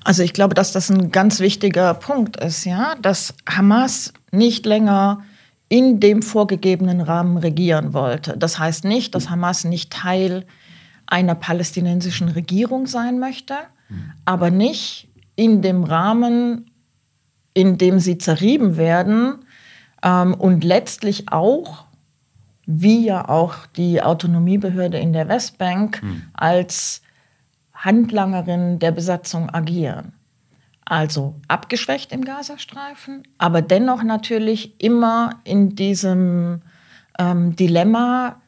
[0.04, 5.24] Also ich glaube, dass das ein ganz wichtiger Punkt ist, ja, dass Hamas nicht länger
[5.70, 8.38] in dem vorgegebenen Rahmen regieren wollte.
[8.38, 10.46] Das heißt nicht, dass Hamas nicht Teil
[11.08, 13.56] einer palästinensischen Regierung sein möchte,
[14.26, 16.72] aber nicht in dem Rahmen,
[17.54, 19.46] in dem sie zerrieben werden
[20.04, 21.86] ähm, und letztlich auch,
[22.66, 26.24] wie ja auch die Autonomiebehörde in der Westbank, mhm.
[26.34, 27.03] als
[27.84, 30.14] Handlangerin der Besatzung agieren.
[30.86, 36.62] Also abgeschwächt im Gazastreifen, aber dennoch natürlich immer in diesem
[37.18, 38.42] ähm, Dilemma,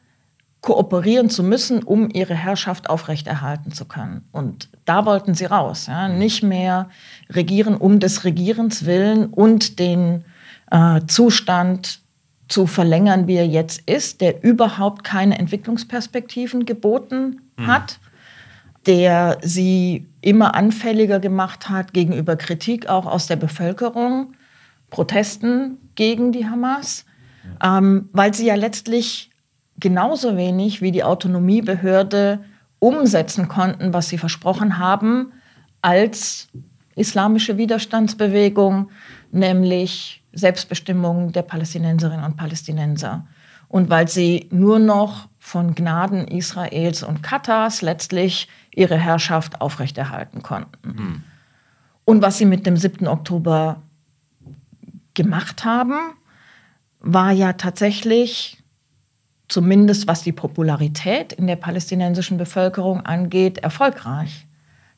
[0.66, 4.24] kooperieren zu müssen, um ihre Herrschaft aufrechterhalten zu können.
[4.32, 5.86] Und da wollten sie raus.
[5.86, 6.08] Ja?
[6.08, 6.88] Nicht mehr
[7.30, 10.24] regieren um des Regierens willen und den
[10.72, 12.00] äh, Zustand
[12.48, 17.66] zu verlängern, wie er jetzt ist, der überhaupt keine Entwicklungsperspektiven geboten mhm.
[17.68, 18.00] hat
[18.86, 24.34] der sie immer anfälliger gemacht hat gegenüber Kritik auch aus der Bevölkerung,
[24.90, 27.04] Protesten gegen die Hamas,
[27.62, 29.30] ähm, weil sie ja letztlich
[29.78, 32.44] genauso wenig wie die Autonomiebehörde
[32.78, 35.32] umsetzen konnten, was sie versprochen haben,
[35.82, 36.48] als
[36.94, 38.90] islamische Widerstandsbewegung,
[39.32, 43.26] nämlich Selbstbestimmung der Palästinenserinnen und Palästinenser.
[43.68, 50.88] Und weil sie nur noch von Gnaden Israels und Katars letztlich ihre Herrschaft aufrechterhalten konnten.
[50.88, 51.22] Mhm.
[52.04, 53.06] Und was sie mit dem 7.
[53.06, 53.80] Oktober
[55.14, 55.94] gemacht haben,
[56.98, 58.60] war ja tatsächlich,
[59.46, 64.48] zumindest was die Popularität in der palästinensischen Bevölkerung angeht, erfolgreich.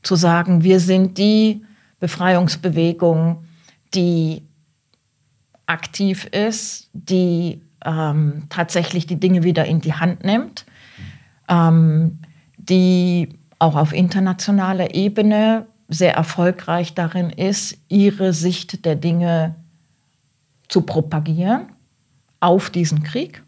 [0.03, 1.63] Zu sagen, wir sind die
[2.01, 3.45] Befreiungsbewegung,
[3.93, 4.49] die
[5.67, 10.67] aktiv ist, die ähm, tatsächlich die Dinge wieder in die Hand nimmt,
[11.49, 12.19] ähm,
[12.57, 19.55] die auch auf internationaler Ebene sehr erfolgreich darin ist, ihre Sicht der Dinge
[20.69, 21.73] zu propagieren
[22.41, 23.43] auf diesen Krieg,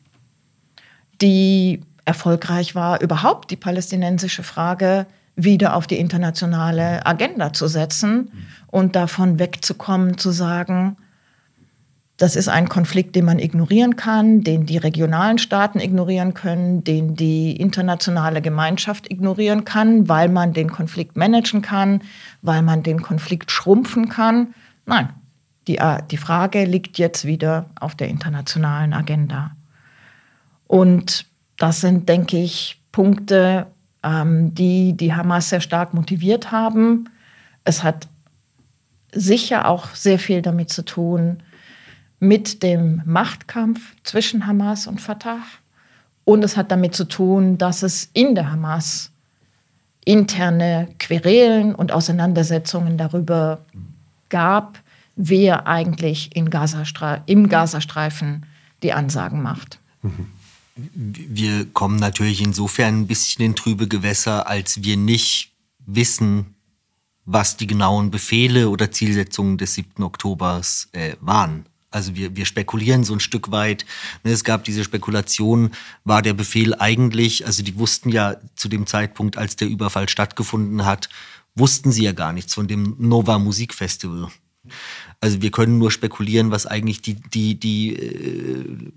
[1.21, 5.07] die erfolgreich war, überhaupt die palästinensische Frage
[5.37, 8.33] wieder auf die internationale Agenda zu setzen
[8.67, 10.97] und davon wegzukommen, zu sagen,
[12.21, 17.15] das ist ein Konflikt, den man ignorieren kann, den die regionalen Staaten ignorieren können, den
[17.15, 22.03] die internationale Gemeinschaft ignorieren kann, weil man den Konflikt managen kann,
[22.43, 24.55] weil man den Konflikt schrumpfen kann.
[24.85, 25.09] Nein,
[25.67, 29.53] die, äh, die Frage liegt jetzt wieder auf der internationalen Agenda.
[30.67, 31.25] Und
[31.57, 33.67] das sind, denke ich, Punkte,
[34.03, 37.09] ähm, die die Hamas sehr stark motiviert haben.
[37.65, 38.09] Es hat
[39.11, 41.43] sicher auch sehr viel damit zu tun,
[42.21, 45.41] mit dem Machtkampf zwischen Hamas und Fatah.
[46.25, 49.11] Und es hat damit zu tun, dass es in der Hamas
[50.05, 53.65] interne Querelen und Auseinandersetzungen darüber
[54.29, 54.79] gab,
[55.17, 58.47] wer eigentlich Gazastre im Gazastreifen
[58.83, 59.79] die Ansagen macht.
[60.75, 66.55] Wir kommen natürlich insofern ein bisschen in trübe Gewässer, als wir nicht wissen,
[67.27, 70.03] was die genauen Befehle oder Zielsetzungen des 7.
[70.03, 71.67] Oktobers äh, waren.
[71.91, 73.85] Also wir, wir spekulieren so ein Stück weit.
[74.23, 75.73] Ne, es gab diese Spekulation,
[76.05, 80.85] war der Befehl eigentlich, also die wussten ja zu dem Zeitpunkt, als der Überfall stattgefunden
[80.85, 81.09] hat,
[81.55, 84.29] wussten sie ja gar nichts von dem Nova Musikfestival.
[85.21, 88.93] Also wir können nur spekulieren, was eigentlich die, die, die äh,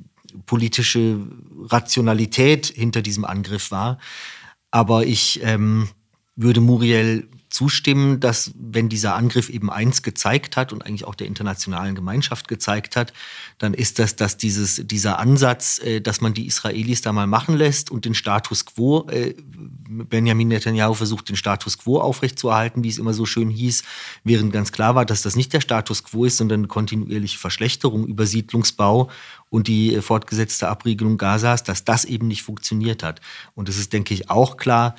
[0.45, 1.19] politische
[1.65, 3.97] Rationalität hinter diesem Angriff war.
[4.71, 5.89] Aber ich ähm,
[6.35, 11.27] würde Muriel zustimmen, dass wenn dieser Angriff eben eins gezeigt hat und eigentlich auch der
[11.27, 13.13] internationalen Gemeinschaft gezeigt hat,
[13.59, 17.55] dann ist das, dass dieses, dieser Ansatz, äh, dass man die Israelis da mal machen
[17.55, 19.35] lässt und den Status quo, äh,
[19.87, 23.83] Benjamin Netanyahu versucht, den Status quo aufrechtzuerhalten, wie es immer so schön hieß,
[24.23, 28.07] während ganz klar war, dass das nicht der Status quo ist, sondern eine kontinuierliche Verschlechterung,
[28.07, 29.11] Übersiedlungsbau
[29.51, 33.21] und die äh, fortgesetzte Abriegelung Gazas, dass das eben nicht funktioniert hat.
[33.53, 34.95] Und es ist, denke ich, auch klar,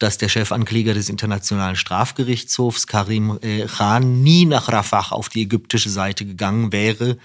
[0.00, 5.90] dass der Chefankläger des Internationalen Strafgerichtshofs, Karim äh, Khan, nie nach Rafah auf die ägyptische
[5.90, 7.18] Seite gegangen wäre,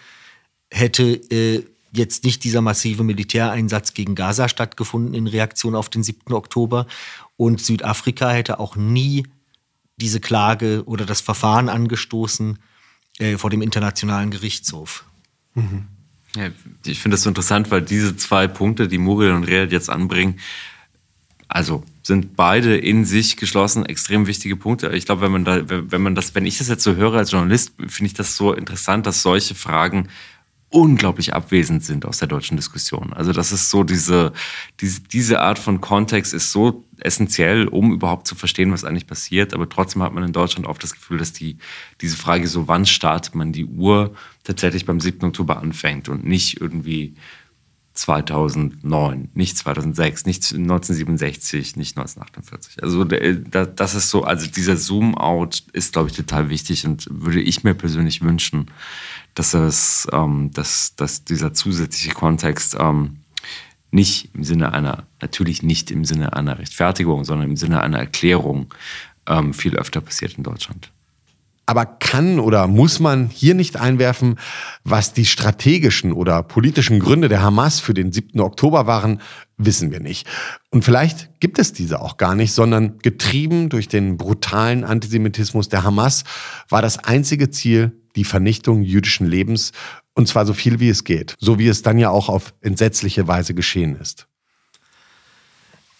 [0.69, 1.63] hätte äh,
[1.93, 6.33] jetzt nicht dieser massive Militäreinsatz gegen Gaza stattgefunden in Reaktion auf den 7.
[6.33, 6.85] Oktober.
[7.37, 9.25] Und Südafrika hätte auch nie
[9.95, 12.59] diese Klage oder das Verfahren angestoßen
[13.19, 15.05] äh, vor dem Internationalen Gerichtshof.
[15.53, 15.87] Mhm.
[16.35, 16.49] Ja,
[16.85, 20.41] ich finde das so interessant, weil diese zwei Punkte, die Muriel und Real jetzt anbringen,
[21.55, 24.89] also sind beide in sich geschlossen extrem wichtige Punkte.
[24.89, 27.31] Ich glaube, wenn man da, wenn man das, wenn ich das jetzt so höre als
[27.31, 30.09] Journalist, finde ich das so interessant, dass solche Fragen
[30.67, 33.13] unglaublich abwesend sind aus der deutschen Diskussion.
[33.13, 34.33] Also das ist so diese,
[34.81, 39.53] diese, diese Art von Kontext ist so essentiell, um überhaupt zu verstehen, was eigentlich passiert.
[39.53, 41.57] Aber trotzdem hat man in Deutschland oft das Gefühl, dass die,
[42.01, 45.23] diese Frage so, wann startet man die Uhr, tatsächlich beim 7.
[45.23, 47.15] Oktober anfängt und nicht irgendwie
[47.95, 52.83] 2009, nicht 2006, nicht 1967, nicht 1948.
[52.83, 57.63] Also das ist so, also dieser Zoom-out ist, glaube ich, total wichtig und würde ich
[57.63, 58.67] mir persönlich wünschen,
[59.33, 63.17] dass es, ähm, dass, dass dieser zusätzliche Kontext ähm,
[63.91, 68.73] nicht im Sinne einer, natürlich nicht im Sinne einer Rechtfertigung, sondern im Sinne einer Erklärung
[69.25, 70.91] ähm, viel öfter passiert in Deutschland.
[71.65, 74.37] Aber kann oder muss man hier nicht einwerfen,
[74.83, 78.39] was die strategischen oder politischen Gründe der Hamas für den 7.
[78.39, 79.21] Oktober waren,
[79.57, 80.27] wissen wir nicht.
[80.69, 85.83] Und vielleicht gibt es diese auch gar nicht, sondern getrieben durch den brutalen Antisemitismus der
[85.83, 86.23] Hamas
[86.69, 89.71] war das einzige Ziel die Vernichtung jüdischen Lebens,
[90.13, 93.27] und zwar so viel wie es geht, so wie es dann ja auch auf entsetzliche
[93.27, 94.27] Weise geschehen ist.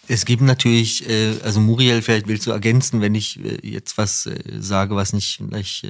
[0.08, 4.26] Es gibt natürlich, äh, also Muriel, vielleicht willst du ergänzen, wenn ich äh, jetzt was
[4.26, 5.86] äh, sage, was nicht, nicht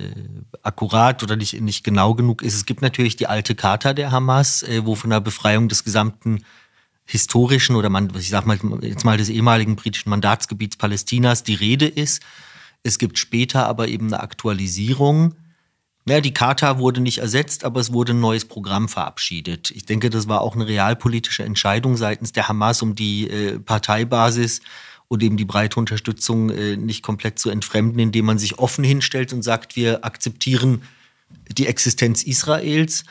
[0.63, 2.55] akkurat oder nicht, nicht genau genug ist.
[2.55, 6.45] Es gibt natürlich die alte Charta der Hamas, wo von der Befreiung des gesamten
[7.05, 11.87] historischen oder man, ich sag mal jetzt mal des ehemaligen britischen Mandatsgebiets Palästinas die Rede
[11.87, 12.23] ist.
[12.83, 15.35] Es gibt später aber eben eine Aktualisierung
[16.09, 19.73] ja, die Charta wurde nicht ersetzt, aber es wurde ein neues Programm verabschiedet.
[19.73, 24.61] Ich denke, das war auch eine realpolitische Entscheidung seitens der Hamas, um die äh, Parteibasis
[25.09, 29.33] und eben die breite Unterstützung äh, nicht komplett zu entfremden, indem man sich offen hinstellt
[29.33, 30.83] und sagt, wir akzeptieren
[31.51, 33.05] die Existenz Israels.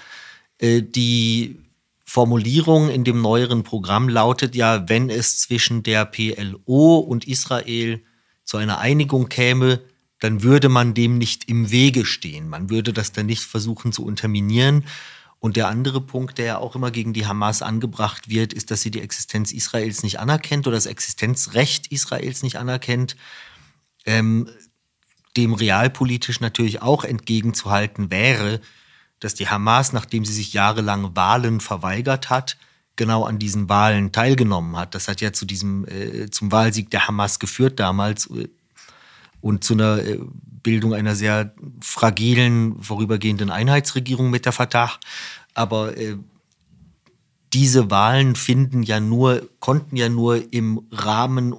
[0.60, 1.60] Äh, die
[2.06, 8.02] Formulierung in dem neueren Programm lautet ja, wenn es zwischen der PLO und Israel
[8.46, 9.82] zu einer Einigung käme,
[10.20, 12.48] dann würde man dem nicht im Wege stehen.
[12.50, 14.86] Man würde das dann nicht versuchen zu unterminieren.
[15.40, 18.82] Und der andere Punkt, der ja auch immer gegen die Hamas angebracht wird, ist, dass
[18.82, 23.16] sie die Existenz Israels nicht anerkennt oder das Existenzrecht Israels nicht anerkennt.
[24.06, 24.50] Ähm,
[25.38, 28.62] dem realpolitisch natürlich auch entgegenzuhalten wäre,
[29.20, 32.58] dass die Hamas, nachdem sie sich jahrelang Wahlen verweigert hat,
[32.96, 34.96] genau an diesen Wahlen teilgenommen hat.
[34.96, 38.30] Das hat ja zu diesem äh, zum Wahlsieg der Hamas geführt damals
[39.46, 40.20] und zu einer äh,
[40.64, 44.94] Bildung einer sehr fragilen, vorübergehenden Einheitsregierung mit der Fatah.
[45.54, 46.18] Aber äh,
[47.54, 51.54] diese Wahlen finden ja nur, konnten ja nur im Rahmen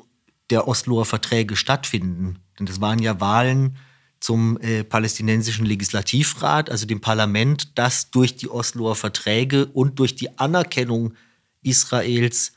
[0.51, 2.41] der Osloer Verträge stattfinden.
[2.59, 3.77] Denn das waren ja Wahlen
[4.19, 10.37] zum äh, palästinensischen Legislativrat, also dem Parlament, das durch die Osloer Verträge und durch die
[10.41, 11.15] Anerkennung
[11.63, 12.53] Israels,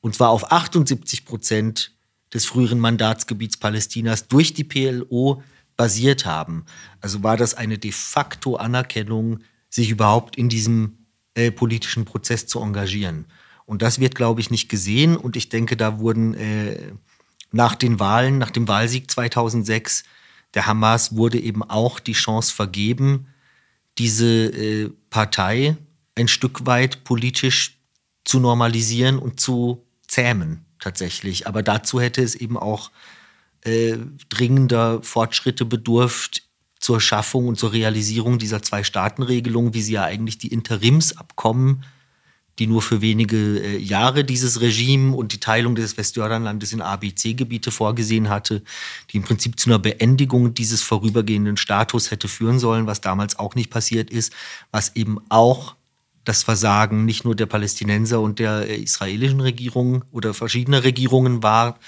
[0.00, 1.92] und zwar auf 78 Prozent
[2.32, 5.42] des früheren Mandatsgebiets Palästinas durch die PLO
[5.76, 6.64] basiert haben.
[7.00, 12.60] Also war das eine de facto Anerkennung, sich überhaupt in diesem äh, politischen Prozess zu
[12.60, 13.26] engagieren.
[13.66, 15.16] Und das wird, glaube ich, nicht gesehen.
[15.16, 16.92] Und ich denke, da wurden äh,
[17.52, 20.04] nach den Wahlen, nach dem Wahlsieg 2006
[20.54, 23.28] der Hamas wurde eben auch die Chance vergeben,
[23.98, 25.76] diese äh, Partei
[26.16, 27.78] ein Stück weit politisch
[28.24, 31.46] zu normalisieren und zu zähmen tatsächlich.
[31.46, 32.90] Aber dazu hätte es eben auch
[33.62, 33.96] äh,
[34.28, 36.42] dringender Fortschritte bedurft
[36.78, 41.84] zur Schaffung und zur Realisierung dieser Zwei-Staaten-Regelung, wie sie ja eigentlich die Interimsabkommen,
[42.58, 47.70] die nur für wenige äh, Jahre dieses Regime und die Teilung des Westjordanlandes in ABC-Gebiete
[47.70, 48.62] vorgesehen hatte,
[49.10, 53.54] die im Prinzip zu einer Beendigung dieses vorübergehenden Status hätte führen sollen, was damals auch
[53.54, 54.32] nicht passiert ist,
[54.70, 55.76] was eben auch
[56.24, 61.78] das Versagen nicht nur der Palästinenser und der äh, israelischen Regierung oder verschiedener Regierungen war,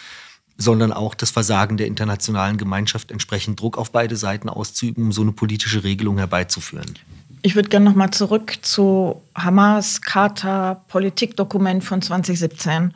[0.56, 5.22] sondern auch das Versagen der internationalen Gemeinschaft, entsprechend Druck auf beide Seiten auszuüben, um so
[5.22, 6.94] eine politische Regelung herbeizuführen.
[7.42, 12.92] Ich würde gerne nochmal zurück zu Hamas Charta Politikdokument von 2017.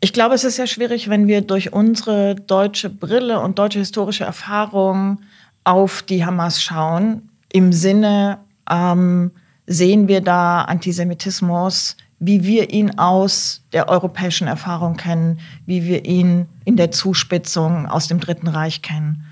[0.00, 4.22] Ich glaube, es ist sehr schwierig, wenn wir durch unsere deutsche Brille und deutsche historische
[4.22, 5.22] Erfahrung
[5.64, 7.30] auf die Hamas schauen.
[7.52, 8.38] Im Sinne,
[8.70, 9.32] ähm,
[9.68, 16.46] sehen wir da Antisemitismus, wie wir ihn aus der europäischen Erfahrung kennen, wie wir ihn
[16.64, 19.24] in der Zuspitzung aus dem Dritten Reich kennen.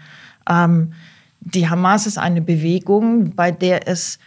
[0.49, 0.93] Ähm,
[1.41, 4.19] die Hamas ist eine Bewegung, bei der es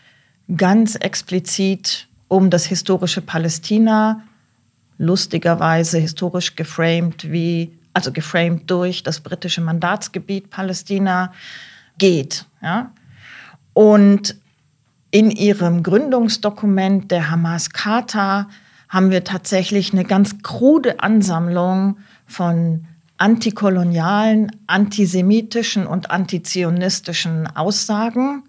[0.58, 4.24] ganz explizit um das historische Palästina,
[4.98, 11.34] lustigerweise historisch geframed wie, also geframed durch das britische Mandatsgebiet Palästina
[11.98, 12.46] geht.
[12.62, 12.92] Ja?
[13.74, 14.36] Und
[15.12, 18.50] in ihrem Gründungsdokument der Hamas Charta
[18.88, 22.86] haben wir tatsächlich eine ganz krude Ansammlung von
[23.18, 28.44] antikolonialen, antisemitischen und antizionistischen Aussagen.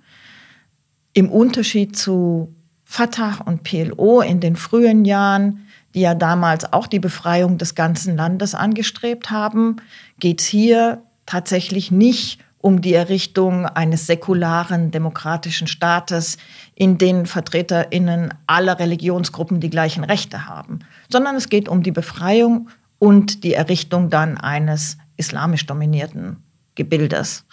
[1.12, 2.54] Im Unterschied zu
[2.84, 8.16] Fatah und PLO in den frühen Jahren, die ja damals auch die Befreiung des ganzen
[8.16, 9.76] Landes angestrebt haben,
[10.18, 16.36] geht es hier tatsächlich nicht um die Errichtung eines säkularen demokratischen Staates,
[16.74, 20.80] in dem Vertreterinnen aller Religionsgruppen die gleichen Rechte haben,
[21.10, 26.42] sondern es geht um die Befreiung und die Errichtung dann eines islamisch dominierten
[26.74, 27.44] Gebildes.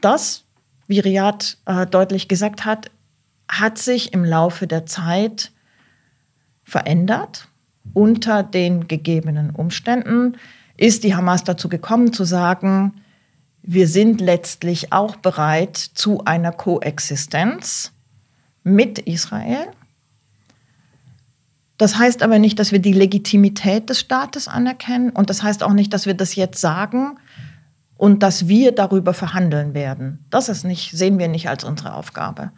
[0.00, 0.44] Das,
[0.86, 2.90] wie Riyad äh, deutlich gesagt hat,
[3.48, 5.52] hat sich im Laufe der Zeit
[6.64, 7.48] verändert.
[7.94, 10.36] Unter den gegebenen Umständen
[10.76, 13.00] ist die Hamas dazu gekommen zu sagen,
[13.66, 17.92] wir sind letztlich auch bereit zu einer Koexistenz
[18.62, 19.66] mit Israel.
[21.76, 25.72] Das heißt aber nicht, dass wir die Legitimität des Staates anerkennen und das heißt auch
[25.72, 27.18] nicht, dass wir das jetzt sagen
[27.96, 30.24] und dass wir darüber verhandeln werden.
[30.30, 32.52] Das ist nicht, sehen wir nicht als unsere Aufgabe.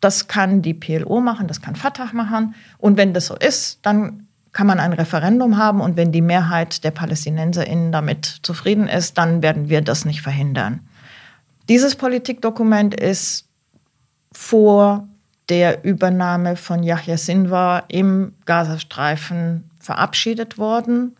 [0.00, 4.25] Das kann die PLO machen, das kann Fatah machen und wenn das so ist, dann
[4.56, 9.42] kann man ein Referendum haben und wenn die Mehrheit der PalästinenserInnen damit zufrieden ist, dann
[9.42, 10.80] werden wir das nicht verhindern.
[11.68, 13.50] Dieses Politikdokument ist
[14.32, 15.06] vor
[15.50, 21.16] der Übernahme von Yahya Sinwar im Gazastreifen verabschiedet worden.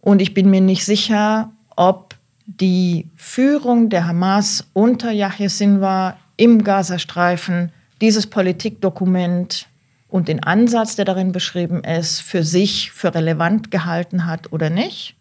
[0.00, 2.14] Und ich bin mir nicht sicher, ob
[2.46, 9.67] die Führung der Hamas unter Yahya Sinwar im Gazastreifen dieses Politikdokument
[10.08, 15.16] und den Ansatz, der darin beschrieben ist, für sich für relevant gehalten hat oder nicht.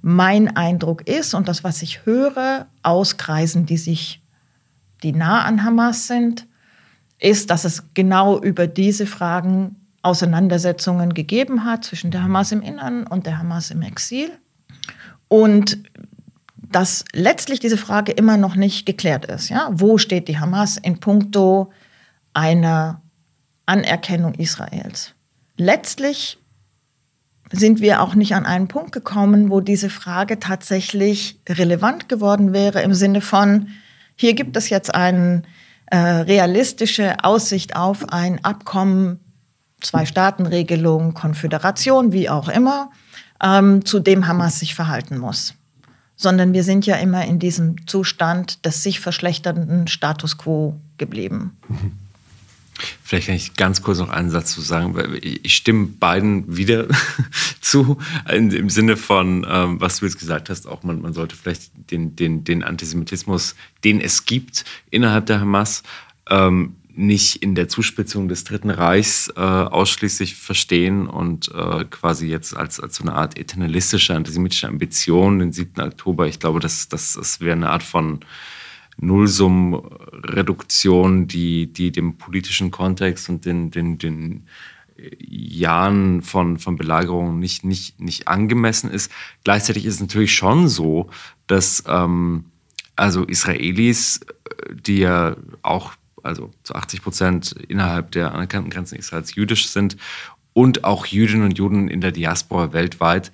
[0.00, 4.22] Mein Eindruck ist, und das, was ich höre aus Kreisen, die sich,
[5.02, 6.46] die nah an Hamas sind,
[7.18, 13.06] ist, dass es genau über diese Fragen Auseinandersetzungen gegeben hat zwischen der Hamas im Innern
[13.06, 14.30] und der Hamas im Exil.
[15.28, 15.82] Und
[16.54, 19.48] dass letztlich diese Frage immer noch nicht geklärt ist.
[19.48, 19.68] Ja?
[19.72, 21.72] Wo steht die Hamas in puncto
[22.32, 23.00] einer
[23.66, 25.12] Anerkennung Israels.
[25.56, 26.38] Letztlich
[27.52, 32.82] sind wir auch nicht an einen Punkt gekommen, wo diese Frage tatsächlich relevant geworden wäre
[32.82, 33.68] im Sinne von,
[34.16, 35.42] hier gibt es jetzt eine
[35.86, 39.20] äh, realistische Aussicht auf ein Abkommen,
[39.80, 42.90] Zwei-Staaten-Regelung, Konföderation, wie auch immer,
[43.42, 45.54] ähm, zu dem Hamas sich verhalten muss.
[46.16, 51.58] Sondern wir sind ja immer in diesem Zustand des sich verschlechternden Status quo geblieben.
[51.68, 51.92] Mhm.
[53.02, 56.86] Vielleicht kann ich ganz kurz noch einen Satz zu sagen, weil ich stimme beiden wieder
[57.60, 57.98] zu,
[58.28, 62.16] im Sinne von, ähm, was du jetzt gesagt hast, auch man, man sollte vielleicht den,
[62.16, 63.54] den, den Antisemitismus,
[63.84, 65.82] den es gibt innerhalb der Hamas,
[66.28, 72.56] ähm, nicht in der Zuspitzung des Dritten Reichs äh, ausschließlich verstehen und äh, quasi jetzt
[72.56, 75.82] als, als so eine Art eternalistische antisemitische Ambition den 7.
[75.82, 76.26] Oktober.
[76.26, 78.20] Ich glaube, das, das, das wäre eine Art von
[78.98, 84.46] Nullsummenreduktion, die, die dem politischen Kontext und den, den, den
[85.18, 89.10] Jahren von, von Belagerung nicht, nicht, nicht angemessen ist.
[89.44, 91.10] Gleichzeitig ist es natürlich schon so,
[91.46, 92.46] dass ähm,
[92.96, 94.20] also Israelis,
[94.72, 95.92] die ja auch
[96.22, 99.96] also zu 80 Prozent innerhalb der anerkannten Grenzen Israels jüdisch sind
[100.54, 103.30] und auch Jüdinnen und Juden in der Diaspora weltweit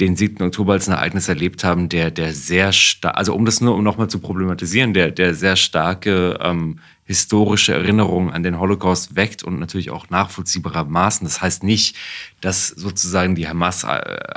[0.00, 0.42] den 7.
[0.44, 3.82] Oktober als ein Ereignis erlebt haben, der, der sehr stark, also um das nur um
[3.82, 6.78] nochmal zu problematisieren, der, der sehr starke ähm,
[7.08, 11.26] historische Erinnerung an den Holocaust weckt und natürlich auch nachvollziehbarermaßen.
[11.26, 11.96] Das heißt nicht,
[12.42, 13.88] dass sozusagen die Hamas äh,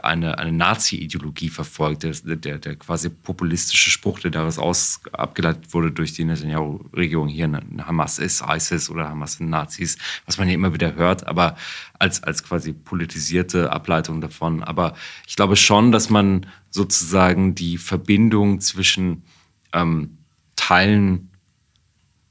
[0.01, 2.03] eine, eine Nazi-Ideologie verfolgt.
[2.03, 7.51] Der, der, der quasi populistische Spruch, der daraus aus, abgeleitet wurde durch die Netanyahu-Regierung hier,
[7.85, 11.57] Hamas ist ISIS oder Hamas sind Nazis, was man ja immer wieder hört, aber
[11.99, 14.63] als, als quasi politisierte Ableitung davon.
[14.63, 14.95] Aber
[15.27, 19.23] ich glaube schon, dass man sozusagen die Verbindung zwischen
[19.73, 20.19] ähm,
[20.55, 21.30] Teilen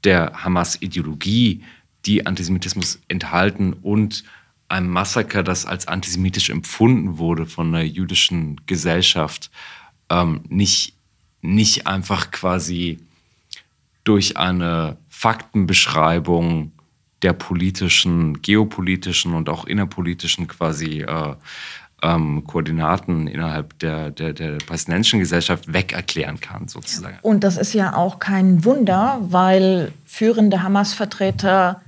[0.03, 1.63] der Hamas-Ideologie,
[2.05, 4.23] die Antisemitismus enthalten und
[4.67, 9.51] einem Massaker, das als antisemitisch empfunden wurde von der jüdischen Gesellschaft,
[10.09, 10.95] ähm, nicht,
[11.41, 12.99] nicht einfach quasi
[14.03, 16.71] durch eine Faktenbeschreibung
[17.21, 21.35] der politischen, geopolitischen und auch innerpolitischen quasi äh,
[22.01, 27.17] ähm, Koordinaten innerhalb der, der, der palästinensischen Gesellschaft weg erklären kann, sozusagen.
[27.21, 31.81] Und das ist ja auch kein Wunder, weil führende Hamas-Vertreter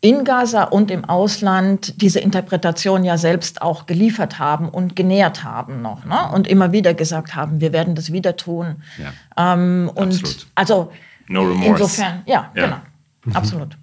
[0.00, 5.82] in Gaza und im Ausland diese Interpretation ja selbst auch geliefert haben und genährt haben
[5.82, 6.30] noch ne?
[6.32, 8.76] und immer wieder gesagt haben, wir werden das wieder tun.
[8.98, 9.54] Ja.
[9.54, 10.46] Ähm, und absolut.
[10.54, 10.92] also
[11.28, 11.68] no remorse.
[11.70, 12.64] insofern, ja, ja.
[12.64, 12.76] genau,
[13.24, 13.36] mhm.
[13.36, 13.76] absolut.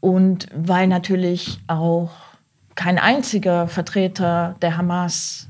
[0.00, 2.10] Und weil natürlich auch
[2.74, 5.48] kein einziger Vertreter der Hamas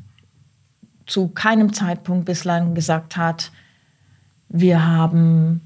[1.06, 3.52] zu keinem Zeitpunkt bislang gesagt hat,
[4.48, 5.63] wir haben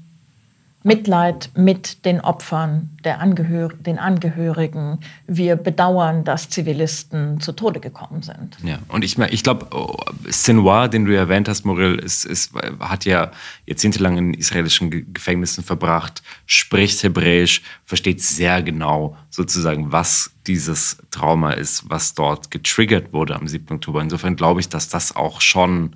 [0.81, 4.99] Mitleid mit den Opfern, der Angehör den Angehörigen.
[5.27, 8.57] Wir bedauern, dass Zivilisten zu Tode gekommen sind.
[8.63, 13.03] Ja, und ich, ich glaube, oh, Sinwar, den du erwähnt hast, Moril, ist, ist, hat
[13.03, 13.31] ja
[13.65, 21.89] jahrzehntelang in israelischen Gefängnissen verbracht, spricht Hebräisch, versteht sehr genau sozusagen, was dieses Trauma ist,
[21.89, 23.75] was dort getriggert wurde am 7.
[23.75, 24.01] Oktober.
[24.01, 25.95] Insofern glaube ich, dass das auch schon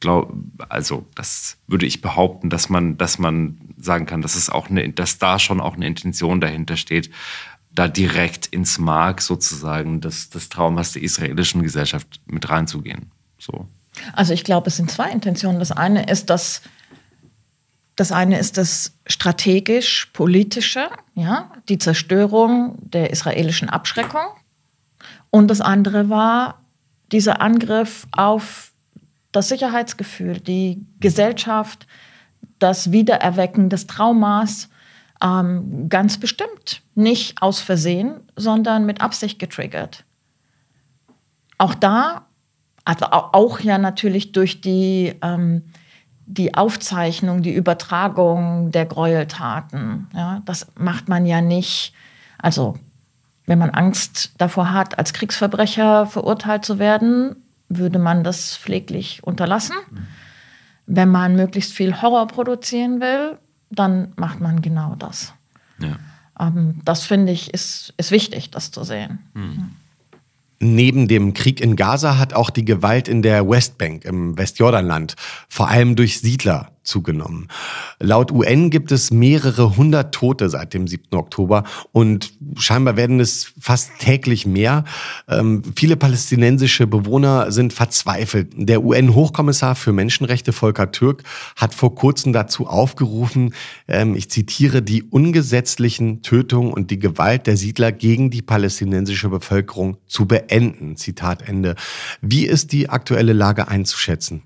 [0.00, 0.32] glaub,
[0.68, 4.88] also das würde ich behaupten, dass man, dass man sagen kann, dass es auch eine,
[4.90, 7.10] dass da schon auch eine Intention dahinter steht,
[7.74, 13.10] da direkt ins Mark sozusagen des, des Traumas der israelischen Gesellschaft mit reinzugehen.
[13.38, 13.66] So.
[14.12, 15.58] Also ich glaube, es sind zwei Intentionen.
[15.58, 16.62] Das eine ist das,
[17.96, 24.26] das eine ist das strategisch-politische, ja, die Zerstörung der israelischen Abschreckung.
[25.30, 26.62] Und das andere war
[27.10, 28.72] dieser Angriff auf
[29.34, 31.86] das Sicherheitsgefühl, die Gesellschaft,
[32.58, 34.68] das Wiedererwecken des Traumas
[35.22, 36.82] ähm, ganz bestimmt.
[36.94, 40.04] Nicht aus Versehen, sondern mit Absicht getriggert.
[41.58, 42.26] Auch da,
[42.84, 45.62] also auch ja natürlich durch die, ähm,
[46.26, 50.08] die Aufzeichnung, die Übertragung der Gräueltaten.
[50.14, 51.92] Ja, das macht man ja nicht,
[52.38, 52.76] also
[53.46, 59.76] wenn man Angst davor hat, als Kriegsverbrecher verurteilt zu werden, würde man das pfleglich unterlassen.
[60.86, 63.38] Wenn man möglichst viel Horror produzieren will,
[63.70, 65.34] dann macht man genau das.
[65.78, 65.96] Ja.
[66.38, 69.20] Ähm, das finde ich ist, ist wichtig, das zu sehen.
[69.34, 69.70] Mhm.
[70.60, 75.16] Neben dem Krieg in Gaza hat auch die Gewalt in der Westbank im Westjordanland,
[75.48, 77.48] vor allem durch Siedler, zugenommen.
[77.98, 81.16] Laut UN gibt es mehrere hundert Tote seit dem 7.
[81.16, 84.84] Oktober und scheinbar werden es fast täglich mehr.
[85.28, 88.52] Ähm, viele palästinensische Bewohner sind verzweifelt.
[88.56, 91.22] Der UN-Hochkommissar für Menschenrechte Volker Türk
[91.56, 93.54] hat vor kurzem dazu aufgerufen,
[93.88, 99.96] ähm, ich zitiere, die ungesetzlichen Tötungen und die Gewalt der Siedler gegen die palästinensische Bevölkerung
[100.06, 100.96] zu beenden.
[100.96, 101.74] Zitat Ende.
[102.20, 104.42] Wie ist die aktuelle Lage einzuschätzen?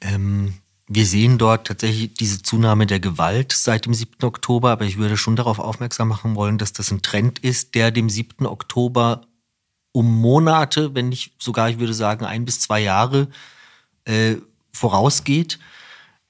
[0.00, 0.54] Ähm
[0.92, 4.24] wir sehen dort tatsächlich diese Zunahme der Gewalt seit dem 7.
[4.24, 7.92] Oktober, aber ich würde schon darauf aufmerksam machen wollen, dass das ein Trend ist, der
[7.92, 8.44] dem 7.
[8.44, 9.22] Oktober
[9.92, 13.28] um Monate, wenn nicht sogar, ich würde sagen, ein bis zwei Jahre
[14.04, 14.34] äh,
[14.72, 15.60] vorausgeht.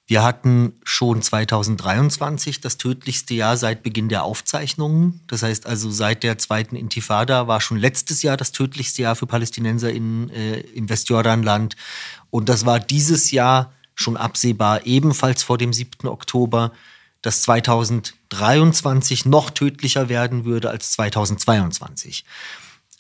[0.07, 5.23] Wir hatten schon 2023 das tödlichste Jahr seit Beginn der Aufzeichnungen.
[5.27, 9.27] Das heißt also, seit der zweiten Intifada war schon letztes Jahr das tödlichste Jahr für
[9.27, 11.77] Palästinenser in, äh, im Westjordanland.
[12.29, 16.09] Und das war dieses Jahr schon absehbar, ebenfalls vor dem 7.
[16.09, 16.73] Oktober,
[17.23, 22.25] dass 2023 noch tödlicher werden würde als 2022.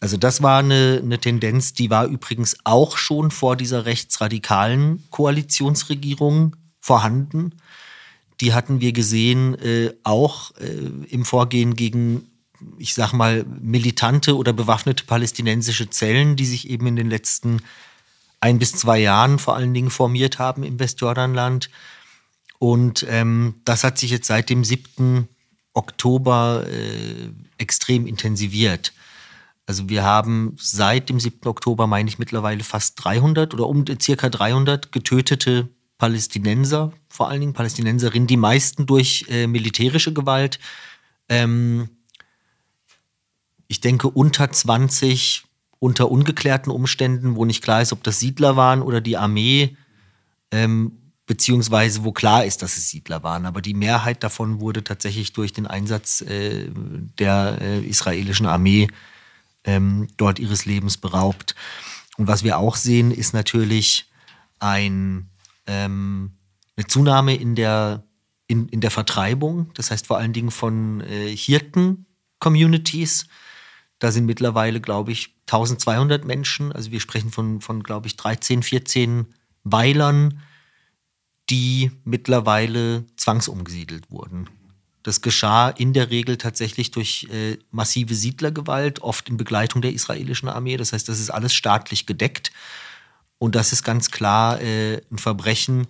[0.01, 6.57] Also das war eine, eine Tendenz, die war übrigens auch schon vor dieser rechtsradikalen Koalitionsregierung
[6.80, 7.55] vorhanden.
[8.40, 12.30] Die hatten wir gesehen, äh, auch äh, im Vorgehen gegen,
[12.78, 17.61] ich sag mal, militante oder bewaffnete palästinensische Zellen, die sich eben in den letzten
[18.41, 21.70] ein bis zwei Jahren vor allen Dingen formiert haben im Westjordanland.
[22.59, 25.28] Und ähm, das hat sich jetzt seit dem 7.
[25.72, 28.92] Oktober äh, extrem intensiviert.
[29.67, 31.46] Also wir haben seit dem 7.
[31.49, 35.68] Oktober, meine ich, mittlerweile fast 300 oder um circa 300 getötete
[35.99, 40.58] Palästinenser, vor allen Dingen Palästinenserinnen, die meisten durch äh, militärische Gewalt,
[41.29, 41.88] Ähm,
[43.68, 45.45] ich denke, unter 20
[45.80, 49.76] unter ungeklärten Umständen, wo nicht klar ist, ob das Siedler waren oder die Armee,
[50.52, 50.92] ähm,
[51.26, 53.46] beziehungsweise wo klar ist, dass es Siedler waren.
[53.46, 56.68] Aber die Mehrheit davon wurde tatsächlich durch den Einsatz äh,
[57.18, 58.88] der äh, israelischen Armee
[59.64, 61.54] ähm, dort ihres Lebens beraubt.
[62.18, 64.11] Und was wir auch sehen, ist natürlich
[64.58, 65.30] ein,
[65.66, 66.32] ähm,
[66.76, 68.04] eine Zunahme in der,
[68.46, 73.28] in, in der Vertreibung, das heißt vor allen Dingen von äh, Hirten-Communities.
[73.98, 78.63] Da sind mittlerweile, glaube ich, 1200 Menschen, also wir sprechen von, von glaube ich, 13,
[78.63, 79.27] 14
[79.64, 80.41] Weilern,
[81.51, 84.49] die mittlerweile zwangsumgesiedelt wurden.
[85.03, 90.49] Das geschah in der Regel tatsächlich durch äh, massive Siedlergewalt, oft in Begleitung der israelischen
[90.49, 90.77] Armee.
[90.77, 92.53] Das heißt, das ist alles staatlich gedeckt.
[93.39, 95.87] Und das ist ganz klar äh, ein Verbrechen,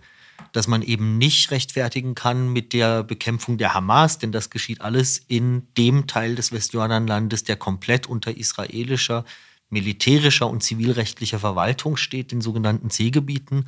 [0.53, 5.21] das man eben nicht rechtfertigen kann mit der Bekämpfung der Hamas, denn das geschieht alles
[5.29, 9.25] in dem Teil des Westjordanlandes, der komplett unter israelischer,
[9.71, 13.67] militärischer und zivilrechtlicher Verwaltung steht, den sogenannten C-Gebieten.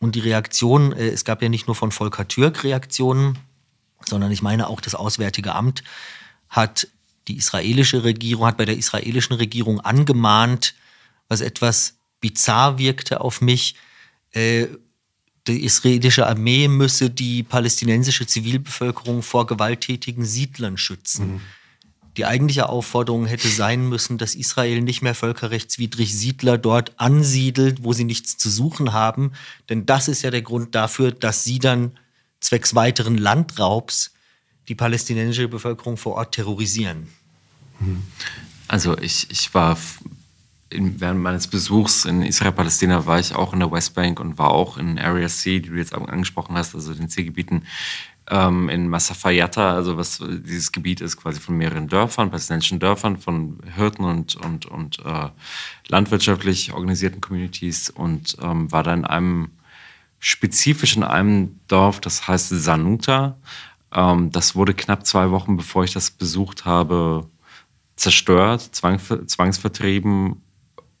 [0.00, 3.38] Und die Reaktion, äh, es gab ja nicht nur von Volker Türk Reaktionen,
[4.04, 5.82] sondern ich meine auch das Auswärtige Amt
[6.48, 6.88] hat
[7.26, 10.74] die israelische Regierung, hat bei der israelischen Regierung angemahnt,
[11.28, 13.74] was etwas bizarr wirkte auf mich.
[14.32, 14.66] Äh,
[15.46, 21.34] die israelische Armee müsse die palästinensische Zivilbevölkerung vor gewalttätigen Siedlern schützen.
[21.34, 21.40] Mhm.
[22.18, 27.92] Die eigentliche Aufforderung hätte sein müssen, dass Israel nicht mehr völkerrechtswidrig Siedler dort ansiedelt, wo
[27.92, 29.32] sie nichts zu suchen haben.
[29.68, 31.92] Denn das ist ja der Grund dafür, dass sie dann
[32.40, 34.12] zwecks weiteren Landraubs
[34.66, 37.06] die palästinensische Bevölkerung vor Ort terrorisieren.
[38.66, 39.78] Also ich, ich war
[40.70, 44.76] in, während meines Besuchs in Israel-Palästina war ich auch in der Westbank und war auch
[44.76, 47.62] in Area C, die du jetzt angesprochen hast, also den C-Gebieten
[48.30, 53.58] ähm, in Masafayata, also was dieses Gebiet ist quasi von mehreren Dörfern, palästinensischen Dörfern, von
[53.74, 55.28] Hirten und, und, und äh,
[55.88, 59.50] landwirtschaftlich organisierten Communities und ähm, war da in einem
[60.18, 63.36] spezifisch in einem Dorf, das heißt Sanuta.
[63.92, 67.26] Ähm, das wurde knapp zwei Wochen, bevor ich das besucht habe,
[67.96, 70.42] zerstört, zwang, zwangsvertrieben.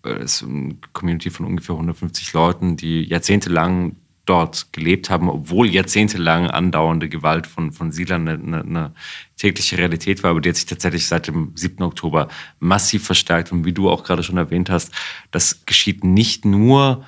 [0.02, 3.96] Es ist eine Community von ungefähr 150 Leuten, die jahrzehntelang
[4.28, 8.92] dort gelebt haben, obwohl jahrzehntelang andauernde Gewalt von, von Siedlern eine, eine,
[9.36, 11.82] tägliche Realität war, aber die hat sich tatsächlich seit dem 7.
[11.84, 12.28] Oktober
[12.58, 13.52] massiv verstärkt.
[13.52, 14.92] Und wie du auch gerade schon erwähnt hast,
[15.30, 17.04] das geschieht nicht nur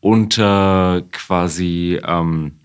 [0.00, 2.58] unter quasi ähm,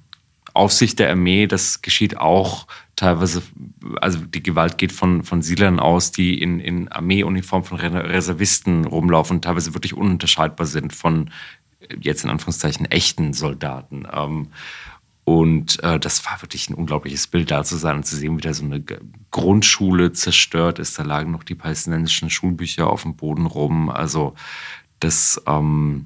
[0.56, 1.46] Aufsicht der Armee.
[1.46, 2.66] Das geschieht auch
[2.96, 3.44] teilweise,
[4.02, 9.42] also die Gewalt geht von, von Siedlern aus, die in, in Armeeuniform von Reservisten rumlaufen
[9.42, 11.30] teilweise wirklich ununterscheidbar sind von
[12.00, 14.08] jetzt in Anführungszeichen echten Soldaten.
[14.12, 14.50] Ähm,
[15.24, 18.42] und äh, das war wirklich ein unglaubliches Bild, da zu sein und zu sehen, wie
[18.42, 18.82] da so eine
[19.32, 20.98] Grundschule zerstört ist.
[20.98, 23.90] Da lagen noch die palästinensischen Schulbücher auf dem Boden rum.
[23.90, 24.36] Also
[25.00, 26.06] das ähm,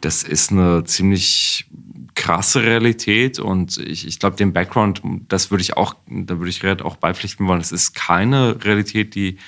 [0.00, 1.66] das ist eine ziemlich
[2.14, 6.62] krasse Realität und ich, ich glaube, den Background, das würde ich auch, da würde ich
[6.62, 7.60] Red auch beipflichten wollen.
[7.60, 9.38] Es ist keine Realität, die,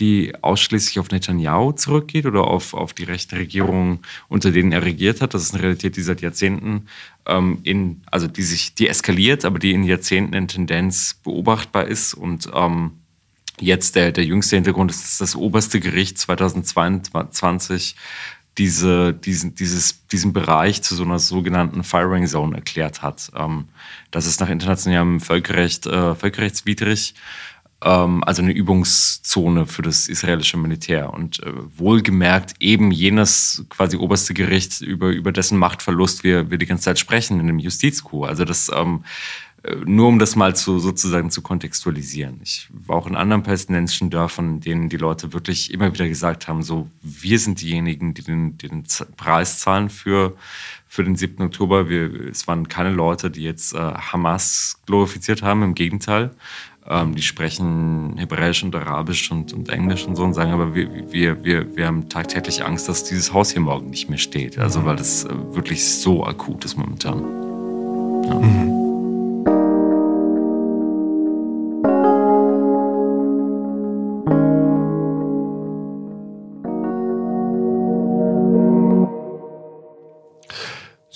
[0.00, 5.20] die ausschließlich auf Netanyahu zurückgeht oder auf, auf die rechte Regierung, unter denen er regiert
[5.20, 5.34] hat.
[5.34, 6.86] Das ist eine Realität, die seit Jahrzehnten
[7.26, 12.14] ähm, in, also die sich, die eskaliert, aber die in Jahrzehnten in Tendenz beobachtbar ist
[12.14, 12.92] und ähm,
[13.60, 17.94] Jetzt der, der jüngste Hintergrund ist, dass das oberste Gericht 2022
[18.58, 23.30] diese, diesen, dieses, diesen Bereich zu so einer sogenannten Firing Zone erklärt hat.
[23.36, 23.68] Ähm,
[24.10, 27.14] das ist nach internationalem Völkerrecht äh, völkerrechtswidrig,
[27.80, 31.12] also eine Übungszone für das israelische Militär.
[31.12, 36.66] Und äh, wohlgemerkt eben jenes quasi oberste Gericht, über, über dessen Machtverlust wir, wir die
[36.66, 38.24] ganze Zeit sprechen in dem Justizcoup.
[38.24, 39.04] Also das ähm,
[39.62, 42.40] äh, nur um das mal zu, sozusagen zu kontextualisieren.
[42.42, 46.62] Ich war auch in anderen palästinensischen Dörfern, denen die Leute wirklich immer wieder gesagt haben,
[46.62, 48.84] so, wir sind diejenigen, die den, den
[49.16, 50.36] Preis zahlen für,
[50.88, 51.42] für den 7.
[51.44, 51.90] Oktober.
[51.90, 56.30] Wir, es waren keine Leute, die jetzt äh, Hamas glorifiziert haben, im Gegenteil.
[56.90, 61.12] Ähm, die sprechen Hebräisch und Arabisch und, und Englisch und so und sagen, aber wir,
[61.12, 64.58] wir, wir, wir haben tagtäglich Angst, dass dieses Haus hier morgen nicht mehr steht.
[64.58, 64.86] Also, mhm.
[64.86, 67.20] weil das äh, wirklich so akut ist momentan.
[68.24, 68.34] Ja.
[68.34, 68.79] Mhm.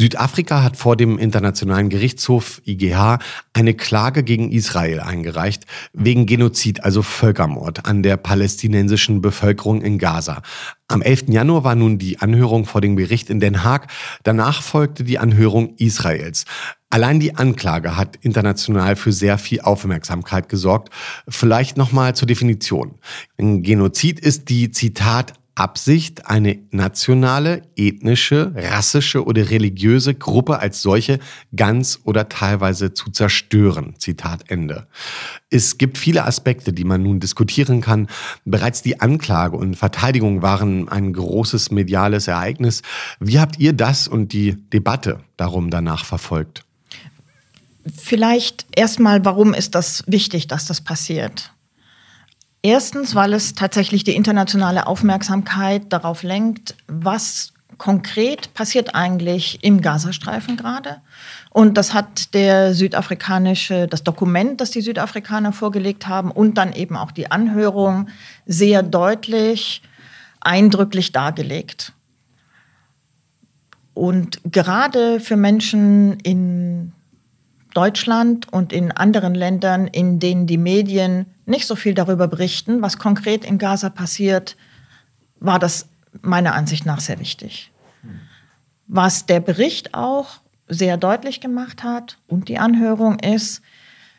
[0.05, 3.21] Südafrika hat vor dem Internationalen Gerichtshof IGH
[3.55, 5.65] eine Klage gegen Israel eingereicht,
[5.95, 10.43] wegen Genozid, also Völkermord an der palästinensischen Bevölkerung in Gaza.
[10.89, 11.29] Am 11.
[11.29, 13.87] Januar war nun die Anhörung vor dem Gericht in Den Haag.
[14.25, 16.45] Danach folgte die Anhörung Israels.
[16.91, 20.91] Allein die Anklage hat international für sehr viel Aufmerksamkeit gesorgt.
[21.27, 22.97] Vielleicht nochmal zur Definition.
[23.39, 31.21] Ein Genozid ist die, Zitat, Absicht, eine nationale, ethnische, rassische oder religiöse Gruppe als solche
[31.55, 33.95] ganz oder teilweise zu zerstören.
[33.99, 34.89] Zitat Ende.
[35.51, 38.09] Es gibt viele Aspekte, die man nun diskutieren kann.
[38.45, 42.83] Bereits die Anklage und Verteidigung waren ein großes mediales Ereignis.
[43.21, 46.65] Wie habt ihr das und die Debatte darum danach verfolgt?
[47.97, 51.54] Vielleicht erstmal, warum ist das wichtig, dass das passiert?
[52.65, 60.57] Erstens, weil es tatsächlich die internationale Aufmerksamkeit darauf lenkt, was konkret passiert eigentlich im Gazastreifen
[60.57, 61.03] gerade.
[61.51, 66.97] Und das hat der südafrikanische, das Dokument, das die Südafrikaner vorgelegt haben und dann eben
[66.97, 68.09] auch die Anhörung
[68.47, 69.83] sehr deutlich,
[70.41, 71.93] eindrücklich dargelegt.
[73.93, 76.94] Und gerade für Menschen in
[77.75, 82.99] Deutschland und in anderen Ländern, in denen die Medien nicht so viel darüber berichten, was
[82.99, 84.57] konkret in Gaza passiert,
[85.41, 85.89] war das
[86.23, 87.71] meiner Ansicht nach sehr wichtig.
[88.87, 93.61] Was der Bericht auch sehr deutlich gemacht hat und die Anhörung ist,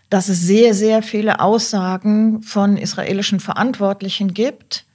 [0.09, 4.85] dass es sehr, sehr viele Aussagen von israelischen Verantwortlichen gibt,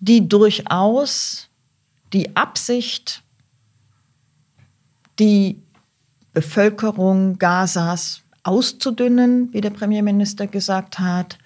[0.00, 1.48] die durchaus
[2.12, 3.22] die Absicht,
[5.18, 5.62] die
[6.36, 11.38] Bevölkerung Gazas auszudünnen, wie der Premierminister gesagt hat,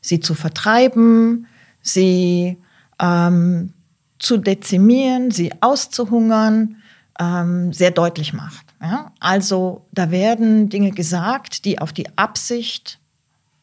[0.00, 1.48] sie zu vertreiben,
[1.82, 2.56] sie
[3.00, 3.72] ähm,
[4.20, 6.76] zu dezimieren, sie auszuhungern,
[7.18, 8.64] ähm, sehr deutlich macht.
[8.80, 9.10] Ja?
[9.18, 13.00] Also da werden Dinge gesagt, die auf die Absicht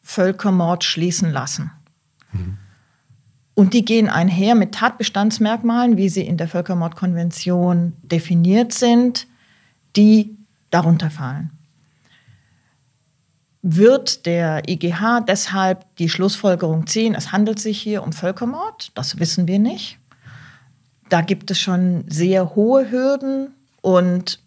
[0.02, 1.70] Völkermord schließen lassen.
[2.32, 2.58] Mhm.
[3.54, 9.26] Und die gehen einher mit Tatbestandsmerkmalen, wie sie in der Völkermordkonvention definiert sind,
[9.96, 10.37] die
[10.70, 11.50] darunter fallen.
[13.62, 18.92] Wird der IGH deshalb die Schlussfolgerung ziehen, es handelt sich hier um Völkermord?
[18.94, 19.98] Das wissen wir nicht.
[21.08, 24.40] Da gibt es schon sehr hohe Hürden und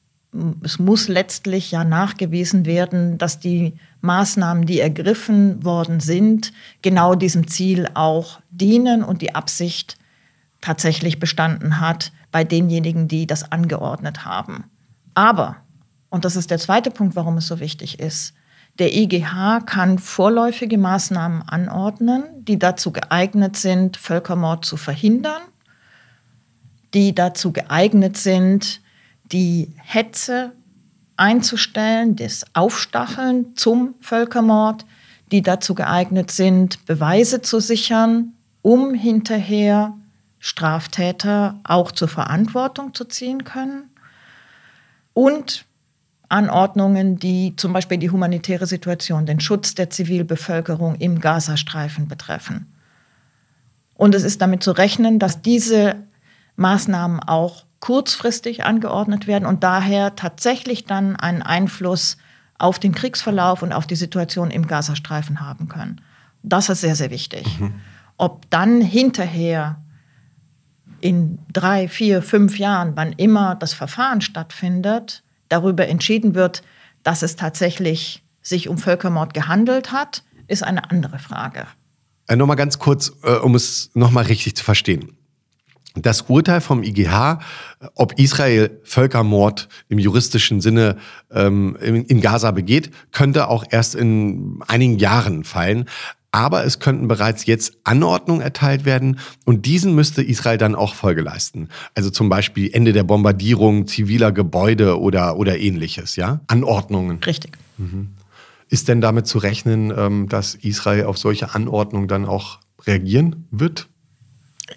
[0.63, 7.47] es muss letztlich ja nachgewiesen werden, dass die Maßnahmen, die ergriffen worden sind, genau diesem
[7.47, 9.97] Ziel auch dienen und die Absicht
[10.61, 14.63] tatsächlich bestanden hat bei denjenigen, die das angeordnet haben.
[15.15, 15.57] Aber
[16.11, 18.33] und das ist der zweite Punkt, warum es so wichtig ist.
[18.79, 25.41] Der IGH kann vorläufige Maßnahmen anordnen, die dazu geeignet sind, Völkermord zu verhindern,
[26.93, 28.81] die dazu geeignet sind,
[29.23, 30.51] die Hetze
[31.15, 34.85] einzustellen, das Aufstacheln zum Völkermord,
[35.31, 39.97] die dazu geeignet sind, Beweise zu sichern, um hinterher
[40.39, 43.89] Straftäter auch zur Verantwortung zu ziehen können.
[45.13, 45.65] Und
[46.31, 52.73] Anordnungen, die zum Beispiel die humanitäre Situation, den Schutz der Zivilbevölkerung im Gazastreifen betreffen.
[53.95, 55.95] Und es ist damit zu rechnen, dass diese
[56.55, 62.17] Maßnahmen auch kurzfristig angeordnet werden und daher tatsächlich dann einen Einfluss
[62.57, 66.01] auf den Kriegsverlauf und auf die Situation im Gazastreifen haben können.
[66.43, 67.59] Das ist sehr, sehr wichtig.
[67.59, 67.73] Mhm.
[68.17, 69.81] Ob dann hinterher
[71.01, 76.63] in drei, vier, fünf Jahren, wann immer das Verfahren stattfindet, darüber entschieden wird,
[77.03, 81.65] dass es tatsächlich sich um Völkermord gehandelt hat, ist eine andere Frage.
[82.27, 85.17] Äh, nochmal ganz kurz, äh, um es nochmal richtig zu verstehen.
[85.95, 87.39] Das Urteil vom IGH,
[87.95, 90.97] ob Israel Völkermord im juristischen Sinne
[91.31, 95.89] ähm, in, in Gaza begeht, könnte auch erst in einigen Jahren fallen
[96.31, 101.21] aber es könnten bereits jetzt Anordnungen erteilt werden und diesen müsste Israel dann auch Folge
[101.21, 101.67] leisten.
[101.93, 106.39] Also zum Beispiel Ende der Bombardierung ziviler Gebäude oder, oder ähnliches, ja?
[106.47, 107.19] Anordnungen.
[107.23, 107.57] Richtig.
[107.77, 108.11] Mhm.
[108.69, 113.87] Ist denn damit zu rechnen, ähm, dass Israel auf solche Anordnungen dann auch reagieren wird?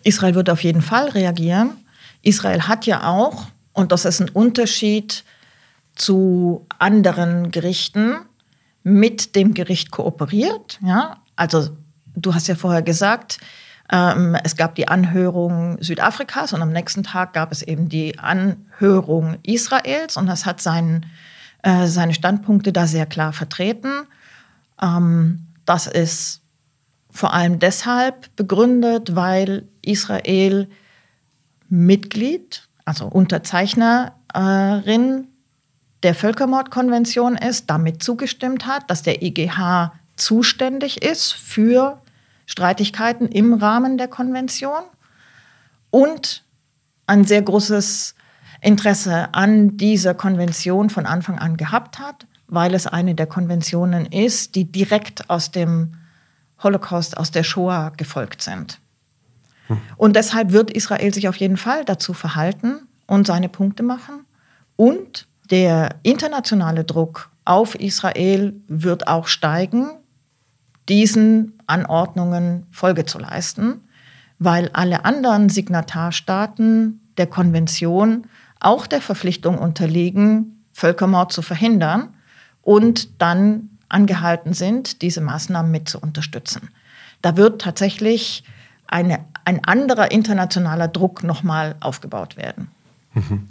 [0.03, 1.71] Israel wird auf jeden Fall reagieren.
[2.23, 5.25] Israel hat ja auch, und das ist ein Unterschied
[5.95, 8.17] zu anderen Gerichten,
[8.83, 10.79] mit dem Gericht kooperiert.
[10.85, 11.23] Ja?
[11.37, 11.71] Also
[12.15, 13.39] du hast ja vorher gesagt,
[13.93, 19.37] ähm, es gab die Anhörung Südafrikas und am nächsten Tag gab es eben die Anhörung
[19.43, 21.07] Israels und das hat seinen,
[21.63, 24.07] äh, seine Standpunkte da sehr klar vertreten.
[24.81, 26.41] Ähm, das ist
[27.11, 30.69] vor allem deshalb begründet, weil Israel
[31.69, 35.29] Mitglied, also Unterzeichnerin
[36.03, 42.01] der Völkermordkonvention ist, damit zugestimmt hat, dass der IGH zuständig ist für
[42.47, 44.83] Streitigkeiten im Rahmen der Konvention
[45.91, 46.45] und
[47.07, 48.15] ein sehr großes
[48.61, 54.55] Interesse an dieser Konvention von Anfang an gehabt hat, weil es eine der Konventionen ist,
[54.55, 55.95] die direkt aus dem
[56.63, 58.81] Holocaust, aus der Shoah gefolgt sind.
[59.97, 64.25] Und deshalb wird Israel sich auf jeden Fall dazu verhalten und seine Punkte machen.
[64.77, 69.91] Und der internationale Druck auf Israel wird auch steigen,
[70.89, 73.81] diesen Anordnungen Folge zu leisten,
[74.39, 78.27] weil alle anderen Signatarstaaten der Konvention
[78.61, 82.15] auch der Verpflichtung unterliegen, Völkermord zu verhindern
[82.63, 86.71] und dann angehalten sind, diese Maßnahmen mit zu unterstützen.
[87.23, 88.45] Da wird tatsächlich
[88.87, 92.69] eine, ein anderer internationaler Druck nochmal aufgebaut werden.
[93.15, 93.49] Mhm.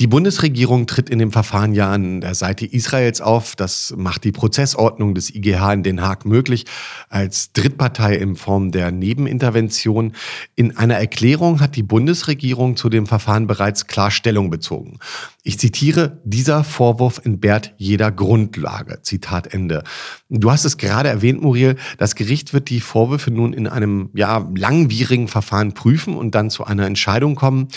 [0.00, 3.54] Die Bundesregierung tritt in dem Verfahren ja an der Seite Israels auf.
[3.54, 6.64] Das macht die Prozessordnung des IGH in Den Haag möglich
[7.10, 10.14] als Drittpartei in Form der Nebenintervention.
[10.56, 15.00] In einer Erklärung hat die Bundesregierung zu dem Verfahren bereits klar Stellung bezogen.
[15.42, 19.02] Ich zitiere, dieser Vorwurf entbehrt jeder Grundlage.
[19.02, 19.84] Zitat Ende.
[20.30, 24.48] Du hast es gerade erwähnt, Muriel, das Gericht wird die Vorwürfe nun in einem ja,
[24.54, 27.68] langwierigen Verfahren prüfen und dann zu einer Entscheidung kommen.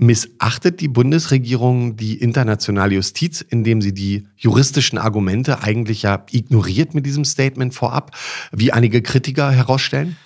[0.00, 7.04] Missachtet die Bundesregierung die internationale Justiz, indem sie die juristischen Argumente eigentlich ja ignoriert mit
[7.04, 8.16] diesem Statement vorab,
[8.52, 10.16] wie einige Kritiker herausstellen?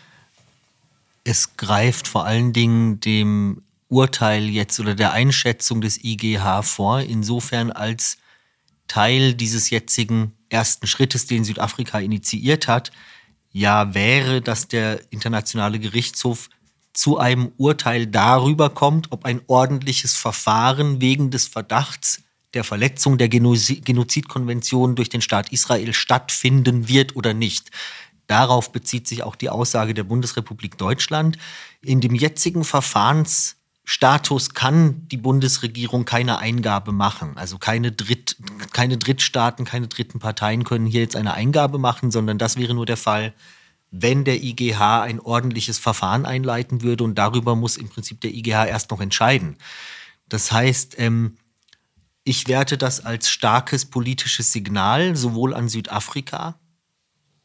[1.24, 7.70] Es greift vor allen Dingen dem Urteil jetzt oder der Einschätzung des IGH vor, insofern
[7.70, 8.18] als
[8.88, 12.90] Teil dieses jetzigen ersten Schrittes, den Südafrika initiiert hat,
[13.52, 16.50] ja wäre, dass der internationale Gerichtshof
[16.92, 22.22] zu einem Urteil darüber kommt, ob ein ordentliches Verfahren wegen des Verdachts
[22.54, 27.70] der Verletzung der Genozidkonvention durch den Staat Israel stattfinden wird oder nicht.
[28.26, 31.38] Darauf bezieht sich auch die Aussage der Bundesrepublik Deutschland.
[31.80, 37.36] In dem jetzigen Verfahrensstatus kann die Bundesregierung keine Eingabe machen.
[37.36, 38.36] Also keine, Dritt,
[38.72, 42.86] keine Drittstaaten, keine dritten Parteien können hier jetzt eine Eingabe machen, sondern das wäre nur
[42.86, 43.32] der Fall,
[43.92, 48.66] wenn der IGH ein ordentliches Verfahren einleiten würde und darüber muss im Prinzip der IGH
[48.66, 49.56] erst noch entscheiden.
[50.28, 51.36] Das heißt, ähm,
[52.24, 56.58] ich werte das als starkes politisches Signal, sowohl an Südafrika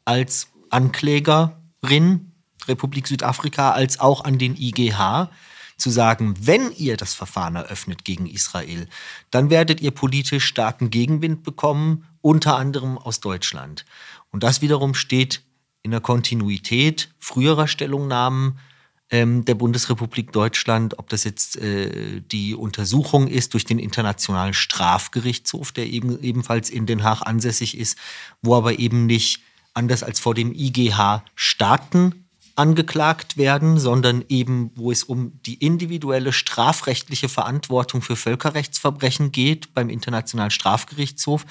[0.04, 2.32] als Anklägerin,
[2.66, 5.30] Republik Südafrika, als auch an den IGH,
[5.76, 8.88] zu sagen, wenn ihr das Verfahren eröffnet gegen Israel,
[9.30, 13.84] dann werdet ihr politisch starken Gegenwind bekommen, unter anderem aus Deutschland.
[14.30, 15.42] Und das wiederum steht
[15.82, 18.58] in der Kontinuität früherer Stellungnahmen
[19.10, 25.72] ähm, der Bundesrepublik Deutschland, ob das jetzt äh, die Untersuchung ist durch den Internationalen Strafgerichtshof,
[25.72, 27.96] der eben, ebenfalls in Den Haag ansässig ist,
[28.42, 29.40] wo aber eben nicht
[29.72, 32.26] anders als vor dem IGH Staaten
[32.58, 39.88] angeklagt werden, sondern eben, wo es um die individuelle strafrechtliche Verantwortung für Völkerrechtsverbrechen geht beim
[39.88, 41.46] Internationalen Strafgerichtshof.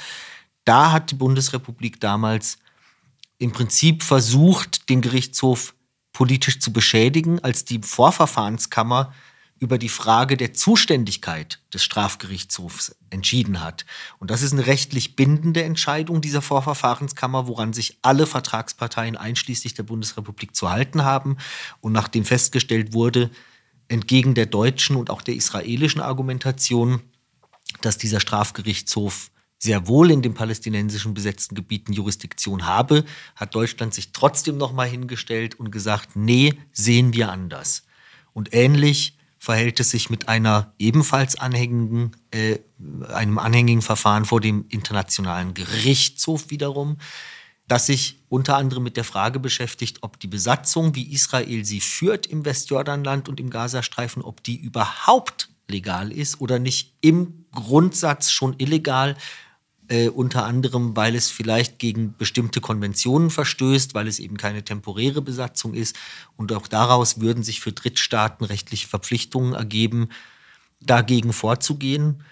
[0.66, 2.58] Da hat die Bundesrepublik damals
[3.38, 5.76] im Prinzip versucht, den Gerichtshof
[6.12, 9.14] politisch zu beschädigen, als die Vorverfahrenskammer
[9.60, 13.86] über die Frage der Zuständigkeit des Strafgerichtshofs entschieden hat.
[14.20, 19.84] Und das ist eine rechtlich bindende Entscheidung dieser Vorverfahrenskammer, woran sich alle Vertragsparteien einschließlich der
[19.84, 21.38] Bundesrepublik zu halten haben.
[21.82, 23.32] Und nachdem festgestellt wurde,
[23.88, 27.02] entgegen der deutschen und auch der israelischen Argumentation,
[27.82, 33.06] dass dieser Strafgerichtshof sehr wohl in den palästinensischen besetzten Gebieten Jurisdiktion habe,
[33.36, 37.84] hat Deutschland sich trotzdem nochmal hingestellt und gesagt, nee, sehen wir anders.
[38.34, 42.60] Und ähnlich verhält es sich mit einer ebenfalls anhängigen, äh,
[43.12, 46.98] einem anhängigen Verfahren vor dem Internationalen Gerichtshof wiederum,
[47.68, 52.26] das sich unter anderem mit der Frage beschäftigt, ob die Besatzung, wie Israel sie führt
[52.26, 58.56] im Westjordanland und im Gazastreifen, ob die überhaupt legal ist oder nicht im Grundsatz schon
[58.58, 59.18] illegal,
[59.90, 65.22] äh, unter anderem, weil es vielleicht gegen bestimmte Konventionen verstößt, weil es eben keine temporäre
[65.22, 65.96] Besatzung ist.
[66.36, 70.10] Und auch daraus würden sich für Drittstaaten rechtliche Verpflichtungen ergeben,
[70.82, 72.24] dagegen vorzugehen.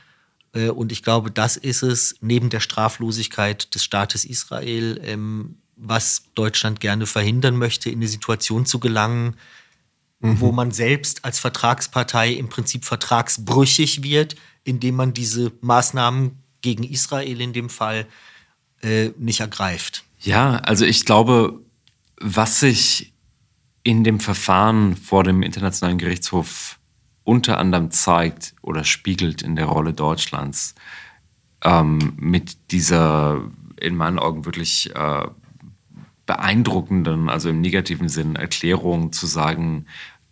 [0.54, 6.24] Äh, und ich glaube, das ist es neben der Straflosigkeit des Staates Israel, ähm, was
[6.36, 9.36] Deutschland gerne verhindern möchte, in eine Situation zu gelangen,
[10.20, 10.40] mhm.
[10.40, 17.40] wo man selbst als Vertragspartei im Prinzip vertragsbrüchig wird, indem man diese Maßnahmen gegen Israel
[17.40, 18.08] in dem Fall
[18.82, 20.04] äh, nicht ergreift.
[20.20, 21.62] Ja, also ich glaube,
[22.20, 23.14] was sich
[23.84, 26.80] in dem Verfahren vor dem Internationalen Gerichtshof
[27.24, 30.74] unter anderem zeigt oder spiegelt in der Rolle Deutschlands,
[31.64, 33.42] ähm, mit dieser
[33.80, 35.28] in meinen Augen wirklich äh,
[36.26, 39.86] beeindruckenden, also im negativen Sinn, Erklärung zu sagen,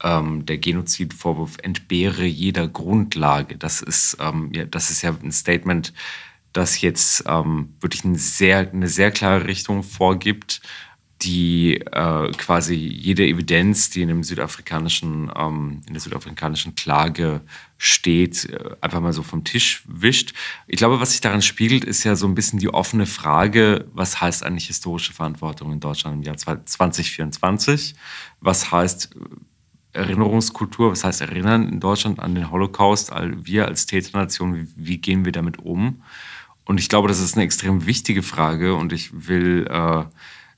[0.03, 3.57] ähm, der Genozidvorwurf entbehre jeder Grundlage.
[3.57, 5.93] Das ist, ähm, ja, das ist ja ein Statement,
[6.51, 10.61] das jetzt ähm, wirklich eine sehr, eine sehr klare Richtung vorgibt
[11.23, 17.41] die äh, quasi jede Evidenz, die in dem südafrikanischen, ähm, in der südafrikanischen Klage
[17.77, 20.33] steht, äh, einfach mal so vom Tisch wischt.
[20.67, 24.19] Ich glaube, was sich daran spiegelt, ist ja so ein bisschen die offene Frage, was
[24.19, 27.95] heißt eigentlich historische Verantwortung in Deutschland im Jahr 2024?
[28.41, 29.11] Was heißt
[29.93, 33.11] Erinnerungskultur, was heißt Erinnern in Deutschland an den Holocaust?
[33.43, 36.01] Wir als Täternation, wie, gehen wir damit um?
[36.65, 40.05] Und ich glaube, das ist eine extrem wichtige Frage und ich will äh,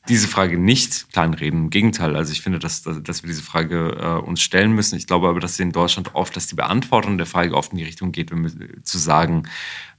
[0.08, 1.64] diese Frage nicht kleinreden.
[1.64, 4.98] Im Gegenteil, also ich finde, dass, dass wir diese Frage äh, uns stellen müssen.
[4.98, 7.84] Ich glaube aber, dass in Deutschland oft, dass die Beantwortung der Frage oft in die
[7.84, 8.32] Richtung geht,
[8.84, 9.44] zu sagen,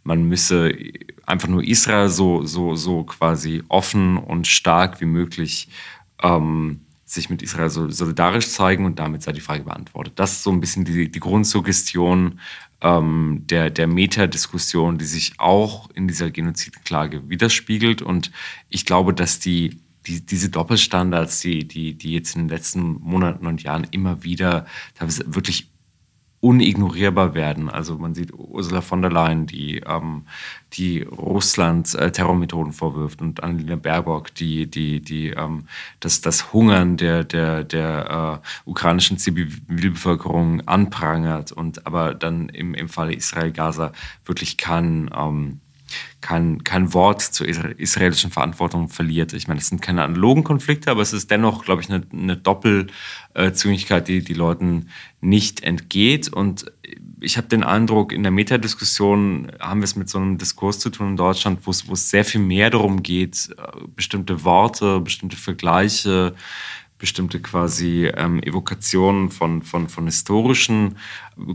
[0.04, 0.72] man müsse
[1.26, 5.68] einfach nur Israel so, so, so quasi offen und stark wie möglich
[6.22, 10.14] ähm, sich mit Israel so solidarisch zeigen und damit sei die Frage beantwortet.
[10.16, 12.40] Das ist so ein bisschen die, die Grundsuggestion
[12.82, 18.02] ähm, der, der Metadiskussion, die sich auch in dieser Genozidklage widerspiegelt.
[18.02, 18.32] Und
[18.68, 23.46] ich glaube, dass die die, diese Doppelstandards, die, die, die jetzt in den letzten Monaten
[23.46, 24.66] und Jahren immer wieder
[24.98, 25.68] wirklich
[26.46, 27.68] unignorierbar werden.
[27.68, 30.26] Also man sieht Ursula von der Leyen, die, ähm,
[30.74, 35.64] die Russland äh, Terrormethoden vorwirft und Annalena Baerbock, die, die, die ähm,
[35.98, 42.88] das, das Hungern der, der, der äh, ukrainischen Zivilbevölkerung anprangert und aber dann im, im
[42.88, 43.90] Falle Israel-Gaza
[44.24, 45.60] wirklich kann ähm,
[46.20, 49.32] kein, kein Wort zur israelischen Verantwortung verliert.
[49.32, 52.36] Ich meine, es sind keine analogen Konflikte, aber es ist dennoch, glaube ich, eine, eine
[52.36, 54.88] Doppelzüngigkeit, die die Leuten
[55.20, 56.28] nicht entgeht.
[56.28, 56.66] Und
[57.20, 60.90] ich habe den Eindruck, in der Metadiskussion haben wir es mit so einem Diskurs zu
[60.90, 63.62] tun in Deutschland, wo es, sehr viel mehr darum geht, äh,
[63.94, 66.34] bestimmte Worte, bestimmte Vergleiche,
[66.98, 70.96] bestimmte quasi ähm, Evokationen von, von, von historischen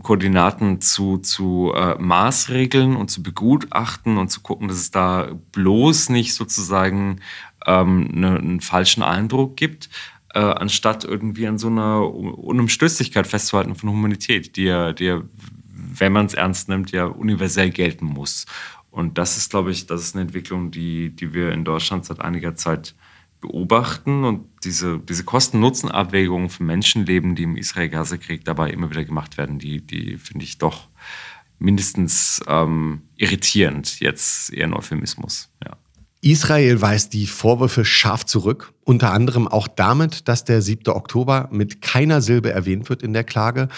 [0.03, 6.09] Koordinaten zu, zu äh, Maßregeln und zu begutachten und zu gucken, dass es da bloß
[6.09, 7.21] nicht sozusagen
[7.65, 9.89] ähm, ne, einen falschen Eindruck gibt,
[10.33, 15.21] äh, anstatt irgendwie an so einer Unumstößlichkeit festzuhalten von Humanität, die ja, die ja
[15.73, 18.45] wenn man es ernst nimmt, ja universell gelten muss.
[18.91, 22.19] Und das ist, glaube ich, das ist eine Entwicklung, die, die wir in Deutschland seit
[22.19, 22.93] einiger Zeit
[23.41, 29.59] beobachten und diese, diese Kosten-Nutzen-Abwägungen für Menschenleben, die im Israel-Gaza-Krieg dabei immer wieder gemacht werden,
[29.59, 30.87] die, die finde ich doch
[31.59, 35.49] mindestens ähm, irritierend, jetzt eher ein Euphemismus.
[35.63, 35.77] Ja.
[36.23, 40.93] Israel weist die Vorwürfe scharf zurück, unter anderem auch damit, dass der 7.
[40.93, 43.69] Oktober mit keiner Silbe erwähnt wird in der Klage.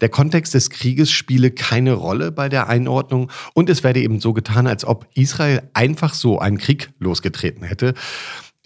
[0.00, 4.32] Der Kontext des Krieges spiele keine Rolle bei der Einordnung und es werde eben so
[4.32, 7.94] getan, als ob Israel einfach so einen Krieg losgetreten hätte.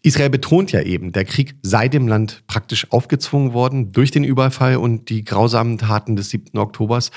[0.06, 4.76] Israel betont ja eben, der Krieg sei dem Land praktisch aufgezwungen worden durch den Überfall
[4.76, 6.56] und die grausamen Taten des 7.
[6.58, 7.10] Oktobers.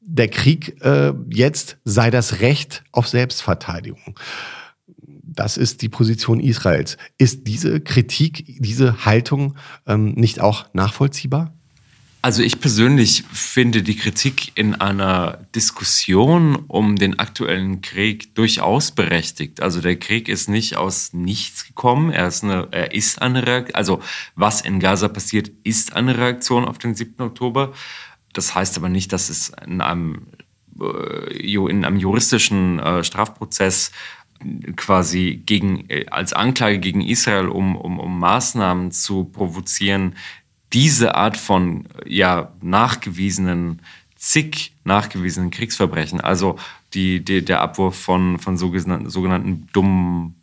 [0.00, 4.18] Der Krieg äh, jetzt sei das Recht auf Selbstverteidigung.
[5.22, 6.96] Das ist die Position Israels.
[7.18, 9.54] Ist diese Kritik, diese Haltung
[9.86, 11.54] ähm, nicht auch nachvollziehbar?
[12.24, 19.60] Also ich persönlich finde die Kritik in einer Diskussion um den aktuellen Krieg durchaus berechtigt.
[19.60, 22.10] Also der Krieg ist nicht aus nichts gekommen.
[22.10, 23.74] Er ist eine, er ist eine Reaktion.
[23.74, 24.00] Also
[24.36, 27.22] was in Gaza passiert, ist eine Reaktion auf den 7.
[27.22, 27.74] Oktober.
[28.32, 30.28] Das heißt aber nicht, dass es in einem,
[30.80, 33.90] äh, in einem juristischen äh, Strafprozess
[34.76, 40.14] quasi gegen, äh, als Anklage gegen Israel, um, um, um Maßnahmen zu provozieren,
[40.74, 43.80] diese Art von ja, nachgewiesenen,
[44.16, 46.58] zig nachgewiesenen Kriegsverbrechen, also
[46.92, 50.34] die, die, der Abwurf von, von sogenannten, sogenannten dummen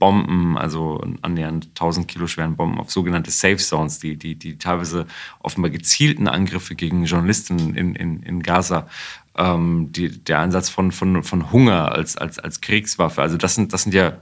[0.00, 5.06] Bomben, also annähernd 1000 Kilo schweren Bomben auf sogenannte Safe Zones, die, die, die teilweise
[5.40, 8.88] offenbar gezielten Angriffe gegen Journalisten in, in, in Gaza,
[9.36, 13.20] ähm, die, der Einsatz von, von, von Hunger als, als, als Kriegswaffe.
[13.20, 14.14] Also das sind, das sind ja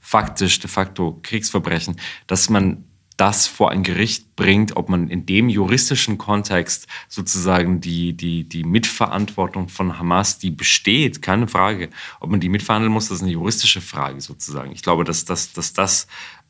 [0.00, 1.96] faktisch de facto Kriegsverbrechen,
[2.26, 2.84] dass man
[3.20, 8.64] das vor ein Gericht bringt, ob man in dem juristischen Kontext sozusagen die, die, die
[8.64, 11.90] Mitverantwortung von Hamas, die besteht, keine Frage.
[12.20, 14.72] Ob man die mitverhandeln muss, das ist eine juristische Frage sozusagen.
[14.72, 16.06] Ich glaube, dass, dass, dass das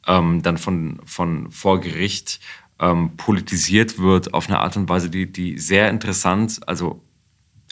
[0.06, 2.38] ähm, dann von, von vor Gericht
[2.78, 7.02] ähm, politisiert wird auf eine Art und Weise, die, die sehr interessant, also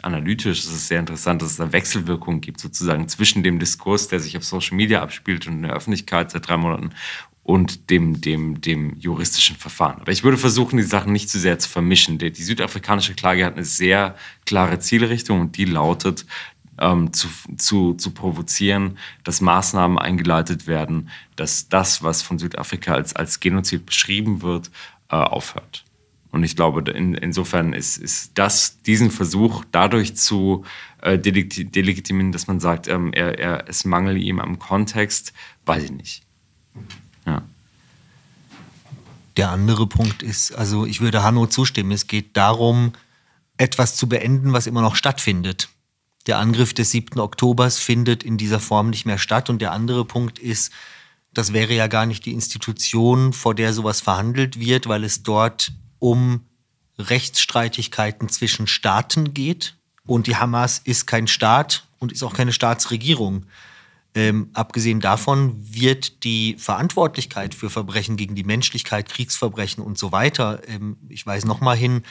[0.02, 4.20] analytisch ist es sehr interessant, dass es da Wechselwirkungen gibt, sozusagen zwischen dem Diskurs, der
[4.20, 6.90] sich auf Social Media abspielt und in der Öffentlichkeit seit drei Monaten
[7.48, 10.02] und dem, dem, dem juristischen Verfahren.
[10.02, 12.18] Aber ich würde versuchen, die Sachen nicht zu sehr zu vermischen.
[12.18, 16.26] Die, die südafrikanische Klage hat eine sehr klare Zielrichtung und die lautet,
[16.78, 17.26] ähm, zu,
[17.56, 23.86] zu, zu provozieren, dass Maßnahmen eingeleitet werden, dass das, was von Südafrika als, als Genozid
[23.86, 24.70] beschrieben wird,
[25.08, 25.86] äh, aufhört.
[26.30, 30.66] Und ich glaube, in, insofern ist, ist das, diesen Versuch dadurch zu
[31.00, 35.32] äh, delegitimieren, dass man sagt, ähm, er, er, es mangelt ihm am Kontext,
[35.64, 36.22] weiß ich nicht.
[39.38, 42.92] Der andere Punkt ist, also ich würde Hanno zustimmen, es geht darum,
[43.56, 45.68] etwas zu beenden, was immer noch stattfindet.
[46.26, 47.20] Der Angriff des 7.
[47.20, 49.48] Oktobers findet in dieser Form nicht mehr statt.
[49.48, 50.72] Und der andere Punkt ist,
[51.32, 55.70] das wäre ja gar nicht die Institution, vor der sowas verhandelt wird, weil es dort
[56.00, 56.44] um
[56.98, 59.76] Rechtsstreitigkeiten zwischen Staaten geht.
[60.04, 63.46] Und die Hamas ist kein Staat und ist auch keine Staatsregierung.
[64.14, 70.62] Ähm, abgesehen davon wird die Verantwortlichkeit für Verbrechen gegen die Menschlichkeit, Kriegsverbrechen und so weiter,
[70.66, 72.02] ähm, ich weise nochmal hin,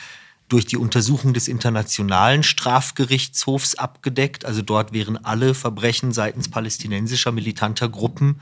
[0.48, 4.45] durch die Untersuchung des Internationalen Strafgerichtshofs abgedeckt.
[4.45, 8.40] Also dort wären alle Verbrechen seitens palästinensischer militanter Gruppen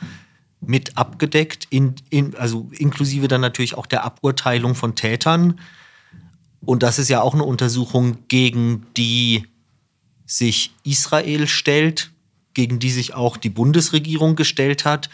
[0.61, 5.59] mit abgedeckt, in, in, also inklusive dann natürlich auch der Aburteilung von Tätern.
[6.61, 9.47] Und das ist ja auch eine Untersuchung, gegen die
[10.25, 12.11] sich Israel stellt,
[12.55, 15.09] gegen die sich auch die Bundesregierung gestellt hat.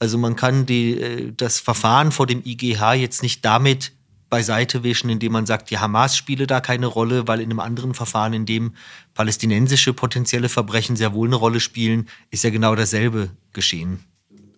[0.00, 3.92] Also man kann die, äh, das Verfahren vor dem IGH jetzt nicht damit
[4.30, 7.94] beiseite wischen, indem man sagt, die Hamas spiele da keine Rolle, weil in einem anderen
[7.94, 8.72] Verfahren, in dem
[9.14, 14.00] palästinensische potenzielle Verbrechen sehr wohl eine Rolle spielen, ist ja genau dasselbe geschehen.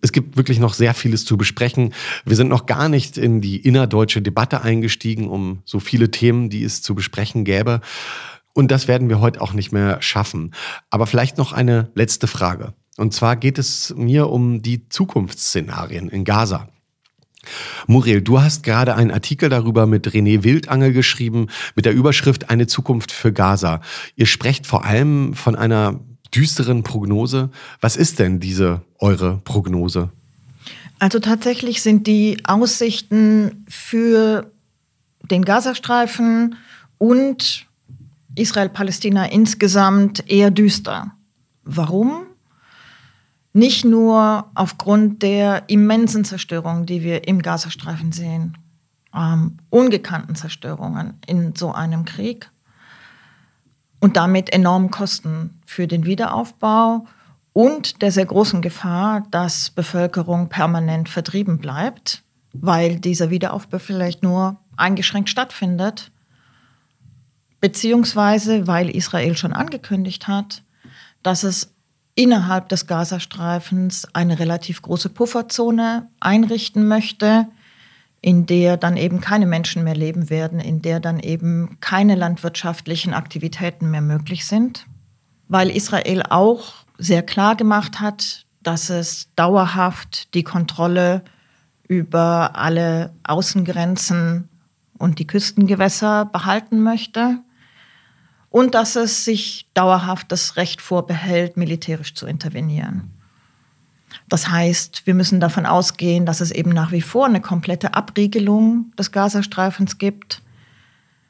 [0.03, 1.93] Es gibt wirklich noch sehr vieles zu besprechen.
[2.25, 6.63] Wir sind noch gar nicht in die innerdeutsche Debatte eingestiegen um so viele Themen, die
[6.63, 7.81] es zu besprechen gäbe.
[8.53, 10.53] Und das werden wir heute auch nicht mehr schaffen.
[10.89, 12.73] Aber vielleicht noch eine letzte Frage.
[12.97, 16.67] Und zwar geht es mir um die Zukunftsszenarien in Gaza.
[17.87, 22.67] Muriel, du hast gerade einen Artikel darüber mit René Wildangel geschrieben, mit der Überschrift Eine
[22.67, 23.81] Zukunft für Gaza.
[24.15, 25.99] Ihr sprecht vor allem von einer
[26.35, 27.49] düsteren Prognose.
[27.79, 30.11] Was ist denn diese eure Prognose?
[30.99, 34.51] Also tatsächlich sind die Aussichten für
[35.23, 36.55] den Gazastreifen
[36.99, 37.65] und
[38.35, 41.11] Israel-Palästina insgesamt eher düster.
[41.63, 42.23] Warum?
[43.53, 48.57] Nicht nur aufgrund der immensen Zerstörung, die wir im Gazastreifen sehen,
[49.13, 52.49] ähm, ungekannten Zerstörungen in so einem Krieg
[53.99, 57.05] und damit enormen Kosten für den Wiederaufbau
[57.53, 64.57] und der sehr großen Gefahr, dass Bevölkerung permanent vertrieben bleibt, weil dieser Wiederaufbau vielleicht nur
[64.77, 66.10] eingeschränkt stattfindet,
[67.61, 70.63] beziehungsweise weil Israel schon angekündigt hat,
[71.23, 71.73] dass es
[72.15, 77.47] innerhalb des Gazastreifens eine relativ große Pufferzone einrichten möchte,
[78.19, 83.13] in der dann eben keine Menschen mehr leben werden, in der dann eben keine landwirtschaftlichen
[83.13, 84.85] Aktivitäten mehr möglich sind,
[85.47, 91.23] weil Israel auch sehr klar gemacht hat, dass es dauerhaft die Kontrolle
[91.87, 94.49] über alle Außengrenzen
[94.97, 97.39] und die Küstengewässer behalten möchte
[98.51, 103.09] und dass es sich dauerhaft das Recht vorbehält, militärisch zu intervenieren.
[104.27, 108.91] Das heißt, wir müssen davon ausgehen, dass es eben nach wie vor eine komplette Abriegelung
[108.99, 110.41] des Gazastreifens gibt,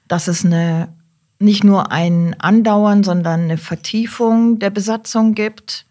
[0.07, 0.91] dass es eine,
[1.37, 5.85] nicht nur ein Andauern, sondern eine Vertiefung der Besatzung gibt,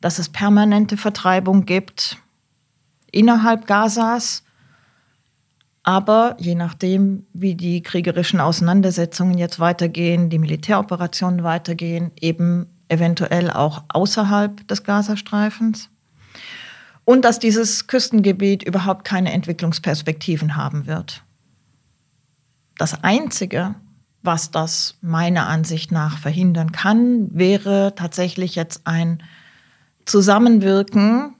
[0.00, 2.16] dass es permanente Vertreibung gibt
[3.10, 4.42] innerhalb Gazas
[5.82, 13.84] aber je nachdem, wie die kriegerischen Auseinandersetzungen jetzt weitergehen, die Militäroperationen weitergehen, eben eventuell auch
[13.88, 15.88] außerhalb des Gazastreifens.
[17.04, 21.24] Und dass dieses Küstengebiet überhaupt keine Entwicklungsperspektiven haben wird.
[22.78, 23.74] Das Einzige,
[24.22, 29.22] was das meiner Ansicht nach verhindern kann, wäre tatsächlich jetzt ein
[30.04, 31.34] Zusammenwirken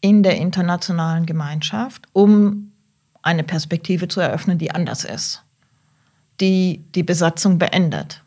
[0.00, 2.72] in der internationalen Gemeinschaft, um
[3.26, 5.42] eine Perspektive zu eröffnen, die anders ist,
[6.40, 8.22] die die Besatzung beendet,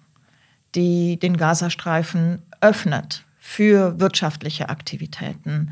[0.75, 5.71] die den Gazastreifen öffnet für wirtschaftliche Aktivitäten,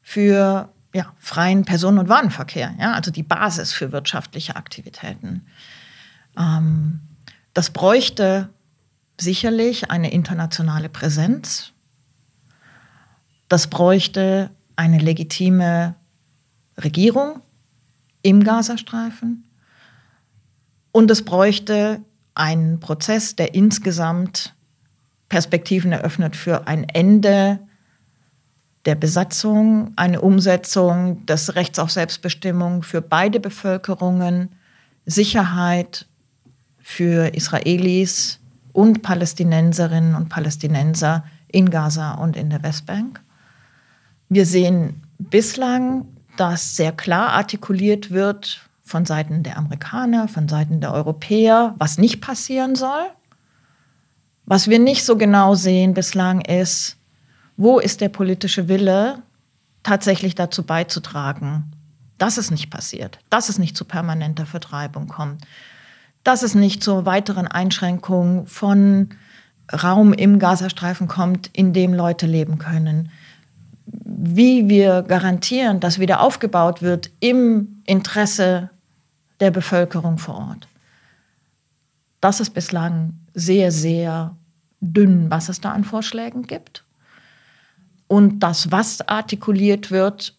[0.00, 5.46] für ja, freien Personen- und Warenverkehr, ja, also die Basis für wirtschaftliche Aktivitäten.
[6.38, 7.00] Ähm,
[7.52, 8.48] das bräuchte
[9.20, 11.72] sicherlich eine internationale Präsenz.
[13.48, 15.94] Das bräuchte eine legitime
[16.78, 17.42] Regierung,
[18.22, 19.44] im Gazastreifen.
[20.92, 22.00] Und es bräuchte
[22.34, 24.54] einen Prozess, der insgesamt
[25.28, 27.58] Perspektiven eröffnet für ein Ende
[28.84, 34.50] der Besatzung, eine Umsetzung des Rechts auf Selbstbestimmung für beide Bevölkerungen,
[35.06, 36.06] Sicherheit
[36.78, 38.40] für Israelis
[38.72, 43.20] und Palästinenserinnen und Palästinenser in Gaza und in der Westbank.
[44.28, 46.06] Wir sehen bislang,
[46.42, 52.20] dass sehr klar artikuliert wird von Seiten der Amerikaner, von Seiten der Europäer, was nicht
[52.20, 53.06] passieren soll.
[54.44, 56.96] Was wir nicht so genau sehen bislang ist,
[57.56, 59.22] wo ist der politische Wille,
[59.84, 61.70] tatsächlich dazu beizutragen,
[62.18, 65.44] dass es nicht passiert, dass es nicht zu permanenter Vertreibung kommt,
[66.24, 69.10] dass es nicht zur weiteren Einschränkung von
[69.72, 73.12] Raum im Gazastreifen kommt, in dem Leute leben können.
[74.24, 78.70] Wie wir garantieren, dass wieder aufgebaut wird im Interesse
[79.40, 80.68] der Bevölkerung vor Ort.
[82.20, 84.36] Das ist bislang sehr, sehr
[84.80, 86.84] dünn, was es da an Vorschlägen gibt.
[88.06, 90.36] Und das, was artikuliert wird,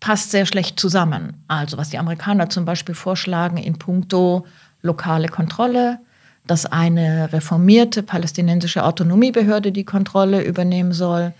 [0.00, 1.42] passt sehr schlecht zusammen.
[1.48, 4.44] Also was die Amerikaner zum Beispiel vorschlagen in puncto
[4.82, 5.98] lokale Kontrolle,
[6.46, 11.32] dass eine reformierte palästinensische Autonomiebehörde die Kontrolle übernehmen soll,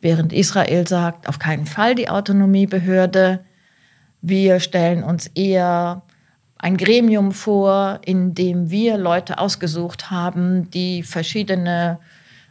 [0.00, 3.44] während Israel sagt, auf keinen Fall die Autonomiebehörde.
[4.22, 6.02] Wir stellen uns eher
[6.58, 11.98] ein Gremium vor, in dem wir Leute ausgesucht haben, die verschiedene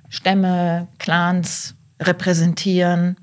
[0.10, 3.18] Stämme, Clans repräsentieren.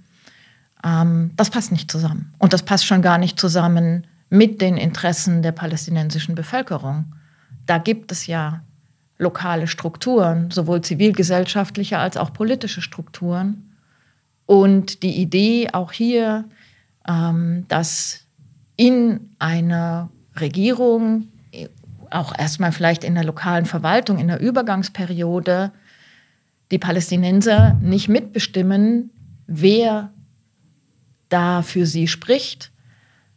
[0.84, 2.32] Ähm, das passt nicht zusammen.
[2.38, 7.06] Und das passt schon gar nicht zusammen mit den Interessen der palästinensischen Bevölkerung.
[7.66, 8.62] Da gibt es ja
[9.18, 13.65] lokale Strukturen, sowohl zivilgesellschaftliche als auch politische Strukturen.
[14.46, 16.44] Und die Idee auch hier,
[17.08, 18.24] ähm, dass
[18.76, 21.28] in einer Regierung,
[22.10, 25.72] auch erstmal vielleicht in der lokalen Verwaltung, in der Übergangsperiode,
[26.70, 29.10] die Palästinenser nicht mitbestimmen,
[29.46, 30.12] wer
[31.28, 32.70] da für sie spricht,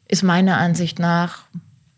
[0.07, 1.45] ist meiner Ansicht nach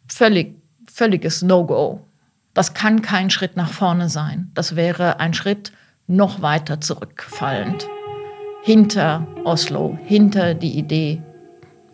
[0.07, 0.55] völlig,
[0.91, 2.05] völliges No-Go.
[2.53, 4.51] Das kann kein Schritt nach vorne sein.
[4.53, 5.71] Das wäre ein Schritt
[6.07, 7.87] noch weiter zurückfallend.
[8.63, 11.21] Hinter Oslo, hinter die Idee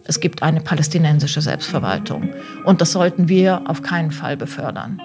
[0.07, 2.29] es gibt eine palästinensische Selbstverwaltung.
[2.63, 5.01] Und das sollten wir auf keinen Fall befördern.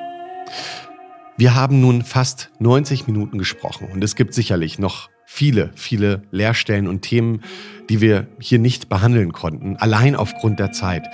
[1.36, 6.86] Wir haben nun fast 90 Minuten gesprochen und es gibt sicherlich noch viele, viele Leerstellen
[6.86, 7.40] und Themen,
[7.88, 11.08] die wir hier nicht behandeln konnten, allein aufgrund der Zeit.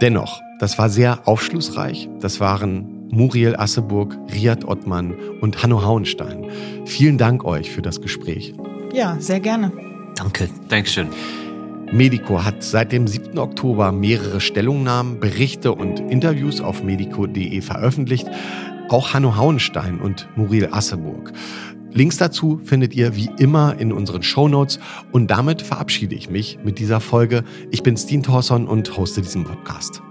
[0.00, 2.08] Dennoch, das war sehr aufschlussreich.
[2.20, 6.46] Das waren Muriel Asseburg, Riad Ottmann und Hanno Hauenstein.
[6.86, 8.54] Vielen Dank euch für das Gespräch.
[8.92, 9.72] Ja, sehr gerne.
[10.16, 10.48] Danke.
[10.68, 11.08] Dankeschön.
[11.92, 13.38] Medico hat seit dem 7.
[13.38, 18.28] Oktober mehrere Stellungnahmen, Berichte und Interviews auf medico.de veröffentlicht.
[18.90, 21.32] Auch Hanno Hauenstein und Muriel Asseburg.
[21.92, 24.78] Links dazu findet ihr wie immer in unseren Shownotes
[25.12, 27.44] und damit verabschiede ich mich mit dieser Folge.
[27.70, 30.02] Ich bin Steen Thorson und hoste diesen Podcast.